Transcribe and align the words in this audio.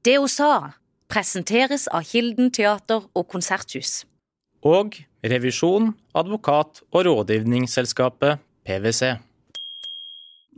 Det 0.00 0.16
hun 0.16 0.30
sa, 0.32 0.72
presenteres 1.12 1.84
av 1.92 2.06
Kilden 2.08 2.48
teater 2.54 3.04
og 3.12 3.26
konserthus. 3.28 4.06
Og 4.64 4.96
revisjon, 5.20 5.90
advokat 6.16 6.80
og 6.88 7.04
rådgivningsselskapet 7.08 8.40
PwC. 8.64 9.18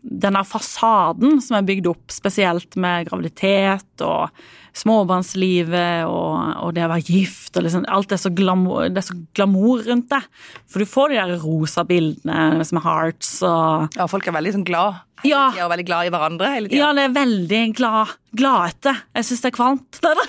denne 0.03 0.43
fasaden 0.43 1.41
som 1.41 1.57
er 1.57 1.67
bygd 1.67 1.87
opp, 1.87 2.11
spesielt 2.11 2.75
med 2.75 3.07
graviditet 3.07 4.03
og 4.03 4.31
småbarnslivet 4.77 6.07
og, 6.09 6.37
og 6.65 6.75
det 6.77 6.85
å 6.87 6.91
være 6.93 7.05
gift 7.07 7.57
og 7.59 7.67
liksom, 7.67 7.85
Alt 7.93 8.13
er 8.15 8.21
så, 8.21 8.31
glamour, 8.33 8.89
det 8.89 9.03
er 9.03 9.09
så 9.11 9.17
glamour 9.37 9.85
rundt 9.89 10.09
det. 10.13 10.23
For 10.71 10.83
du 10.83 10.89
får 10.89 11.13
de 11.13 11.19
der 11.21 11.35
rosa 11.43 11.85
bildene 11.89 12.65
som 12.69 12.81
er 12.81 12.87
hearts 12.87 13.35
og 13.47 13.99
Ja, 13.99 14.09
folk 14.11 14.27
er 14.29 14.37
veldig 14.39 14.55
sånn 14.59 14.69
glad. 14.69 15.03
Ja. 15.27 15.51
De 15.55 15.61
er 15.63 15.71
veldig 15.71 15.87
glad 15.87 16.09
i 16.09 16.15
hverandre 16.15 16.55
hele 16.55 16.71
tida. 16.71 16.81
Ja, 16.81 16.93
det 16.97 17.05
er 17.07 17.13
veldig 17.15 17.63
glad, 17.79 18.17
gladete. 18.35 18.97
Jeg 19.19 19.29
syns 19.29 19.45
det 19.45 19.53
er 19.53 19.59
kvalmt. 19.61 20.01
Det 20.03 20.09
er 20.11 20.17
det. 20.23 20.29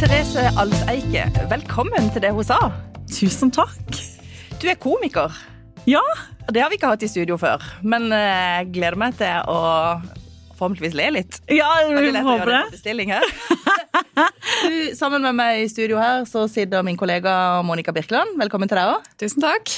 Therese 0.00 0.50
Alseike, 0.60 1.28
velkommen 1.48 2.10
til 2.12 2.24
det 2.26 2.32
hun 2.34 2.44
sa. 2.44 2.58
Tusen 3.08 3.52
takk. 3.54 4.00
Du 4.60 4.66
er 4.68 4.76
komiker. 4.80 5.32
Ja. 5.84 6.02
Det 6.48 6.60
har 6.60 6.70
vi 6.72 6.76
ikke 6.78 6.90
hatt 6.92 7.02
i 7.04 7.08
studio 7.08 7.36
før, 7.40 7.62
men 7.84 8.10
eh, 8.12 8.60
jeg 8.60 8.70
gleder 8.76 8.96
meg 9.00 9.16
til 9.18 9.48
å 9.48 9.58
forhåpentligvis 10.54 10.96
le 10.96 11.08
litt. 11.16 11.38
Ja, 11.52 11.70
vi 11.88 12.12
håper 12.14 12.52
det. 12.52 12.62
Du, 14.64 14.94
sammen 14.96 15.24
med 15.24 15.34
meg 15.36 15.64
i 15.64 15.68
studio 15.68 15.98
her 16.00 16.22
så 16.28 16.44
sitter 16.48 16.84
min 16.86 16.96
kollega 16.96 17.60
Monica 17.66 17.92
Birkeland. 17.92 18.36
Velkommen 18.40 18.70
til 18.70 18.78
deg 18.78 18.92
òg. 18.94 19.08
Tusen 19.20 19.42
takk. 19.44 19.72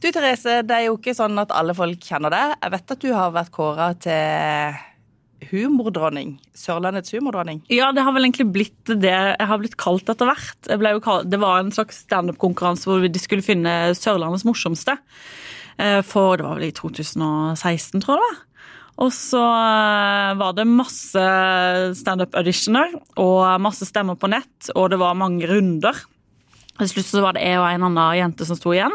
Du 0.00 0.06
Therese, 0.12 0.60
det 0.64 0.76
er 0.76 0.86
jo 0.86 0.96
ikke 0.96 1.14
sånn 1.16 1.36
at 1.42 1.52
alle 1.52 1.74
folk 1.76 2.00
kjenner 2.04 2.32
deg. 2.32 2.54
Jeg 2.62 2.74
vet 2.76 2.94
at 2.94 3.04
du 3.04 3.10
har 3.12 3.34
vært 3.34 3.52
kåra 3.54 3.90
til 4.06 4.78
humordronning. 5.50 6.36
Sørlandets 6.56 7.12
humordronning. 7.14 7.62
Ja, 7.72 7.90
det 7.94 8.04
har 8.06 8.14
vel 8.16 8.26
egentlig 8.28 8.48
blitt 8.54 8.92
det 9.00 9.12
jeg 9.14 9.48
har 9.50 9.60
blitt 9.60 9.76
kalt 9.80 10.08
etter 10.12 10.30
hvert. 10.30 10.70
Kalt, 11.04 11.30
det 11.30 11.40
var 11.42 11.60
en 11.60 11.72
slags 11.74 12.02
standup-konkurranse 12.06 12.88
hvor 12.88 13.04
de 13.04 13.22
skulle 13.22 13.44
finne 13.44 13.94
Sørlandets 13.98 14.46
morsomste. 14.48 14.96
Eh, 15.78 16.00
For 16.06 16.36
det 16.38 16.46
var 16.46 16.58
vel 16.60 16.70
i 16.70 16.74
2016, 16.76 18.02
tror 18.04 18.16
jeg 18.16 18.22
det 18.22 18.28
var. 18.30 18.42
Og 19.04 19.10
så 19.10 19.42
eh, 19.42 20.32
var 20.38 20.54
det 20.54 20.68
masse 20.70 21.22
standup-auditioner 21.98 22.92
og 23.18 23.60
masse 23.62 23.88
stemmer 23.88 24.18
på 24.18 24.30
nett, 24.30 24.70
og 24.74 24.92
det 24.92 25.00
var 25.02 25.18
mange 25.18 25.48
runder. 25.50 25.98
Til 26.78 26.90
slutt 26.90 27.06
så 27.06 27.22
var 27.22 27.36
det 27.36 27.44
jeg 27.46 27.58
og 27.60 27.68
en 27.68 27.86
annen 27.86 28.16
jente 28.18 28.46
som 28.46 28.58
sto 28.58 28.72
igjen. 28.74 28.94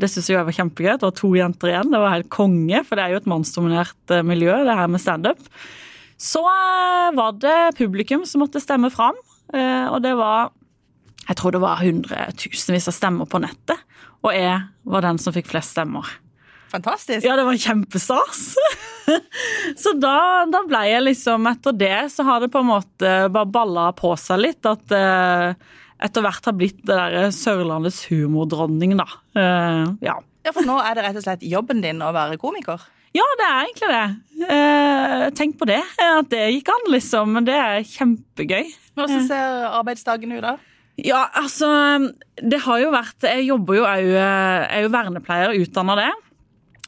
Det 0.00 0.10
syns 0.12 0.28
jeg 0.28 0.44
var 0.44 0.56
kjempegøy. 0.56 0.90
Det 0.98 1.06
var 1.06 1.14
to 1.16 1.30
jenter 1.36 1.70
igjen. 1.70 1.92
Det 1.92 2.00
var 2.02 2.12
helt 2.16 2.28
konge, 2.32 2.82
for 2.84 2.98
det 2.98 3.04
er 3.06 3.14
jo 3.14 3.20
et 3.22 3.30
mannsdominert 3.30 4.12
eh, 4.12 4.24
miljø, 4.26 4.56
det 4.66 4.76
her 4.80 4.90
med 4.92 5.00
standup. 5.00 5.40
Så 6.20 6.42
eh, 6.46 7.12
var 7.16 7.38
det 7.42 7.74
publikum 7.78 8.24
som 8.28 8.44
måtte 8.44 8.62
stemme 8.62 8.90
fram, 8.94 9.16
eh, 9.54 9.86
og 9.90 10.00
det 10.04 10.14
var 10.18 10.52
Jeg 11.28 11.38
tror 11.40 11.54
det 11.54 11.62
var 11.62 11.80
hundretusenvis 11.80 12.90
av 12.90 12.96
stemmer 12.96 13.28
på 13.30 13.40
nettet, 13.42 13.80
og 14.24 14.34
jeg 14.36 14.60
var 14.84 15.04
den 15.04 15.18
som 15.20 15.34
fikk 15.34 15.48
flest 15.52 15.72
stemmer. 15.76 16.08
Fantastisk. 16.74 17.22
Ja, 17.26 17.36
det 17.38 17.44
var 17.46 17.56
kjempestas. 17.60 18.42
så 19.82 19.92
da, 20.00 20.44
da 20.50 20.64
ble 20.66 20.80
jeg 20.88 21.04
liksom 21.04 21.46
Etter 21.46 21.76
det 21.76 21.98
så 22.10 22.24
har 22.26 22.42
det 22.42 22.50
på 22.50 22.64
en 22.64 22.70
måte 22.72 23.12
bare 23.30 23.46
balla 23.46 23.84
på 23.94 24.10
seg 24.18 24.42
litt. 24.42 24.66
At 24.66 24.94
eh, 24.96 25.54
etter 26.04 26.24
hvert 26.24 26.48
har 26.50 26.56
blitt 26.58 26.80
det 26.82 26.96
derre 26.96 27.28
Sørlandets 27.34 28.02
humordronning, 28.10 28.96
da. 28.98 29.06
Eh, 29.38 29.84
ja. 30.08 30.18
Ja, 30.44 30.52
For 30.52 30.66
nå 30.66 30.76
er 30.82 30.98
det 30.98 31.06
rett 31.06 31.20
og 31.20 31.24
slett 31.24 31.46
jobben 31.48 31.80
din 31.84 32.02
å 32.04 32.10
være 32.12 32.40
komiker. 32.42 32.82
Ja, 33.14 33.24
det 33.38 33.46
er 33.46 33.58
egentlig 33.62 33.90
det. 33.94 34.04
Eh, 34.50 35.24
tenk 35.38 35.58
på 35.60 35.68
det. 35.70 35.80
At 36.02 36.30
det 36.32 36.48
gikk 36.56 36.70
an, 36.74 36.88
liksom. 36.90 37.34
Men 37.36 37.46
det 37.46 37.54
er 37.54 37.84
kjempegøy. 37.86 38.72
Hvordan 38.98 39.26
ser 39.28 39.66
arbeidsdagen 39.70 40.34
ut 40.34 40.42
da? 40.42 40.56
Ja, 41.02 41.24
altså 41.34 41.66
Det 42.38 42.60
har 42.62 42.78
jo 42.78 42.92
vært 42.94 43.24
Jeg 43.26 43.48
jobber 43.48 43.74
jo 43.74 43.82
òg 43.82 44.04
Jeg 44.12 44.66
er 44.76 44.84
jo 44.84 44.92
vernepleier, 44.94 45.56
utdanna 45.58 45.96
det. 45.98 46.10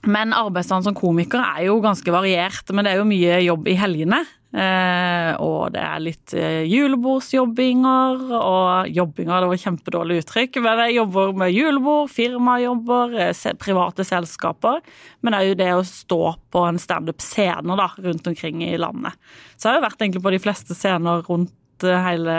Men 0.06 0.34
arbeidsdagen 0.36 0.86
som 0.86 0.94
komiker 0.94 1.42
er 1.42 1.64
jo 1.66 1.80
ganske 1.82 2.12
variert. 2.14 2.70
Men 2.70 2.86
det 2.86 2.94
er 2.94 3.00
jo 3.00 3.08
mye 3.08 3.40
jobb 3.42 3.66
i 3.70 3.78
helgene. 3.78 4.20
Eh, 4.56 5.30
og 5.44 5.74
det 5.74 5.82
er 5.84 6.00
litt 6.00 6.32
eh, 6.32 6.62
julebordsjobbinger 6.64 8.22
og 8.38 8.88
jobbinger, 8.88 9.42
det 9.42 9.50
var 9.50 9.60
kjempedårlig 9.60 10.22
uttrykk. 10.22 10.56
Men 10.64 10.80
jeg 10.86 10.96
jobber 10.96 11.34
med 11.42 11.52
julebord, 11.52 12.08
firmajobber, 12.14 13.18
eh, 13.26 13.42
private 13.60 14.06
selskaper. 14.08 14.80
Men 15.26 15.36
jo 15.44 15.58
det 15.60 15.68
å 15.74 15.84
stå 15.84 16.22
på 16.54 16.64
en 16.70 16.80
standup-scene 16.80 17.76
da, 17.76 17.90
rundt 18.00 18.32
omkring 18.32 18.64
i 18.64 18.72
landet. 18.80 19.18
Så 19.56 19.68
jeg 19.68 19.74
har 19.74 19.80
jo 19.82 19.86
vært 19.90 20.00
egentlig 20.06 20.24
på 20.24 20.32
de 20.32 20.42
fleste 20.46 20.78
scener 20.78 21.24
rundt 21.28 21.84
hele 21.84 22.36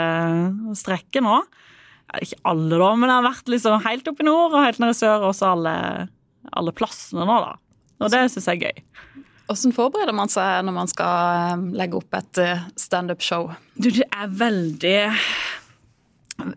strekket 0.74 1.22
nå. 1.22 1.38
Ikke 2.18 2.40
alle, 2.48 2.74
da, 2.80 2.88
men 2.96 3.12
jeg 3.12 3.20
har 3.20 3.28
vært 3.28 3.50
liksom 3.52 3.82
helt 3.84 4.10
oppe 4.10 4.24
i 4.24 4.26
nord 4.26 4.56
og 4.56 4.64
helt 4.64 4.80
nede 4.82 4.96
i 4.96 4.98
sør, 4.98 5.28
og 5.28 5.36
så 5.36 5.52
alle, 5.52 5.74
alle 6.56 6.74
plassene 6.74 7.26
nå, 7.28 7.36
da. 7.44 7.54
Og 8.02 8.10
det 8.10 8.24
syns 8.32 8.48
jeg 8.48 8.58
er 8.58 8.72
gøy. 8.72 9.06
Hvordan 9.48 9.72
forbereder 9.72 10.12
man 10.12 10.28
seg 10.28 10.66
når 10.66 10.74
man 10.76 10.90
skal 10.90 11.30
eh, 11.32 11.62
legge 11.80 11.96
opp 11.96 12.16
et 12.18 12.40
eh, 12.42 12.66
standup-show? 12.76 13.48
Du, 13.80 13.88
det 13.88 14.04
er 14.04 14.34
veldig 14.42 14.98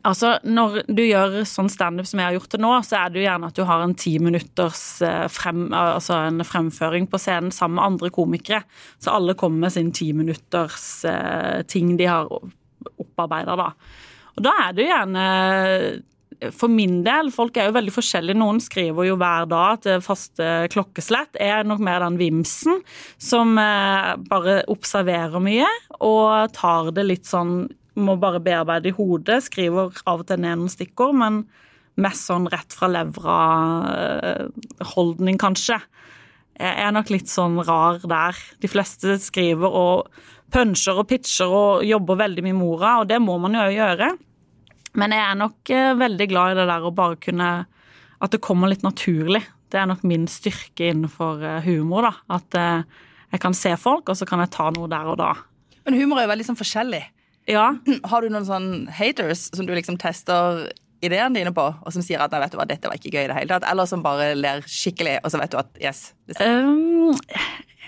Altså, 0.06 0.36
når 0.46 0.84
du 0.94 1.00
gjør 1.02 1.40
sånn 1.50 1.72
standup 1.72 2.06
som 2.06 2.20
jeg 2.22 2.28
har 2.28 2.36
gjort 2.36 2.52
det 2.54 2.60
nå, 2.62 2.70
så 2.86 3.00
er 3.00 3.10
det 3.10 3.18
jo 3.18 3.24
gjerne 3.24 3.48
at 3.50 3.58
du 3.58 3.64
har 3.66 3.82
en 3.82 3.96
ti 3.98 4.12
minutters 4.22 4.84
eh, 5.08 5.24
frem, 5.32 5.64
altså 5.74 6.20
en 6.28 6.46
fremføring 6.46 7.08
på 7.10 7.18
scenen 7.18 7.50
sammen 7.56 7.80
med 7.80 7.88
andre 7.88 8.12
komikere. 8.14 8.62
Så 9.02 9.16
alle 9.16 9.34
kommer 9.40 9.66
med 9.66 9.74
sin 9.74 9.90
ti 9.96 10.12
minutters 10.14 10.86
ting 11.72 11.96
de 11.98 12.12
har 12.12 12.30
opparbeida, 12.30 13.58
da. 13.58 13.72
Og 14.36 14.46
da 14.46 14.54
er 14.68 14.78
det 14.78 14.86
jo 14.86 14.92
gjerne 14.92 15.26
for 16.50 16.74
min 16.74 17.04
del, 17.06 17.30
folk 17.34 17.58
er 17.58 17.66
jo 17.70 17.74
veldig 17.76 17.92
forskjellige. 17.94 18.40
Noen 18.42 18.60
skriver 18.64 19.06
jo 19.06 19.16
hver 19.22 19.46
dag 19.52 19.78
at 19.78 19.84
faste 20.06 20.46
klokkeslett 20.74 21.36
er 21.42 21.64
nok 21.68 21.80
mer 21.86 22.00
den 22.06 22.18
vimsen 22.22 22.76
som 23.22 23.58
eh, 23.62 24.12
bare 24.32 24.54
observerer 24.72 25.40
mye 25.44 25.70
og 26.00 26.54
tar 26.58 26.92
det 26.96 27.04
litt 27.08 27.26
sånn 27.30 27.54
Må 28.00 28.16
bare 28.16 28.40
bearbeide 28.40 28.88
i 28.88 28.96
hodet. 28.96 29.44
Skriver 29.44 29.92
av 30.08 30.24
og 30.24 30.28
til 30.30 30.40
ned 30.40 30.56
noen 30.62 30.72
stikkord, 30.72 31.12
men 31.20 31.44
mest 32.00 32.24
sånn 32.30 32.48
rett 32.48 32.72
fra 32.72 32.88
levra-holdning, 32.88 35.36
kanskje. 35.42 35.76
Jeg 36.56 36.72
er 36.86 36.92
nok 36.96 37.12
litt 37.12 37.28
sånn 37.28 37.60
rar 37.68 38.00
der. 38.00 38.32
De 38.64 38.68
fleste 38.72 39.20
skriver 39.20 39.68
og 39.68 40.08
puncher 40.56 40.96
og 41.04 41.12
pitcher 41.12 41.52
og 41.52 41.84
jobber 41.88 42.16
veldig 42.24 42.44
mye 42.48 42.56
mora, 42.56 43.00
og 43.02 43.12
det 43.12 43.20
må 43.20 43.36
man 43.44 43.60
jo 43.60 43.68
gjøre. 43.76 44.16
Men 45.00 45.16
jeg 45.16 45.24
er 45.24 45.38
nok 45.40 45.72
eh, 45.72 45.94
veldig 46.00 46.28
glad 46.32 46.54
i 46.54 46.60
det 46.60 46.68
der 46.70 46.84
å 46.88 46.94
bare 46.96 47.20
kunne 47.22 47.52
At 48.22 48.34
det 48.34 48.42
kommer 48.44 48.70
litt 48.72 48.84
naturlig. 48.86 49.42
Det 49.72 49.80
er 49.80 49.88
nok 49.90 50.04
min 50.08 50.28
styrke 50.30 50.92
innenfor 50.92 51.42
eh, 51.48 51.64
humor, 51.66 52.10
da. 52.10 52.38
At 52.38 52.60
eh, 52.60 53.08
jeg 53.32 53.42
kan 53.42 53.56
se 53.56 53.72
folk, 53.80 54.12
og 54.12 54.20
så 54.20 54.28
kan 54.28 54.44
jeg 54.44 54.52
ta 54.54 54.68
noe 54.76 54.90
der 54.92 55.08
og 55.10 55.18
da. 55.22 55.32
Men 55.88 55.98
humor 55.98 56.20
er 56.20 56.28
jo 56.28 56.34
veldig 56.34 56.48
sånn 56.52 56.60
forskjellig. 56.60 57.02
Ja. 57.50 57.72
Har 58.12 58.22
du 58.22 58.30
noen 58.30 58.46
sånn 58.46 58.70
haters 58.94 59.48
som 59.56 59.66
du 59.66 59.74
liksom 59.78 59.98
tester 60.02 60.68
ideene 61.02 61.40
dine 61.40 61.54
på, 61.56 61.64
og 61.66 61.96
som 61.96 62.04
sier 62.06 62.22
at 62.22 62.34
nei, 62.34 62.44
vet 62.44 62.54
du 62.54 62.60
hva, 62.60 62.68
dette 62.70 62.90
var 62.90 63.00
ikke 63.00 63.16
gøy 63.16 63.24
i 63.24 63.30
det 63.32 63.38
hele 63.40 63.50
tatt, 63.56 63.66
eller 63.72 63.90
som 63.90 64.04
bare 64.06 64.36
ler 64.38 64.62
skikkelig, 64.70 65.18
og 65.24 65.34
så 65.34 65.42
vet 65.42 65.54
du 65.54 65.58
at 65.62 65.82
yes. 65.82 66.02
Det. 66.30 66.38
Um, 66.46 67.18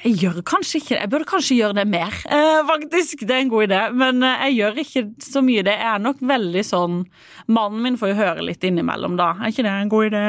jeg 0.03 0.19
gjør 0.19 0.41
kanskje 0.47 0.79
ikke 0.81 0.93
det. 0.93 0.99
Jeg 0.99 1.11
burde 1.13 1.29
kanskje 1.29 1.57
gjøre 1.57 1.77
det 1.79 1.87
mer, 1.87 2.15
eh, 2.35 2.59
faktisk. 2.67 3.23
Det 3.23 3.35
er 3.35 3.43
en 3.45 3.51
god 3.53 3.67
idé. 3.69 3.81
Men 4.03 4.23
eh, 4.27 4.45
jeg 4.49 4.59
gjør 4.59 4.79
ikke 4.83 5.03
så 5.23 5.43
mye 5.45 5.65
det. 5.65 5.75
Jeg 5.79 5.91
er 5.95 6.03
nok 6.03 6.23
veldig 6.33 6.63
sånn 6.67 7.03
Mannen 7.51 7.83
min 7.83 7.99
får 7.99 8.13
jo 8.13 8.21
høre 8.21 8.45
litt 8.45 8.63
innimellom, 8.63 9.17
da. 9.19 9.33
Er 9.39 9.51
ikke 9.51 9.65
det 9.65 9.73
en 9.73 9.91
god 9.91 10.09
idé, 10.11 10.23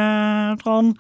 Trond? 0.62 0.98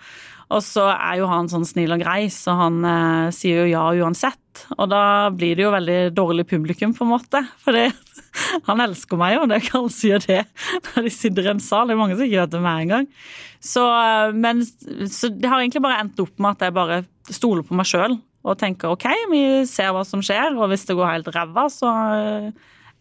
Og 0.54 0.60
så 0.62 0.84
er 0.92 1.18
jo 1.18 1.28
han 1.30 1.48
sånn 1.50 1.64
snill 1.66 1.94
og 1.96 2.02
grei, 2.02 2.26
så 2.30 2.54
han 2.58 2.82
eh, 2.86 3.30
sier 3.34 3.64
jo 3.64 3.70
ja 3.72 3.84
uansett. 4.04 4.66
Og 4.76 4.86
da 4.92 5.30
blir 5.34 5.56
det 5.56 5.64
jo 5.64 5.72
veldig 5.74 5.98
dårlig 6.14 6.44
publikum, 6.50 6.92
på 6.94 7.06
en 7.06 7.14
måte. 7.14 7.40
For 7.64 7.78
han 8.68 8.84
elsker 8.84 9.18
meg 9.18 9.38
jo, 9.38 9.48
det 9.50 9.62
ikke 9.62 9.80
alle 9.80 9.94
som 9.94 10.28
det 10.28 10.42
når 10.90 11.08
de 11.08 11.14
sitter 11.14 11.48
i 11.48 11.54
en 11.54 11.64
sal. 11.64 11.88
Det 11.90 11.96
er 11.96 12.02
mange 12.02 12.18
som 12.18 12.26
ikke 12.26 12.44
vet 12.44 12.54
det 12.54 12.62
med 12.66 12.84
en 12.84 12.94
gang. 12.94 13.10
Så, 13.64 13.88
eh, 13.88 14.36
men, 14.36 14.62
så 15.10 15.32
det 15.32 15.50
har 15.50 15.62
egentlig 15.62 15.82
bare 15.86 16.04
endt 16.04 16.22
opp 16.22 16.38
med 16.38 16.54
at 16.54 16.68
jeg 16.68 16.78
bare 16.82 17.02
stoler 17.32 17.66
på 17.66 17.78
meg 17.78 17.88
sjøl 17.88 18.18
og 18.44 18.58
tenker 18.60 18.92
OK, 18.92 19.06
vi 19.32 19.42
ser 19.68 19.94
hva 19.96 20.04
som 20.06 20.22
skjer, 20.24 20.52
og 20.58 20.68
hvis 20.72 20.84
det 20.88 20.96
går 20.98 21.10
helt 21.10 21.30
ræva, 21.34 21.66
så 21.72 21.90
eh, 22.18 22.48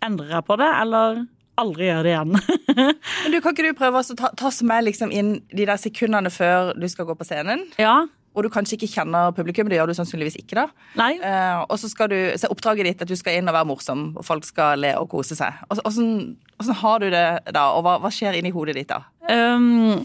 endrer 0.06 0.38
jeg 0.38 0.48
på 0.48 0.57
det, 0.62 0.72
eller 0.81 1.24
aldri 1.60 1.90
gjør 1.90 2.07
det 2.07 2.13
igjen. 2.16 2.34
Men 2.80 3.36
du, 3.36 3.40
Kan 3.44 3.54
ikke 3.54 3.68
du 3.68 3.78
prøve 3.78 4.01
å 4.01 4.16
ta, 4.18 4.31
ta 4.40 4.50
oss 4.50 4.63
med 4.66 4.88
liksom 4.88 5.12
inn 5.13 5.36
de 5.51 5.68
der 5.69 5.78
sekundene 5.81 6.31
før 6.34 6.72
du 6.80 6.88
skal 6.90 7.10
gå 7.12 7.18
på 7.19 7.28
scenen? 7.30 7.68
ja. 7.81 8.04
Og 8.34 8.42
du 8.42 8.48
kanskje 8.50 8.80
ikke 8.80 8.88
kjenner 8.90 9.30
publikum, 9.38 9.68
det 9.69 9.78
gjør 9.78 9.92
du 9.92 9.94
sannsynligvis 9.94 10.40
ikke 10.40 10.56
da. 10.57 10.63
Nei. 10.98 11.12
Eh, 11.22 11.60
og 11.69 11.78
så 11.78 11.86
skal 11.86 12.07
du, 12.10 12.16
så 12.34 12.48
er 12.48 12.54
oppdraget 12.56 12.88
ditt 12.88 13.04
at 13.06 13.12
du 13.12 13.13
skal 13.13 13.36
inn 13.38 13.46
og 13.46 13.54
være 13.54 13.68
morsom, 13.69 14.07
og 14.18 14.25
folk 14.25 14.48
skal 14.48 14.81
le 14.81 14.96
og 14.98 15.06
kose 15.12 15.38
seg. 15.38 15.60
Åssen 15.69 16.07
åssen 16.57 16.80
har 16.80 17.04
du 17.04 17.12
det 17.13 17.24
da, 17.54 17.68
og 17.78 17.84
hva, 17.86 18.00
hva 18.01 18.10
skjer 18.10 18.39
inni 18.39 18.50
hodet 18.56 18.74
ditt 18.80 18.89
da? 18.89 19.04
Um, 19.30 20.01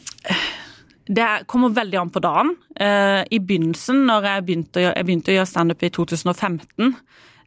det 1.08 1.26
kommer 1.48 1.72
veldig 1.74 1.98
an 2.00 2.10
på 2.12 2.20
dagen. 2.20 2.54
Eh, 2.78 3.22
I 3.32 3.38
begynnelsen, 3.40 4.04
når 4.06 4.22
jeg 4.28 4.44
begynte, 4.46 4.76
å 4.80 4.82
gjøre- 4.84 4.96
jeg 4.96 5.06
begynte 5.08 5.32
å 5.32 5.36
gjøre 5.38 5.50
standup 5.52 5.82
i 5.82 5.90
2015 5.90 6.94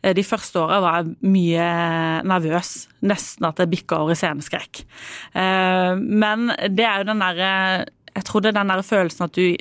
eh, 0.04 0.14
De 0.14 0.24
første 0.24 0.56
åra 0.60 0.80
var 0.82 1.04
jeg 1.04 1.16
mye 1.22 2.24
nervøs. 2.26 2.88
Nesten 3.04 3.46
at 3.48 3.58
jeg 3.62 3.70
bikka 3.70 4.00
over 4.02 4.12
i 4.12 4.16
sceneskrekk. 4.16 4.84
Eh, 5.36 5.96
Men 5.96 6.48
det 6.70 6.86
er 6.86 6.98
jo 7.04 7.10
den 7.14 7.20
derre 7.20 7.86
Jeg 8.16 8.24
tror 8.26 8.42
det 8.42 8.50
er 8.56 8.60
den 8.60 8.68
der 8.68 8.82
følelsen 8.84 9.24
at 9.24 9.32
du 9.32 9.56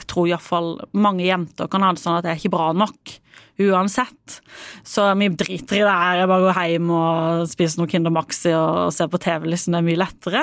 Jeg 0.00 0.08
tror 0.10 0.28
iallfall 0.30 0.74
mange 0.96 1.26
jenter 1.26 1.70
kan 1.70 1.84
ha 1.84 1.92
det 1.94 2.02
sånn 2.02 2.18
at 2.18 2.26
jeg 2.28 2.36
er 2.36 2.42
ikke 2.42 2.56
bra 2.56 2.72
nok. 2.76 3.16
Uansett. 3.56 4.40
Så 4.84 5.06
vi 5.16 5.30
driter 5.32 5.78
i 5.78 5.84
det 5.84 5.92
her. 5.92 6.18
Jeg 6.20 6.28
bare 6.28 6.44
går 6.44 6.58
hjem 6.60 6.90
og 6.92 7.46
spiser 7.48 7.80
noe 7.80 7.90
Kinder 7.90 8.12
Maxi 8.12 8.52
og 8.52 8.92
ser 8.92 9.08
på 9.12 9.20
TV. 9.22 9.48
liksom 9.48 9.72
Det 9.72 9.80
er 9.80 9.86
mye 9.86 10.02
lettere. 10.02 10.42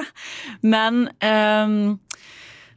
Men 0.66 1.04
um, 1.22 1.76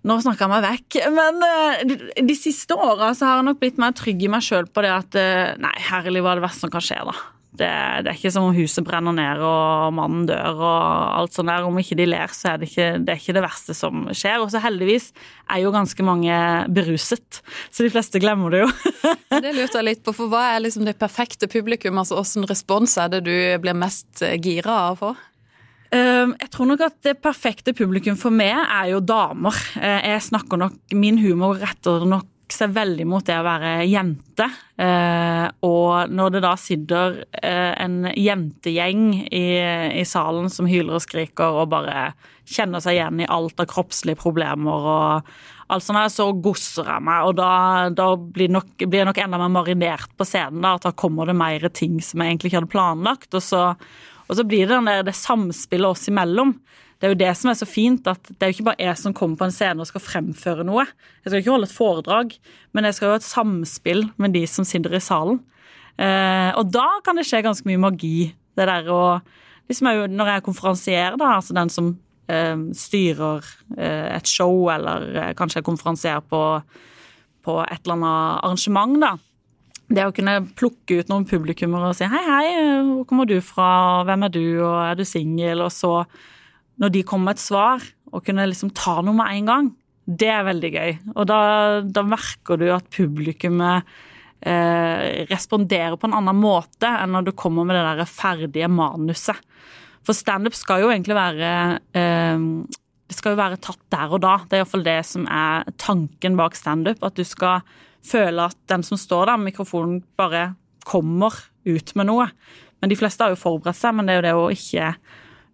nå 0.07 0.19
snakker 0.23 0.45
jeg 0.45 0.53
meg 0.53 0.67
vekk. 0.67 0.99
Men 1.17 1.41
uh, 1.41 1.97
de, 2.21 2.37
siste 2.37 2.77
åra 2.77 3.15
har 3.15 3.41
jeg 3.41 3.49
nok 3.49 3.63
blitt 3.63 3.81
mer 3.81 3.97
trygg 3.97 4.27
i 4.27 4.31
meg 4.33 4.45
sjøl 4.45 4.69
på 4.69 4.85
det 4.85 4.93
at 4.93 5.17
uh, 5.17 5.57
Nei, 5.63 5.73
herlig, 5.89 6.21
hva 6.21 6.35
er 6.35 6.43
det 6.43 6.47
verste 6.51 6.67
som 6.67 6.75
kan 6.75 6.85
skje, 6.85 7.01
da? 7.09 7.17
Det, 7.57 7.69
det 8.05 8.11
er 8.13 8.19
ikke 8.19 8.33
som 8.35 8.49
om 8.49 8.57
huset 8.57 8.85
brenner 8.87 9.15
ned 9.17 9.41
og 9.45 9.95
mannen 9.97 10.27
dør 10.29 10.59
og 10.61 11.21
alt 11.21 11.37
sånt 11.37 11.51
der. 11.51 11.65
Om 11.67 11.79
ikke 11.81 11.99
de 11.99 12.07
ler, 12.09 12.33
så 12.37 12.53
er 12.53 12.61
det 12.63 12.69
ikke 12.71 12.89
det, 13.03 13.15
er 13.15 13.21
ikke 13.23 13.37
det 13.39 13.45
verste 13.47 13.77
som 13.77 14.05
skjer. 14.13 14.43
Og 14.45 14.51
så 14.53 14.61
heldigvis 14.65 15.11
er 15.53 15.63
jo 15.65 15.73
ganske 15.75 16.07
mange 16.07 16.37
beruset, 16.77 17.41
så 17.71 17.87
de 17.87 17.93
fleste 17.95 18.21
glemmer 18.23 18.53
det 18.55 18.65
jo. 18.65 18.71
Det 19.47 19.53
lurte 19.55 19.79
jeg 19.81 19.87
litt 19.87 20.05
på, 20.07 20.15
for 20.17 20.31
hva 20.33 20.43
er 20.55 20.63
liksom 20.65 20.87
det 20.87 20.97
perfekte 21.01 21.49
publikum? 21.51 21.99
Altså 22.01 22.17
Hvilken 22.19 22.47
respons 22.51 22.97
er 23.01 23.11
det 23.13 23.25
du 23.27 23.35
blir 23.63 23.77
mest 23.77 24.23
eh, 24.25 24.39
gira 24.43 24.77
av 24.87 24.95
å 24.95 25.01
få? 25.01 25.11
Um, 25.95 26.33
Jeg 26.41 26.51
tror 26.55 26.67
nok 26.71 26.81
at 26.89 26.97
det 27.07 27.19
perfekte 27.23 27.75
publikum 27.77 28.17
for 28.19 28.35
meg 28.35 28.57
er 28.65 28.91
jo 28.95 29.03
damer. 29.05 29.55
Eh, 29.79 30.09
Jeg 30.13 30.25
snakker 30.31 30.59
nok, 30.59 30.79
Min 30.95 31.21
humor 31.23 31.61
retter 31.63 32.07
nok 32.09 32.27
seg 32.53 32.75
veldig 32.77 33.07
mot 33.09 33.25
det 33.27 33.37
å 33.41 33.45
være 33.47 33.73
jente. 33.89 34.47
Eh, 34.79 35.47
Og 35.67 36.13
når 36.13 36.37
det 36.37 36.43
da 36.45 36.55
sitter 36.61 37.21
eh, 37.43 37.73
en 37.83 38.07
jentegjeng 38.13 39.09
i, 39.27 39.47
i 40.01 40.05
salen 40.07 40.51
som 40.53 40.69
hyler 40.71 40.99
og 40.99 41.05
skriker 41.05 41.63
og 41.63 41.71
bare 41.75 42.13
kjenner 42.47 42.83
seg 42.83 42.99
igjen 42.99 43.23
i 43.25 43.31
alt 43.31 43.59
av 43.61 43.69
kroppslige 43.71 44.21
problemer 44.21 44.91
og 44.93 45.31
alt 45.67 45.83
sånt, 45.83 45.99
så 46.15 46.29
gosser 46.39 46.87
jeg 46.87 47.03
meg. 47.09 47.27
Og 47.27 47.39
da, 47.41 47.53
da 47.91 48.13
blir, 48.17 48.53
nok, 48.55 48.77
blir 48.85 49.03
jeg 49.03 49.09
nok 49.09 49.23
enda 49.25 49.41
mer 49.43 49.55
marinert 49.57 50.13
på 50.15 50.27
scenen. 50.29 50.63
da, 50.63 50.77
At 50.77 50.87
da 50.87 50.95
kommer 50.95 51.27
det 51.27 51.35
mer 51.39 51.67
ting 51.75 51.99
som 51.99 52.23
jeg 52.23 52.37
egentlig 52.37 52.53
ikke 52.53 52.61
hadde 52.63 52.75
planlagt. 52.77 53.33
og 53.35 53.43
så 53.43 53.73
og 54.27 54.35
så 54.35 54.43
blir 54.43 54.67
det 54.67 54.75
den 54.75 54.89
der, 54.91 55.05
det 55.07 55.15
samspillet 55.15 55.87
oss 55.87 56.09
imellom. 56.11 56.57
Det 56.97 57.07
er 57.07 57.13
jo 57.13 57.19
det 57.21 57.33
som 57.37 57.51
er 57.51 57.59
så 57.59 57.67
fint, 57.69 58.07
at 58.09 58.31
det 58.31 58.41
er 58.41 58.51
jo 58.51 58.57
ikke 58.57 58.69
bare 58.71 58.87
jeg 58.87 59.01
som 59.01 59.15
kommer 59.17 59.37
på 59.37 59.47
en 59.49 59.53
scene 59.53 59.85
og 59.85 59.89
skal 59.91 60.01
fremføre 60.05 60.65
noe. 60.65 60.87
Jeg 61.21 61.29
skal 61.29 61.43
ikke 61.43 61.53
holde 61.53 61.69
et 61.69 61.77
foredrag, 61.77 62.33
men 62.73 62.89
jeg 62.89 62.97
skal 62.97 63.09
jo 63.09 63.13
ha 63.13 63.21
et 63.21 63.27
samspill 63.27 64.07
med 64.23 64.33
de 64.37 64.47
som 64.49 64.65
sitter 64.65 64.97
i 64.97 65.03
salen. 65.05 65.43
Eh, 66.01 66.51
og 66.57 66.73
da 66.73 66.87
kan 67.05 67.21
det 67.21 67.27
skje 67.29 67.43
ganske 67.45 67.69
mye 67.69 67.83
magi. 67.85 68.31
Det 68.57 68.69
der 68.69 68.89
å 68.93 69.03
liksom 69.69 69.91
jeg, 69.91 70.11
Når 70.17 70.33
jeg 70.33 70.47
konferansierer, 70.47 71.21
da, 71.21 71.37
altså 71.37 71.57
den 71.57 71.73
som 71.73 71.93
eh, 72.33 72.57
styrer 72.73 73.45
eh, 73.77 74.17
et 74.17 74.29
show, 74.31 74.71
eller 74.73 75.35
kanskje 75.37 75.61
jeg 75.61 75.69
konferansierer 75.69 76.25
på, 76.25 76.43
på 77.45 77.61
et 77.67 77.81
eller 77.83 77.99
annet 77.99 78.45
arrangement, 78.45 79.01
da 79.05 79.17
det 79.87 80.03
å 80.03 80.15
kunne 80.15 80.41
plukke 80.59 80.99
ut 80.99 81.11
noen 81.13 81.27
publikummere 81.31 81.93
og 81.93 81.95
si 81.95 82.07
hei, 82.11 82.23
hei, 82.27 82.47
hvor 82.89 83.05
kommer 83.07 83.29
du 83.31 83.37
fra, 83.45 84.03
hvem 84.09 84.25
er 84.27 84.33
du, 84.35 84.43
og 84.65 84.81
er 84.83 84.99
du 84.99 85.05
singel, 85.07 85.63
og 85.63 85.71
så, 85.71 85.93
når 86.81 86.93
de 86.93 87.05
kommer 87.09 87.31
med 87.31 87.39
et 87.39 87.45
svar, 87.45 87.85
og 88.13 88.25
kunne 88.25 88.47
liksom 88.49 88.73
ta 88.77 89.01
noe 89.05 89.17
med 89.17 89.33
en 89.33 89.51
gang, 89.51 89.73
det 90.07 90.29
er 90.31 90.47
veldig 90.47 90.71
gøy. 90.71 90.93
Og 91.17 91.25
da, 91.29 91.39
da 91.83 92.05
merker 92.07 92.61
du 92.61 92.69
at 92.71 92.87
publikummet 92.95 93.89
eh, 94.47 95.27
responderer 95.31 95.97
på 95.99 96.09
en 96.09 96.17
annen 96.21 96.39
måte 96.39 96.91
enn 96.91 97.15
når 97.17 97.29
du 97.29 97.33
kommer 97.39 97.67
med 97.67 97.79
det 97.79 97.85
der 97.89 98.11
ferdige 98.11 98.71
manuset. 98.71 99.41
For 100.07 100.15
standup 100.15 100.55
skal 100.55 100.85
jo 100.85 100.93
egentlig 100.93 101.17
være 101.19 101.49
eh, 101.99 102.45
Det 103.11 103.17
skal 103.17 103.35
jo 103.35 103.41
være 103.41 103.59
tatt 103.63 103.83
der 103.91 104.15
og 104.15 104.23
da. 104.23 104.37
Det 104.47 104.55
er 104.55 104.63
iallfall 104.63 104.87
det 104.87 105.01
som 105.09 105.27
er 105.27 105.67
tanken 105.83 106.39
bak 106.39 106.55
standup. 106.59 107.03
At 107.07 107.19
du 107.19 107.25
skal 107.27 107.67
føle 108.07 108.47
at 108.47 108.59
den 108.71 108.87
som 108.87 108.99
står 108.99 109.27
der 109.27 109.41
med 109.41 109.53
mikrofonen, 109.53 110.01
bare 110.19 110.53
kommer 110.87 111.35
ut 111.67 111.95
med 111.99 112.07
noe. 112.07 112.29
Men 112.79 112.93
de 112.93 112.99
fleste 112.99 113.25
har 113.25 113.35
jo 113.35 113.41
forberedt 113.41 113.79
seg, 113.79 113.97
men 113.97 114.07
det 114.07 114.15
er 114.15 114.21
jo 114.21 114.27
det 114.27 114.35
å 114.39 114.51
ikke 114.55 114.91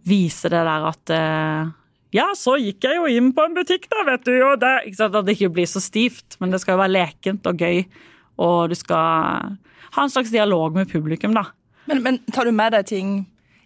vise 0.08 0.50
det 0.52 0.62
der 0.66 0.88
at 0.90 1.14
eh, 1.14 1.72
Ja, 2.12 2.28
så 2.36 2.58
gikk 2.60 2.84
jeg 2.84 2.98
jo 2.98 3.08
inn 3.08 3.32
på 3.32 3.46
en 3.46 3.56
butikk, 3.56 3.88
da, 3.92 4.04
vet 4.10 4.26
du, 4.28 4.34
og 4.44 4.60
det 4.60 4.72
ikke 4.88 5.00
sant, 5.00 5.16
At 5.16 5.28
det 5.28 5.36
ikke 5.38 5.54
blir 5.58 5.68
så 5.70 5.82
stivt, 5.82 6.38
men 6.40 6.52
det 6.52 6.60
skal 6.62 6.76
jo 6.76 6.82
være 6.82 6.96
lekent 6.98 7.48
og 7.48 7.62
gøy, 7.62 7.84
og 8.42 8.72
du 8.72 8.76
skal 8.78 9.58
ha 9.92 10.06
en 10.06 10.12
slags 10.12 10.32
dialog 10.32 10.76
med 10.76 10.90
publikum, 10.90 11.34
da. 11.36 11.46
Men, 11.90 12.02
men 12.04 12.18
tar 12.32 12.48
du 12.48 12.54
med 12.54 12.72
deg 12.76 12.86
ting 12.88 13.14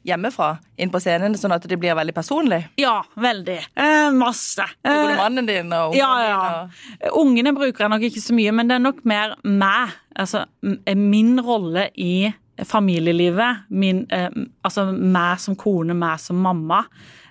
hjemmefra 0.06 0.52
inn 0.78 0.90
på 0.92 1.00
scenen, 1.02 1.34
sånn 1.38 1.54
at 1.56 1.66
det 1.66 1.78
blir 1.80 1.96
veldig 1.98 2.14
personlig? 2.14 2.60
Ja, 2.78 3.00
veldig. 3.18 3.58
Eh, 3.74 4.08
masse. 4.14 4.66
Eh, 4.86 5.12
mannen 5.18 5.48
din 5.48 5.72
og 5.74 5.94
ungene 5.94 5.98
Ja, 5.98 6.10
dine? 6.22 7.10
Og... 7.10 7.20
Ungene 7.24 7.54
bruker 7.56 7.86
jeg 7.86 7.92
nok 7.94 8.06
ikke 8.08 8.22
så 8.22 8.36
mye, 8.36 8.54
men 8.54 8.70
det 8.70 8.78
er 8.78 8.84
nok 8.84 9.02
mer 9.08 9.34
meg. 9.42 9.96
Altså 10.16 10.44
min 10.62 11.34
rolle 11.44 11.88
i 11.98 12.30
familielivet. 12.64 13.66
Min, 13.68 14.06
eh, 14.10 14.30
altså 14.64 14.88
meg 14.92 15.40
som 15.42 15.56
kone, 15.58 15.94
meg 15.94 16.20
som 16.22 16.38
mamma. 16.40 16.84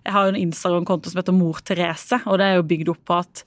Jeg 0.05 0.13
har 0.13 0.25
jo 0.25 0.35
en 0.35 0.43
Instagram-konto 0.43 1.09
som 1.09 1.21
heter 1.21 1.33
Mor 1.33 1.61
Therese, 1.65 2.21
og 2.25 2.37
det 2.39 2.45
er 2.49 2.59
jo 2.59 2.67
bygd 2.69 2.91
opp 2.93 3.05
på 3.09 3.21
at 3.23 3.45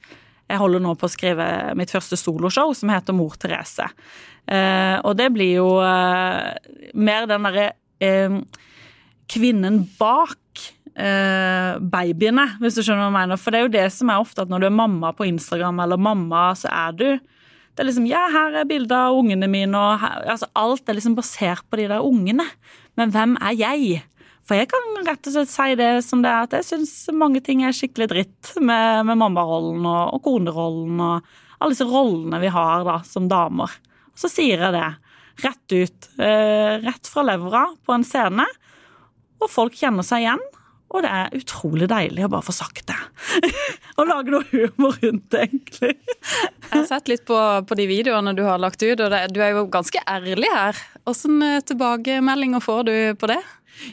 jeg 0.48 0.58
holder 0.62 0.80
nå 0.82 0.94
på 0.96 1.06
å 1.06 1.12
skrive 1.12 1.46
mitt 1.76 1.92
første 1.92 2.16
soloshow 2.16 2.72
som 2.74 2.90
heter 2.90 3.14
Mor 3.14 3.36
Therese. 3.38 3.86
Eh, 4.48 4.96
og 5.04 5.14
det 5.20 5.28
blir 5.34 5.58
jo 5.58 5.68
eh, 5.84 6.56
mer 6.96 7.28
den 7.28 7.46
derre 7.46 7.68
eh, 8.00 8.40
kvinnen 9.28 9.82
bak 10.00 10.64
eh, 10.96 11.76
babyene, 11.78 12.46
hvis 12.62 12.78
du 12.78 12.82
skjønner 12.82 13.04
hva 13.04 13.10
jeg 13.10 13.18
mener. 13.18 13.40
For 13.40 13.52
det 13.52 13.60
er 13.60 13.66
jo 13.66 13.74
det 13.76 13.88
som 13.94 14.12
er 14.12 14.22
ofte 14.24 14.44
at 14.44 14.52
når 14.52 14.64
du 14.64 14.68
er 14.70 14.78
mamma 14.80 15.12
på 15.16 15.28
Instagram, 15.28 15.84
eller 15.84 16.00
mamma, 16.00 16.48
så 16.58 16.72
er 16.72 16.96
du 16.96 17.08
Det 17.78 17.84
er 17.84 17.86
liksom 17.92 18.08
Ja, 18.10 18.24
her 18.34 18.56
er 18.58 18.66
bilder 18.66 19.12
av 19.12 19.16
ungene 19.20 19.46
mine, 19.46 19.78
og 19.78 20.00
her, 20.02 20.24
altså 20.34 20.48
alt 20.58 20.88
er 20.90 20.96
liksom 20.98 21.14
basert 21.14 21.62
på 21.70 21.78
de 21.78 21.84
der 21.92 22.02
ungene. 22.02 22.42
Men 22.98 23.12
hvem 23.14 23.36
er 23.38 23.54
jeg? 23.54 24.00
For 24.42 24.58
jeg 24.58 24.66
kan 24.72 24.96
rett 25.06 25.28
og 25.30 25.36
slett 25.36 25.52
si 25.52 25.76
det 25.78 25.92
som 26.02 26.24
det 26.24 26.32
er, 26.32 26.48
at 26.48 26.56
jeg 26.58 26.66
syns 26.66 26.94
mange 27.14 27.38
ting 27.46 27.62
er 27.62 27.76
skikkelig 27.76 28.08
dritt 28.10 28.50
med, 28.58 29.06
med 29.06 29.20
mammarollen 29.20 29.86
og, 29.86 30.16
og 30.16 30.24
konerollen 30.26 30.98
og 31.06 31.30
alle 31.60 31.76
disse 31.76 31.86
rollene 31.86 32.42
vi 32.42 32.50
har 32.50 32.82
da 32.88 32.98
som 33.06 33.30
damer. 33.30 33.78
Og 34.10 34.24
så 34.24 34.32
sier 34.32 34.66
jeg 34.66 34.74
det 34.74 34.88
rett 35.46 35.76
ut, 35.78 36.10
eh, 36.18 36.82
rett 36.82 37.06
fra 37.14 37.22
levra 37.30 37.68
på 37.86 37.94
en 37.94 38.06
scene, 38.06 38.46
og 39.38 39.54
folk 39.54 39.78
kjenner 39.78 40.02
seg 40.02 40.26
igjen. 40.26 40.42
Og 40.88 41.04
det 41.04 41.10
er 41.12 41.34
utrolig 41.36 41.86
deilig 41.90 42.24
å 42.24 42.30
bare 42.32 42.46
få 42.46 42.54
sagt 42.56 42.88
det. 42.88 42.98
og 44.00 44.08
lage 44.08 44.32
noe 44.32 44.46
humor 44.48 44.96
rundt 45.02 45.28
det, 45.34 45.44
egentlig. 45.44 45.94
Jeg 46.68 46.82
har 46.82 46.88
sett 46.88 47.08
litt 47.08 47.24
på, 47.28 47.36
på 47.64 47.76
de 47.78 47.86
videoene 47.88 48.34
du 48.36 48.42
har 48.44 48.60
lagt 48.60 48.82
ut, 48.82 49.00
og 49.00 49.12
det, 49.12 49.22
du 49.32 49.40
er 49.40 49.54
jo 49.56 49.68
ganske 49.72 50.02
ærlig 50.04 50.50
her. 50.52 50.76
Hvordan 51.08 51.62
tilbakemeldinger 51.68 52.64
får 52.64 52.82
du 52.88 52.96
på 53.18 53.30
det? 53.30 53.40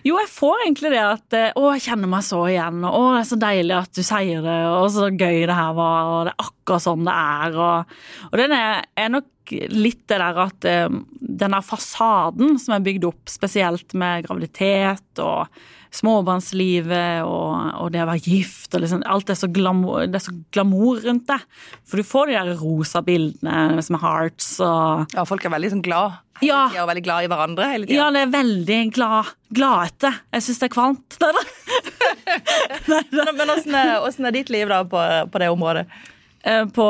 Jo, 0.06 0.16
jeg 0.18 0.30
får 0.32 0.64
egentlig 0.64 0.92
det 0.96 1.02
at 1.04 1.36
eh, 1.38 1.52
Å, 1.54 1.66
jeg 1.76 1.84
kjenner 1.88 2.10
meg 2.10 2.26
så 2.26 2.42
igjen. 2.50 2.82
Og 2.88 2.96
å, 2.98 3.04
det 3.14 3.22
er 3.22 3.30
så 3.30 3.38
deilig 3.42 3.76
at 3.78 3.94
du 3.94 4.02
sier 4.06 4.42
det, 4.46 4.58
og 4.74 4.88
så 4.94 5.10
gøy 5.12 5.46
det 5.46 5.58
her 5.58 5.78
var, 5.78 6.10
og 6.10 6.20
det 6.28 6.34
er 6.34 6.48
akkurat 6.48 6.86
sånn 6.86 7.08
det 7.08 7.16
er. 7.16 7.58
Og, 7.68 7.96
og 8.32 8.38
den 8.42 8.56
er, 8.58 8.84
er 8.98 9.14
nok 9.14 9.56
litt 9.70 10.02
det 10.10 10.18
der 10.18 10.42
at 10.42 10.68
um, 10.90 11.04
den 11.14 11.54
der 11.54 11.66
fasaden 11.66 12.58
som 12.62 12.76
er 12.76 12.86
bygd 12.86 13.06
opp, 13.12 13.24
spesielt 13.30 13.94
med 13.98 14.26
graviditet 14.26 15.22
og 15.22 15.46
småbarnslivet 15.96 17.24
og, 17.26 17.54
og 17.82 17.92
det 17.94 18.02
å 18.04 18.08
være 18.10 18.24
gift 18.26 18.76
og 18.76 18.84
liksom, 18.84 19.04
Alt 19.10 19.32
er 19.32 19.38
så, 19.40 19.48
glamour, 19.52 20.06
det 20.12 20.20
er 20.20 20.26
så 20.28 20.34
glamour 20.56 21.02
rundt 21.06 21.28
det. 21.32 21.40
For 21.88 22.02
du 22.02 22.08
får 22.08 22.32
de 22.32 22.38
der 22.38 22.54
rosa 22.60 23.02
bildene 23.06 23.80
med 23.80 24.02
hearts 24.04 24.56
og 24.64 25.16
Ja, 25.16 25.26
folk 25.28 25.46
er 25.48 25.54
veldig 25.56 25.74
sånn 25.78 25.86
glad. 25.86 26.22
Ja. 26.44 26.66
De 26.74 26.82
er 26.82 26.88
veldig 26.90 27.06
glad 27.06 27.24
i 27.26 27.30
hverandre 27.32 27.70
hele 27.72 27.88
tida. 27.88 27.96
Ja, 28.02 28.10
det 28.12 28.26
er 28.26 28.34
veldig 28.34 28.80
glad, 28.98 29.30
gladete. 29.56 30.12
Jeg 30.36 30.44
syns 30.44 30.60
det 30.60 30.68
er 30.68 30.74
kvalmt. 30.76 31.16
Nei 32.92 33.02
da. 33.12 33.32
Men, 33.32 33.54
åssen 33.56 33.78
er, 33.80 34.04
er 34.04 34.36
ditt 34.36 34.52
liv 34.52 34.68
da 34.72 34.82
på, 34.90 35.00
på 35.32 35.42
det 35.42 35.50
området? 35.54 35.86
Eh, 36.46 36.66
På, 36.76 36.90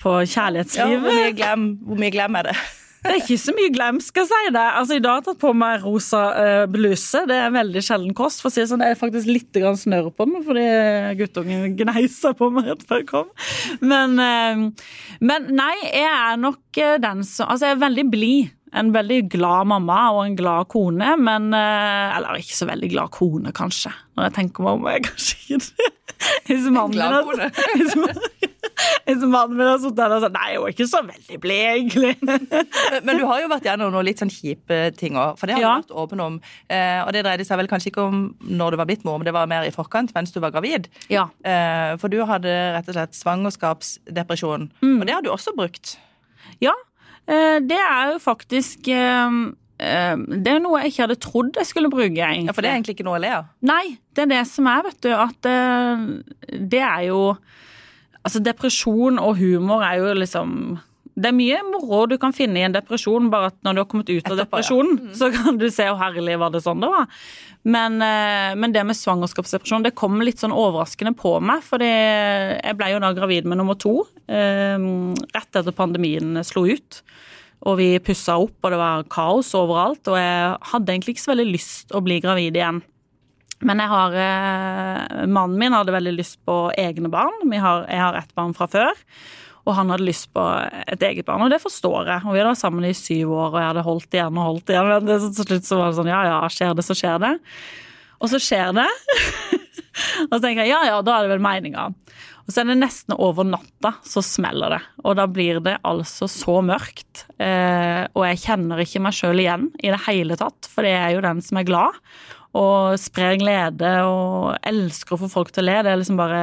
på 0.00 0.12
Ja, 0.22 0.28
kjærlighetslivet. 0.30 1.02
hvor, 1.02 1.12
mye 1.18 1.32
glem, 1.36 1.64
hvor 1.84 1.98
mye 2.00 2.12
glem 2.14 2.38
er 2.40 2.50
det? 2.52 2.56
Det 3.04 3.12
er 3.12 3.20
ikke 3.20 3.36
så 3.38 3.52
mye 3.54 3.70
glem, 3.70 3.98
skal 4.02 4.24
jeg 4.24 4.30
si 4.32 4.52
det. 4.56 4.62
Altså, 4.80 4.96
I 4.96 5.02
dag 5.04 5.12
har 5.12 5.20
jeg 5.20 5.26
tatt 5.28 5.40
på 5.42 5.52
meg 5.54 5.84
rosa 5.84 6.22
uh, 6.34 6.64
bluse. 6.70 7.20
Det 7.28 7.36
er 7.38 7.52
veldig 7.54 7.82
sjelden 7.86 8.14
kost. 8.18 8.40
For 8.42 8.50
å 8.50 8.54
si 8.54 8.62
det 8.62 8.68
sånn, 8.72 8.82
Det 8.82 8.88
er 8.94 8.98
faktisk 8.98 9.30
litt 9.30 9.60
snørr 9.82 10.08
på 10.16 10.26
den, 10.26 10.42
fordi 10.46 10.64
guttungen 11.20 11.76
gneisa 11.78 12.32
på 12.38 12.48
meg 12.54 12.72
rett 12.72 12.82
før 12.88 13.02
jeg 13.02 13.08
kom. 13.12 13.30
Men, 13.80 14.18
uh, 14.18 14.90
men 15.22 15.48
nei, 15.54 15.72
jeg 15.86 16.10
er 16.10 16.40
nok 16.42 16.80
eh, 16.82 16.96
den 17.02 17.22
som 17.26 17.46
Altså, 17.52 17.68
jeg 17.70 17.76
er 17.76 17.84
veldig 17.84 18.06
blid. 18.10 18.52
en 18.76 18.90
veldig 18.92 19.20
glad 19.32 19.68
mamma 19.70 20.00
og 20.12 20.24
en 20.26 20.34
glad 20.36 20.66
kone, 20.68 21.14
men 21.16 21.46
Eller 21.54 22.40
ikke 22.42 22.56
så 22.58 22.66
veldig 22.68 22.90
glad 22.92 23.10
kone, 23.14 23.52
kanskje. 23.54 23.92
Når 24.18 24.26
jeg 24.28 24.34
tenker 24.40 24.66
meg 24.66 24.80
om, 24.80 24.86
er 24.90 24.98
jeg 24.98 25.06
kanskje 25.06 25.36
ikke 25.46 25.60
det. 25.62 25.92
Hvis 26.48 26.66
mannen 26.72 26.90
En 26.90 26.96
glad 26.96 27.24
kone. 27.30 27.50
hvis- 27.76 28.35
Hvis 29.06 29.22
mannen 29.24 29.56
min 29.56 29.66
har 29.70 29.78
sittet 29.80 29.96
der 30.00 30.14
og 30.16 30.22
sagt 30.26 30.34
nei, 30.36 30.56
hun 30.56 30.66
er 30.66 30.72
ikke 30.74 30.86
så 30.90 31.00
veldig 31.06 31.38
blid, 31.40 31.62
egentlig. 31.72 32.12
Men, 32.26 32.46
men 33.06 33.20
du 33.20 33.24
har 33.30 33.40
jo 33.44 33.48
vært 33.52 33.64
gjennom 33.68 33.92
noen 33.94 34.04
litt 34.08 34.20
sånn 34.20 34.32
kjipe 34.32 34.78
ting 34.98 35.16
òg, 35.16 35.36
for 35.40 35.46
det 35.48 35.56
har 35.56 35.62
Ja. 35.64 35.74
du 35.78 35.86
vært 35.86 35.94
åpen 36.02 36.22
om. 36.24 36.40
Eh, 36.68 37.00
og 37.06 37.12
det 37.16 37.22
dreide 37.24 37.46
seg 37.48 37.56
vel 37.62 37.70
kanskje 37.70 37.92
ikke 37.92 38.04
om 38.08 38.20
når 38.42 38.74
du 38.74 38.80
var 38.82 38.88
blitt 38.90 39.04
mor, 39.08 39.18
men 39.18 39.24
det 39.30 39.34
var 39.36 39.46
mer 39.50 39.64
i 39.68 39.72
forkant 39.74 40.12
mens 40.16 40.34
du 40.34 40.40
var 40.44 40.52
gravid. 40.54 40.88
Ja. 41.12 41.28
Eh, 41.46 41.94
for 42.02 42.12
du 42.12 42.18
hadde 42.28 42.52
rett 42.76 42.88
og 42.90 42.98
slett 42.98 43.16
svangerskapsdepresjon, 43.16 44.70
Mm. 44.82 45.00
og 45.00 45.06
det 45.06 45.14
har 45.14 45.22
du 45.22 45.30
også 45.30 45.54
brukt. 45.56 45.96
Ja, 46.60 46.72
eh, 47.28 47.58
det 47.60 47.78
er 47.78 48.12
jo 48.12 48.18
faktisk 48.22 48.88
eh, 48.88 49.30
eh, 49.78 50.16
Det 50.16 50.52
er 50.52 50.60
noe 50.62 50.80
jeg 50.82 50.92
ikke 50.92 51.04
hadde 51.06 51.20
trodd 51.20 51.56
jeg 51.56 51.66
skulle 51.66 51.90
bruke, 51.90 52.10
egentlig. 52.16 52.46
Ja, 52.48 52.52
For 52.52 52.62
det 52.62 52.70
er 52.70 52.76
egentlig 52.78 52.96
ikke 52.98 53.04
noe 53.08 53.18
å 53.18 53.22
le 53.22 53.32
av. 53.40 53.44
Nei, 53.62 53.98
det 54.14 54.24
er 54.26 54.32
det 54.36 54.46
som 54.48 54.66
er, 54.66 54.82
vet 54.88 55.00
du, 55.04 55.10
at 55.12 55.46
eh, 55.50 56.06
det 56.74 56.80
er 56.82 57.06
jo 57.10 57.36
Altså, 58.26 58.42
depresjon 58.42 59.20
og 59.22 59.38
humor 59.38 59.86
er 59.86 60.00
jo 60.02 60.12
liksom 60.18 60.52
det 61.16 61.30
er 61.30 61.36
mye 61.36 61.58
moro 61.64 62.02
du 62.10 62.18
kan 62.20 62.34
finne 62.36 62.60
i 62.60 62.64
en 62.66 62.74
depresjon, 62.74 63.30
bare 63.32 63.48
at 63.48 63.56
når 63.64 63.72
du 63.72 63.80
har 63.80 63.86
kommet 63.88 64.10
ut 64.10 64.26
av 64.28 64.34
Etterpå, 64.34 64.36
ja. 64.36 64.44
depresjonen, 64.44 64.98
så 65.16 65.30
kan 65.32 65.56
du 65.56 65.64
se 65.72 65.86
hvor 65.88 65.96
herlig 66.02 66.34
var 66.42 66.52
det 66.52 66.60
sånn 66.60 66.82
det 66.82 66.90
var. 66.92 67.06
Men, 67.64 67.96
eh, 68.04 68.52
men 68.60 68.74
det 68.74 68.82
med 68.84 68.98
svangerskapsdepresjon 68.98 69.86
det 69.86 69.94
kom 69.96 70.20
litt 70.20 70.42
sånn 70.44 70.54
overraskende 70.54 71.14
på 71.16 71.38
meg. 71.40 71.64
For 71.64 71.80
jeg 71.80 72.76
ble 72.76 72.90
jo 72.92 73.00
da 73.02 73.14
gravid 73.16 73.48
med 73.48 73.62
nummer 73.62 73.78
to 73.80 74.02
eh, 74.28 74.76
rett 75.32 75.60
etter 75.62 75.74
pandemien 75.76 76.36
slo 76.44 76.66
ut. 76.68 77.00
Og 77.66 77.80
vi 77.80 77.88
pussa 78.04 78.36
opp, 78.36 78.58
og 78.60 78.74
det 78.74 78.82
var 78.82 79.08
kaos 79.10 79.54
overalt. 79.56 80.04
Og 80.12 80.20
jeg 80.20 80.52
hadde 80.74 80.92
egentlig 80.92 81.16
ikke 81.16 81.24
så 81.24 81.32
veldig 81.32 81.48
lyst 81.48 81.96
å 81.96 82.04
bli 82.04 82.20
gravid 82.20 82.60
igjen. 82.60 82.84
Men 83.64 83.80
jeg 83.80 83.88
har, 83.88 84.12
eh, 84.20 85.24
mannen 85.26 85.56
min 85.58 85.72
hadde 85.72 85.94
veldig 85.94 86.12
lyst 86.18 86.38
på 86.44 86.70
egne 86.76 87.08
barn. 87.12 87.52
Har, 87.52 87.86
jeg 87.88 88.02
har 88.02 88.18
ett 88.18 88.34
barn 88.36 88.52
fra 88.56 88.68
før. 88.68 88.92
Og 89.66 89.74
han 89.74 89.90
hadde 89.90 90.06
lyst 90.06 90.28
på 90.36 90.42
et 90.86 91.02
eget 91.02 91.26
barn, 91.26 91.42
og 91.42 91.50
det 91.50 91.58
forstår 91.58 92.06
jeg. 92.06 92.22
Og 92.22 92.34
vi 92.34 92.38
hadde 92.38 92.52
vært 92.52 92.62
sammen 92.62 92.86
i 92.86 92.94
syv 92.94 93.32
år, 93.34 93.48
og 93.48 93.58
jeg 93.58 93.70
hadde 93.72 93.86
holdt 93.88 94.14
igjen 94.14 94.38
og 94.38 94.46
holdt 94.50 94.70
igjen. 94.70 94.90
Men 94.92 95.08
til 95.10 95.48
slutt 95.48 95.66
så 95.66 95.80
var 95.80 95.90
det 95.90 95.98
sånn, 95.98 96.12
ja 96.12 96.20
ja, 96.28 96.38
skjer 96.52 96.76
det, 96.78 96.84
så 96.86 96.94
skjer 96.94 97.18
det. 97.24 97.32
Og 98.22 98.30
så 98.30 98.40
skjer 98.40 98.76
det. 98.76 98.86
og 100.28 100.36
så 100.36 100.40
tenker 100.44 100.62
jeg 100.62 100.70
ja 100.70 100.84
ja, 100.86 101.00
da 101.02 101.16
er 101.16 101.26
det 101.26 101.34
vel 101.34 101.44
meninga. 101.48 101.88
Og 102.46 102.54
så 102.54 102.62
er 102.62 102.68
det 102.70 102.78
nesten 102.78 103.16
over 103.18 103.46
natta 103.48 103.96
så 104.06 104.22
smeller 104.22 104.76
det. 104.76 104.80
Og 105.02 105.16
da 105.18 105.26
blir 105.26 105.58
det 105.66 105.80
altså 105.86 106.28
så 106.30 106.60
mørkt. 106.62 107.24
Eh, 107.42 108.06
og 108.14 108.22
jeg 108.28 108.42
kjenner 108.44 108.82
ikke 108.84 109.02
meg 109.02 109.16
sjøl 109.18 109.42
igjen 109.42 109.66
i 109.82 109.90
det 109.90 110.04
hele 110.06 110.38
tatt, 110.38 110.70
for 110.70 110.86
det 110.86 110.94
er 110.94 111.16
jo 111.16 111.24
den 111.26 111.42
som 111.42 111.58
er 111.58 111.66
glad. 111.66 111.98
Og 112.56 112.96
sprer 113.00 113.38
glede 113.40 113.90
og 114.06 114.54
elsker 114.66 115.16
å 115.16 115.20
få 115.24 115.30
folk 115.32 115.50
til 115.52 115.64
å 115.64 115.68
le. 115.68 115.80
Det 115.82 115.92
er 115.92 116.00
liksom 116.00 116.20
bare 116.20 116.42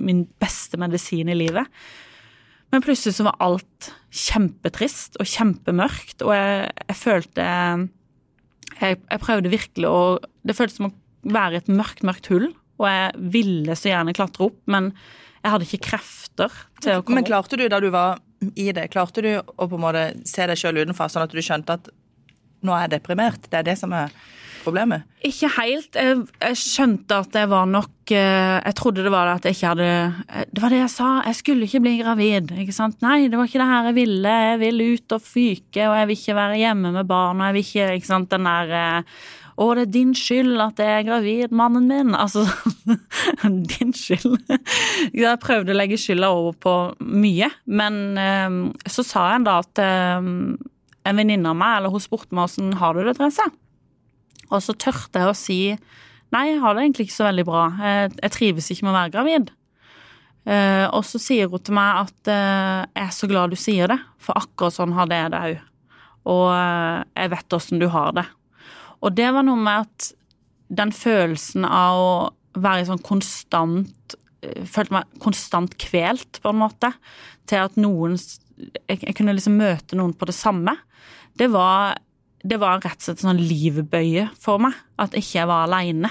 min 0.00 0.24
beste 0.42 0.80
medisin 0.80 1.30
i 1.30 1.36
livet. 1.38 1.68
Men 2.72 2.84
plutselig 2.84 3.18
så 3.18 3.26
var 3.28 3.36
alt 3.44 3.90
kjempetrist 4.12 5.18
og 5.20 5.28
kjempemørkt, 5.28 6.24
og 6.24 6.32
jeg, 6.32 6.70
jeg 6.88 6.96
følte 6.96 7.44
jeg, 8.80 8.96
jeg 8.96 9.20
prøvde 9.22 9.52
virkelig 9.52 9.88
å 9.88 10.02
Det 10.42 10.56
føltes 10.56 10.78
som 10.80 10.88
å 10.88 10.94
være 11.32 11.54
i 11.54 11.60
et 11.60 11.68
mørkt, 11.70 12.02
mørkt 12.02 12.30
hull, 12.32 12.48
og 12.80 12.86
jeg 12.88 13.26
ville 13.36 13.76
så 13.78 13.92
gjerne 13.92 14.14
klatre 14.16 14.48
opp, 14.48 14.56
men 14.72 14.90
jeg 15.42 15.52
hadde 15.52 15.66
ikke 15.68 15.88
krefter 15.90 16.56
til 16.82 16.98
å 16.98 17.04
komme 17.04 17.20
Men 17.20 17.28
klarte 17.28 17.58
du 17.58 17.66
da 17.70 17.78
du 17.82 17.90
var 17.94 18.18
i 18.58 18.70
det, 18.74 18.88
klarte 18.90 19.22
du 19.22 19.30
å 19.38 19.68
på 19.68 19.78
en 19.78 19.84
måte 19.84 20.04
se 20.26 20.46
deg 20.48 20.58
sjøl 20.58 20.80
utenfra, 20.82 21.08
sånn 21.12 21.26
at 21.26 21.34
du 21.34 21.42
skjønte 21.44 21.76
at 21.78 21.92
nå 22.62 22.74
er 22.74 22.86
jeg 22.86 22.94
deprimert? 22.96 23.46
Det 23.50 23.60
er 23.60 23.68
det 23.68 23.76
som 23.78 23.94
er 23.94 24.10
problemet? 24.64 25.04
Ikke 25.26 25.50
helt. 25.56 25.96
Jeg, 25.98 26.22
jeg 26.42 26.58
skjønte 26.58 27.18
at 27.24 27.34
det 27.34 27.44
var 27.50 27.68
nok 27.70 28.12
eh, 28.14 28.56
Jeg 28.62 28.76
trodde 28.78 29.04
det 29.04 29.12
var 29.14 29.28
det 29.28 29.34
at 29.36 29.46
jeg 29.48 29.56
ikke 29.58 29.72
hadde 29.72 29.90
eh, 29.90 30.46
Det 30.50 30.62
var 30.62 30.74
det 30.74 30.80
jeg 30.80 30.94
sa. 30.94 31.10
Jeg 31.26 31.38
skulle 31.38 31.68
ikke 31.68 31.82
bli 31.84 31.92
gravid. 32.00 32.54
ikke 32.64 32.74
sant? 32.76 32.98
Nei, 33.04 33.28
det 33.28 33.38
var 33.38 33.50
ikke 33.50 33.62
det 33.62 33.68
her 33.72 33.90
jeg 33.90 33.98
ville. 34.00 34.34
Jeg 34.48 34.58
vil 34.62 34.82
ut 34.94 35.14
og 35.18 35.22
fyke, 35.26 35.86
og 35.86 35.94
jeg 36.00 36.10
vil 36.10 36.18
ikke 36.18 36.40
være 36.40 36.58
hjemme 36.62 36.92
med 36.96 37.08
barn. 37.10 37.40
og 37.40 37.48
jeg 37.50 37.58
vil 37.58 37.66
ikke, 37.68 37.86
ikke 38.00 38.10
sant, 38.10 38.30
den 38.32 38.50
der 38.50 38.74
eh, 38.78 39.22
å, 39.52 39.66
det 39.76 39.82
er 39.84 39.92
din 39.94 40.14
skyld 40.16 40.62
at 40.64 40.80
jeg 40.80 40.98
er 41.02 41.06
gravid, 41.06 41.52
mannen 41.52 41.90
min. 41.90 42.14
Altså, 42.22 42.46
din 43.44 43.92
skyld. 43.92 44.40
Jeg 45.22 45.42
prøvde 45.42 45.74
å 45.74 45.76
legge 45.76 46.00
skylda 46.00 46.30
over 46.32 46.56
på 46.56 46.76
mye, 47.04 47.50
men 47.68 48.16
så 48.88 49.04
sa 49.04 49.26
jeg 49.34 49.44
da 49.44 49.58
at 49.60 49.82
en 51.02 51.18
venninne 51.18 51.50
av 51.50 51.58
meg, 51.58 51.78
eller 51.78 51.92
hun 51.92 52.02
spurte 52.02 52.34
meg 52.34 52.48
åssen 52.48 52.72
har 52.80 52.96
du 52.96 53.04
det, 53.04 53.16
Therese? 53.18 53.48
Og 54.52 54.62
så 54.64 54.76
tørte 54.76 55.22
jeg 55.22 55.30
å 55.30 55.36
si 55.36 55.58
nei, 56.32 56.46
jeg 56.48 56.62
har 56.62 56.76
det 56.76 56.84
egentlig 56.84 57.08
ikke 57.08 57.18
så 57.18 57.28
veldig 57.28 57.44
bra. 57.48 57.64
Jeg, 57.80 58.14
jeg 58.20 58.34
trives 58.36 58.70
ikke 58.72 58.86
med 58.86 58.94
å 58.94 58.98
være 58.98 59.14
gravid. 59.16 59.52
Uh, 60.42 60.88
og 60.90 61.04
så 61.06 61.20
sier 61.22 61.50
hun 61.50 61.62
til 61.62 61.76
meg 61.76 62.00
at 62.00 62.30
uh, 62.32 62.82
jeg 62.88 63.04
er 63.04 63.12
så 63.14 63.28
glad 63.30 63.52
du 63.52 63.58
sier 63.60 63.92
det, 63.92 63.98
for 64.18 64.40
akkurat 64.40 64.74
sånn 64.74 64.94
hadde 64.96 65.18
jeg 65.20 65.32
det 65.34 65.42
òg. 65.50 65.60
Og 66.32 66.46
uh, 66.50 67.04
jeg 67.14 67.32
vet 67.36 67.56
åssen 67.58 67.82
du 67.82 67.86
har 67.92 68.16
det. 68.16 68.26
Og 69.02 69.14
det 69.14 69.28
var 69.34 69.46
noe 69.46 69.60
med 69.60 69.86
at 69.86 70.08
den 70.72 70.92
følelsen 70.94 71.66
av 71.68 72.00
å 72.00 72.12
være 72.62 72.88
sånn 72.90 73.06
konstant 73.06 74.18
Følte 74.42 74.90
meg 74.90 75.10
konstant 75.22 75.76
kvelt, 75.78 76.40
på 76.42 76.50
en 76.50 76.56
måte, 76.64 76.88
til 77.46 77.60
at 77.62 77.76
noen 77.78 78.16
Jeg, 78.18 78.96
jeg 78.96 79.14
kunne 79.14 79.36
liksom 79.36 79.54
møte 79.54 79.94
noen 79.94 80.16
på 80.18 80.26
det 80.26 80.34
samme. 80.34 80.74
Det 81.38 81.46
var 81.52 81.94
det 82.42 82.58
var 82.62 82.82
rett 82.82 82.98
og 82.98 83.06
slett 83.06 83.22
en 83.22 83.32
sånn 83.32 83.44
livbøye 83.46 84.26
for 84.40 84.62
meg, 84.62 84.76
at 85.02 85.14
ikke 85.18 85.38
jeg 85.40 85.48
var 85.50 85.66
aleine. 85.68 86.10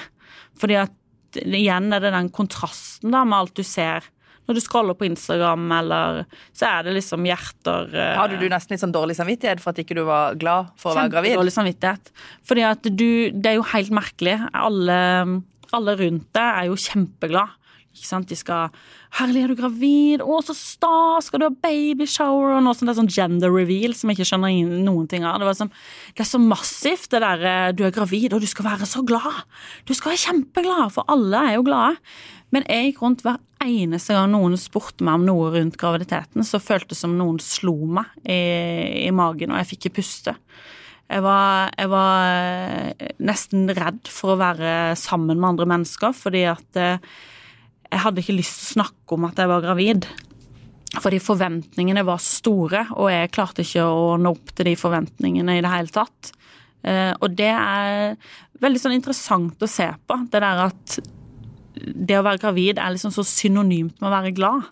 Fordi 0.60 0.80
at 0.80 0.98
igjen 1.42 1.92
er 1.96 2.04
det 2.04 2.12
den 2.14 2.32
kontrasten 2.34 3.14
da 3.14 3.24
med 3.28 3.38
alt 3.38 3.56
du 3.60 3.64
ser. 3.68 4.08
Når 4.50 4.58
du 4.58 4.62
scroller 4.64 4.98
på 4.98 5.06
Instagram, 5.06 5.68
eller 5.78 6.24
så 6.58 6.68
er 6.72 6.88
det 6.88 6.96
liksom 6.98 7.28
hjerter 7.28 7.94
eh, 7.94 8.16
Hadde 8.18 8.40
du 8.42 8.48
nesten 8.52 8.74
litt 8.74 8.82
sånn 8.82 8.96
dårlig 8.96 9.16
samvittighet 9.20 9.62
for 9.62 9.72
at 9.72 9.80
ikke 9.84 9.96
du 10.00 10.02
var 10.08 10.36
glad 10.42 10.72
for 10.82 10.92
å 10.92 10.98
være 10.98 11.14
gravid? 11.14 11.36
Kjempedårlig 11.36 11.54
samvittighet. 11.56 12.12
Fordi 12.50 12.66
at 12.68 12.90
du 12.90 13.08
Det 13.32 13.52
er 13.52 13.60
jo 13.60 13.68
helt 13.72 13.94
merkelig. 13.96 14.36
Alle, 14.58 14.98
alle 15.78 15.98
rundt 16.02 16.28
deg 16.36 16.50
er 16.64 16.72
jo 16.72 16.80
kjempeglad. 16.88 17.54
De 17.92 18.36
skal 18.40 18.70
'Herlig, 19.12 19.44
er 19.44 19.48
du 19.52 19.56
gravid? 19.60 20.22
Å, 20.24 20.40
så 20.44 20.56
stas! 20.56 21.28
Skal 21.28 21.42
du 21.42 21.46
ha 21.46 21.52
babyshower?' 21.52 22.56
Og 22.58 22.64
noe 22.64 22.74
sånt. 22.74 22.88
Det 22.88 22.96
er 22.96 23.02
sånn 23.02 23.12
gender 23.12 23.52
reveal 23.52 23.94
som 23.94 24.10
jeg 24.10 24.20
ikke 24.20 24.30
skjønner 24.32 24.84
noen 24.86 25.08
ting 25.12 25.26
av. 25.28 25.40
Det, 25.40 25.46
var 25.50 25.58
sånn, 25.60 25.74
det 26.16 26.24
er 26.24 26.32
så 26.32 26.40
massivt, 26.40 27.12
det 27.12 27.22
der 27.22 27.74
'du 27.74 27.84
er 27.84 27.92
gravid, 27.92 28.34
og 28.34 28.42
du 28.42 28.48
skal 28.48 28.66
være 28.66 28.88
så 28.88 29.04
glad'. 29.04 29.44
Du 29.86 29.94
skal 29.94 30.14
være 30.14 30.26
kjempeglad, 30.26 30.92
for 30.92 31.04
alle 31.08 31.38
er 31.52 31.56
jo 31.56 31.68
glade. 31.68 32.00
Men 32.52 32.64
jeg 32.68 32.92
gikk 32.92 33.02
rundt 33.04 33.24
hver 33.24 33.40
eneste 33.64 34.16
gang 34.16 34.32
noen 34.32 34.58
spurte 34.60 35.06
meg 35.06 35.20
om 35.20 35.26
noe 35.28 35.52
rundt 35.54 35.78
graviditeten, 35.80 36.44
så 36.44 36.60
føltes 36.60 36.98
det 36.98 37.02
som 37.04 37.18
noen 37.18 37.40
slo 37.40 37.76
meg 37.88 38.12
i, 38.26 39.08
i 39.08 39.12
magen, 39.16 39.52
og 39.52 39.62
jeg 39.62 39.70
fikk 39.72 39.86
ikke 39.86 40.02
puste. 40.02 40.36
Jeg 41.12 41.24
var, 41.26 41.72
jeg 41.76 41.92
var 41.92 42.30
eh, 42.32 43.12
nesten 43.20 43.68
redd 43.76 44.08
for 44.08 44.34
å 44.34 44.40
være 44.40 44.96
sammen 45.00 45.40
med 45.40 45.50
andre 45.50 45.68
mennesker, 45.74 46.16
fordi 46.16 46.46
at 46.48 46.80
eh, 46.80 47.04
jeg 47.92 48.04
hadde 48.06 48.24
ikke 48.24 48.38
lyst 48.38 48.58
til 48.58 48.68
å 48.68 48.74
snakke 48.80 49.18
om 49.18 49.26
at 49.28 49.40
jeg 49.42 49.52
var 49.52 49.64
gravid. 49.66 50.08
Fordi 51.02 51.22
forventningene 51.24 52.04
var 52.08 52.20
store, 52.24 52.86
og 53.00 53.08
jeg 53.12 53.32
klarte 53.32 53.64
ikke 53.64 53.86
å 53.88 54.18
nå 54.20 54.34
opp 54.36 54.52
til 54.56 54.68
de 54.68 54.76
forventningene 54.80 55.58
i 55.58 55.64
det 55.64 55.72
hele 55.72 55.94
tatt. 55.94 56.34
Eh, 56.84 57.14
Og 57.22 57.36
det 57.38 57.52
er 57.52 58.18
veldig 58.62 58.82
sånn 58.82 58.98
interessant 58.98 59.62
å 59.64 59.70
se 59.72 59.88
på, 60.08 60.18
det 60.32 60.42
der 60.44 60.66
at 60.68 61.00
det 61.82 62.18
å 62.20 62.26
være 62.26 62.42
gravid 62.44 62.80
er 62.80 62.92
liksom 62.94 63.14
så 63.16 63.24
synonymt 63.26 64.02
med 64.02 64.10
å 64.10 64.14
være 64.14 64.34
glad. 64.36 64.68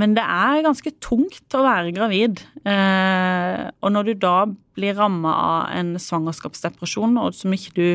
Men 0.00 0.16
det 0.16 0.24
er 0.24 0.64
ganske 0.64 0.90
tungt 1.04 1.54
å 1.54 1.62
være 1.62 1.92
gravid. 1.94 2.40
Eh, 2.66 3.60
og 3.84 3.92
når 3.94 4.08
du 4.08 4.14
da 4.24 4.38
blir 4.74 4.96
ramma 4.98 5.34
av 5.34 5.76
en 5.76 5.92
svangerskapsdepresjon, 6.00 7.14
og 7.20 7.36
som 7.36 7.52
ikke 7.54 7.74
du 7.76 7.86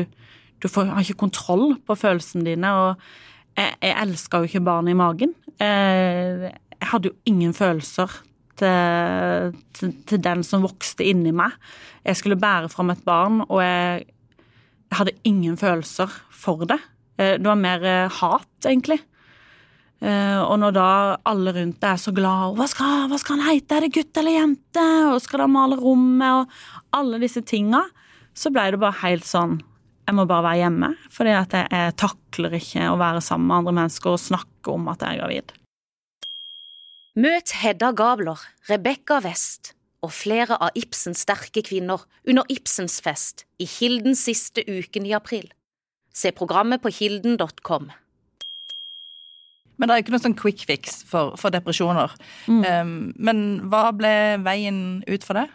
Du 0.60 0.68
har 0.76 1.00
ikke 1.00 1.16
kontroll 1.16 1.78
på 1.88 1.94
følelsene 1.96 2.44
dine. 2.44 2.68
Og 2.68 3.00
jeg, 3.58 3.74
jeg 3.82 3.96
elska 4.04 4.40
jo 4.40 4.48
ikke 4.48 4.62
barnet 4.64 4.94
i 4.94 4.98
magen. 4.98 5.34
Eh, 5.60 6.48
jeg 6.80 6.88
hadde 6.92 7.10
jo 7.10 7.16
ingen 7.28 7.52
følelser 7.56 8.12
til, 8.60 9.52
til, 9.76 9.92
til 10.08 10.22
den 10.24 10.44
som 10.46 10.64
vokste 10.64 11.04
inni 11.08 11.32
meg. 11.36 11.56
Jeg 12.06 12.16
skulle 12.20 12.40
bære 12.40 12.70
fram 12.72 12.92
et 12.94 13.04
barn, 13.04 13.42
og 13.48 13.60
jeg, 13.64 14.06
jeg 14.90 14.98
hadde 15.00 15.16
ingen 15.28 15.60
følelser 15.60 16.12
for 16.32 16.64
det. 16.68 16.80
Eh, 17.18 17.36
Det 17.38 17.46
var 17.46 17.60
mer 17.60 17.84
eh, 17.84 18.20
hat, 18.20 18.50
egentlig. 18.64 19.00
Og 20.00 20.54
når 20.56 20.72
da 20.72 20.84
alle 21.28 21.52
rundt 21.52 21.76
deg 21.82 21.90
er 21.90 21.98
så 22.00 22.08
glad 22.16 22.46
og 22.46 22.54
hva 22.56 22.64
skal, 22.72 23.02
hva 23.10 23.18
skal 23.20 23.36
han 23.36 23.50
heite, 23.50 23.76
er 23.76 23.84
det 23.84 23.90
gutt 23.92 24.16
eller 24.16 24.32
jente, 24.32 24.84
og 25.10 25.18
skal 25.20 25.42
de 25.42 25.48
male 25.52 25.76
rommet, 25.76 26.38
og 26.40 26.96
alle 26.96 27.18
disse 27.20 27.42
tinga, 27.44 27.82
så 28.32 28.48
ble 28.48 28.64
det 28.72 28.80
bare 28.80 28.96
helt 29.02 29.28
sånn 29.28 29.58
Jeg 30.10 30.16
må 30.18 30.24
bare 30.26 30.42
være 30.42 30.58
hjemme, 30.64 30.88
fordi 31.14 31.30
at 31.38 31.52
jeg, 31.54 31.68
jeg 31.70 31.92
takler 32.02 32.54
ikke 32.58 32.86
å 32.90 32.96
være 32.98 33.20
sammen 33.22 33.46
med 33.46 33.60
andre 33.60 33.74
mennesker 33.76 34.10
og 34.10 34.18
snakke 34.18 34.72
om 34.72 34.88
at 34.90 35.04
jeg 35.06 35.14
er 35.14 35.20
gravid. 35.20 35.52
Møt 37.22 37.52
Hedda 37.60 37.92
Gabler, 37.94 38.42
Rebekka 38.66 39.20
West 39.22 39.70
og 40.02 40.10
flere 40.10 40.58
av 40.58 40.74
Ibsens 40.74 41.22
sterke 41.22 41.62
kvinner 41.62 42.02
under 42.26 42.42
Ibsens 42.50 42.98
fest 43.04 43.44
i 43.62 43.68
Kildens 43.70 44.24
siste 44.26 44.64
uken 44.66 45.06
i 45.06 45.14
april. 45.14 45.46
Se 46.10 46.34
programmet 46.34 46.82
på 46.82 46.90
kilden.com. 46.90 47.92
Men 49.78 49.86
det 49.86 49.94
er 49.94 50.02
ikke 50.02 50.16
noe 50.16 50.24
sånn 50.26 50.38
quick 50.42 50.66
fix 50.66 51.04
for, 51.06 51.38
for 51.38 51.54
depresjoner. 51.54 52.18
Um, 52.50 53.12
men 53.14 53.46
hva 53.70 53.92
ble 53.94 54.14
veien 54.42 55.04
ut 55.06 55.22
for 55.22 55.38
det? 55.38 55.46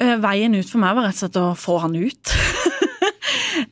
Eh, 0.00 0.16
Veien 0.22 0.54
ut 0.56 0.68
for 0.70 0.80
meg 0.80 0.96
var 0.96 1.06
rett 1.06 1.18
og 1.18 1.22
slett 1.22 1.38
å 1.40 1.48
få 1.58 1.78
han 1.84 1.96
ut. 1.98 2.32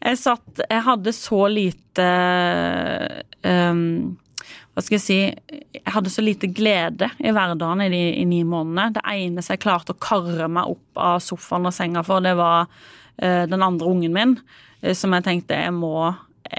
jeg 0.01 0.19
satt 0.21 0.63
Jeg 0.67 0.85
hadde 0.87 1.13
så 1.17 1.41
lite 1.51 2.07
um, 3.45 4.17
Hva 4.75 4.85
skal 4.85 4.97
jeg 4.97 5.05
si 5.05 5.19
Jeg 5.77 5.85
hadde 5.95 6.13
så 6.13 6.25
lite 6.25 6.51
glede 6.55 7.11
i 7.19 7.33
hverdagen 7.35 7.85
i 7.87 7.91
de 7.93 8.03
i 8.21 8.25
ni 8.29 8.43
månedene. 8.45 8.97
Det 8.97 9.05
eneste 9.13 9.57
jeg 9.57 9.65
klarte 9.65 9.97
å 9.97 10.01
karre 10.01 10.49
meg 10.53 10.71
opp 10.73 11.01
av 11.01 11.21
sofaen 11.25 11.69
og 11.69 11.77
senga 11.77 12.05
for, 12.07 12.23
det 12.25 12.37
var 12.39 12.67
uh, 12.69 13.45
den 13.51 13.63
andre 13.63 13.89
ungen 13.91 14.15
min, 14.15 14.37
uh, 14.85 14.93
som 14.97 15.17
jeg 15.17 15.27
tenkte 15.27 15.59
jeg 15.59 15.75
må, 15.77 16.11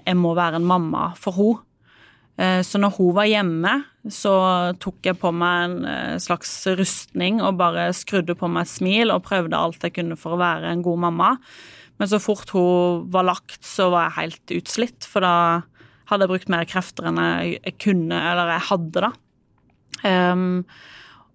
jeg 0.02 0.18
må 0.20 0.36
være 0.38 0.62
en 0.62 0.68
mamma 0.68 1.12
for 1.20 1.38
henne. 1.38 1.66
Uh, 2.40 2.62
Så 2.66 2.80
når 2.80 2.96
hun 2.98 3.16
var 3.16 3.28
hjemme, 3.30 3.74
så 4.10 4.34
tok 4.82 5.06
jeg 5.06 5.20
på 5.22 5.30
meg 5.36 5.66
en 5.66 5.86
eh, 5.86 6.16
slags 6.22 6.50
rustning 6.80 7.42
og 7.44 7.60
bare 7.60 7.92
skrudde 7.94 8.34
på 8.38 8.50
meg 8.50 8.66
et 8.66 8.72
smil 8.72 9.14
og 9.14 9.26
prøvde 9.28 9.58
alt 9.58 9.84
jeg 9.86 9.94
kunne 10.00 10.18
for 10.18 10.34
å 10.34 10.42
være 10.42 10.72
en 10.72 10.82
god 10.86 11.04
mamma. 11.04 11.36
Men 12.02 12.10
så 12.10 12.18
fort 12.18 12.50
hun 12.56 13.04
var 13.14 13.28
lagt, 13.28 13.60
så 13.62 13.92
var 13.94 14.08
jeg 14.08 14.18
helt 14.18 14.54
utslitt, 14.58 15.06
for 15.06 15.22
da 15.22 15.36
hadde 16.10 16.26
jeg 16.26 16.32
brukt 16.34 16.50
mer 16.50 16.66
krefter 16.66 17.12
enn 17.12 17.20
jeg 17.22 17.76
kunne, 17.78 18.18
eller 18.18 18.50
jeg 18.56 18.68
hadde, 18.72 19.04
da. 19.06 19.12
Um, 20.02 20.64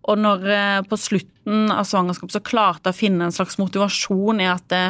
og 0.07 0.19
når 0.19 0.49
eh, 0.51 0.81
på 0.87 0.99
slutten 0.99 1.71
av 1.71 1.87
svangerskapet 1.87 2.35
så 2.35 2.43
klarte 2.47 2.91
jeg 2.91 2.97
å 2.97 2.99
finne 2.99 3.27
en 3.27 3.35
slags 3.35 3.59
motivasjon 3.59 4.43
i 4.43 4.49
at 4.51 4.67
det, 4.71 4.85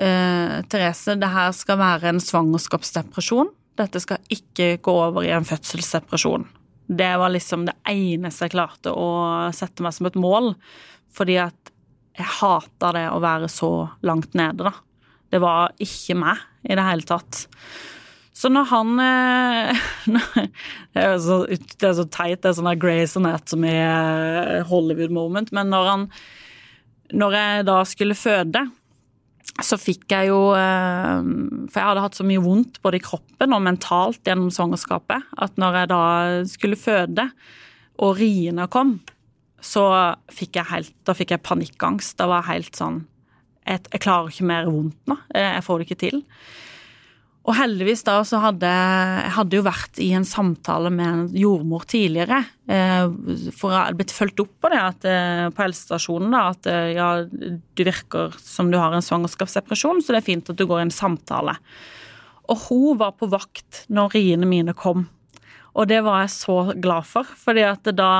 eh, 0.00 0.56
Therese, 0.68 1.16
det 1.20 1.30
her 1.32 1.52
skal 1.56 1.80
være 1.80 2.12
en 2.12 2.20
svangerskapsdepresjon. 2.24 3.52
Dette 3.80 4.02
skal 4.02 4.32
ikke 4.32 4.74
gå 4.84 4.96
over 5.08 5.24
i 5.24 5.32
en 5.32 5.48
fødselsdepresjon. 5.48 6.44
Det 6.90 7.10
var 7.22 7.32
liksom 7.32 7.64
det 7.68 7.76
eneste 7.88 8.48
jeg 8.48 8.56
klarte 8.56 8.92
å 8.92 9.10
sette 9.56 9.84
meg 9.84 9.96
som 9.96 10.08
et 10.10 10.20
mål. 10.20 10.52
Fordi 11.14 11.38
at 11.42 11.69
jeg 12.20 12.36
hata 12.40 12.92
det 12.96 13.06
å 13.12 13.20
være 13.22 13.48
så 13.52 13.70
langt 14.06 14.36
nede, 14.38 14.68
da. 14.68 14.74
Det 15.30 15.40
var 15.42 15.74
ikke 15.80 16.16
meg 16.18 16.40
i 16.66 16.76
det 16.76 16.84
hele 16.84 17.06
tatt. 17.06 17.44
Så 18.40 18.48
når 18.48 18.68
han 18.70 19.00
eh, 19.04 19.86
Det 20.94 21.04
er 21.04 21.16
så, 21.22 21.42
det 21.50 21.86
er 21.86 21.96
så 21.98 22.06
teit, 22.08 22.40
det 22.40 22.50
er 22.50 22.56
sånn 22.56 22.68
der 22.70 22.80
Grace 22.80 23.18
Anatomy 23.20 23.72
eh, 23.76 24.60
Hollywood-moment, 24.70 25.52
men 25.56 25.72
når 25.72 25.88
han 25.90 26.10
Når 27.12 27.36
jeg 27.36 27.64
da 27.68 27.80
skulle 27.88 28.16
føde, 28.16 28.64
så 29.60 29.76
fikk 29.80 30.06
jeg 30.14 30.30
jo 30.30 30.40
eh, 30.56 31.24
For 31.68 31.80
jeg 31.80 31.88
hadde 31.90 32.04
hatt 32.06 32.18
så 32.18 32.26
mye 32.26 32.42
vondt 32.44 32.80
både 32.84 33.00
i 33.00 33.04
kroppen 33.04 33.56
og 33.56 33.64
mentalt 33.66 34.22
gjennom 34.24 34.52
svangerskapet 34.54 35.26
at 35.44 35.60
når 35.60 35.82
jeg 35.82 35.90
da 35.90 36.02
skulle 36.48 36.78
føde, 36.80 37.26
og 38.00 38.16
riene 38.16 38.64
kom, 38.72 38.94
så 39.60 39.84
fikk 40.32 40.56
jeg 40.60 40.70
helt 40.70 40.94
Da 41.04 41.14
fikk 41.16 41.34
jeg 41.34 41.44
panikkangst. 41.46 42.16
Da 42.20 42.28
var 42.30 42.48
helt 42.48 42.74
sånn 42.78 43.04
jeg, 43.68 43.84
jeg 43.92 44.02
klarer 44.02 44.32
ikke 44.32 44.48
mer 44.48 44.66
vondt 44.70 44.98
nå. 45.10 45.16
Jeg 45.36 45.54
jeg 45.54 45.64
får 45.66 45.78
det 45.78 45.86
ikke 45.86 46.00
til. 46.00 46.20
Og 47.48 47.56
heldigvis 47.56 48.02
da 48.04 48.18
så 48.26 48.38
hadde 48.42 48.68
jeg 48.68 49.32
hadde 49.32 49.56
jo 49.56 49.64
vært 49.64 50.00
i 50.02 50.10
en 50.16 50.26
samtale 50.28 50.90
med 50.92 51.08
en 51.08 51.22
jordmor 51.40 51.86
tidligere. 51.88 52.42
eh, 52.68 53.06
For 53.56 53.72
jeg 53.72 53.80
hadde 53.80 54.00
blitt 54.00 54.14
fulgt 54.14 54.42
opp 54.44 54.52
på 54.60 54.70
det 54.72 54.80
at, 54.80 55.06
eh, 55.08 55.46
på 55.48 55.64
helsestasjonen. 55.64 56.30
da, 56.30 56.42
At 56.50 56.66
eh, 56.66 56.92
ja, 56.98 57.24
du 57.24 57.84
virker 57.84 58.36
som 58.38 58.70
du 58.70 58.76
har 58.78 58.92
en 58.92 59.04
svangerskapsdepresjon, 59.04 60.02
så 60.02 60.12
det 60.12 60.20
er 60.20 60.28
fint 60.28 60.50
at 60.50 60.56
du 60.56 60.66
går 60.66 60.82
i 60.82 60.88
en 60.88 60.94
samtale. 60.94 61.56
Og 62.50 62.58
hun 62.68 62.98
var 62.98 63.16
på 63.16 63.30
vakt 63.30 63.86
når 63.88 64.14
riene 64.14 64.46
mine 64.46 64.74
kom. 64.74 65.08
Og 65.78 65.86
det 65.86 66.00
var 66.02 66.24
jeg 66.24 66.32
så 66.34 66.56
glad 66.82 67.06
for, 67.06 67.28
fordi 67.38 67.62
at 67.68 67.86
da 67.94 68.10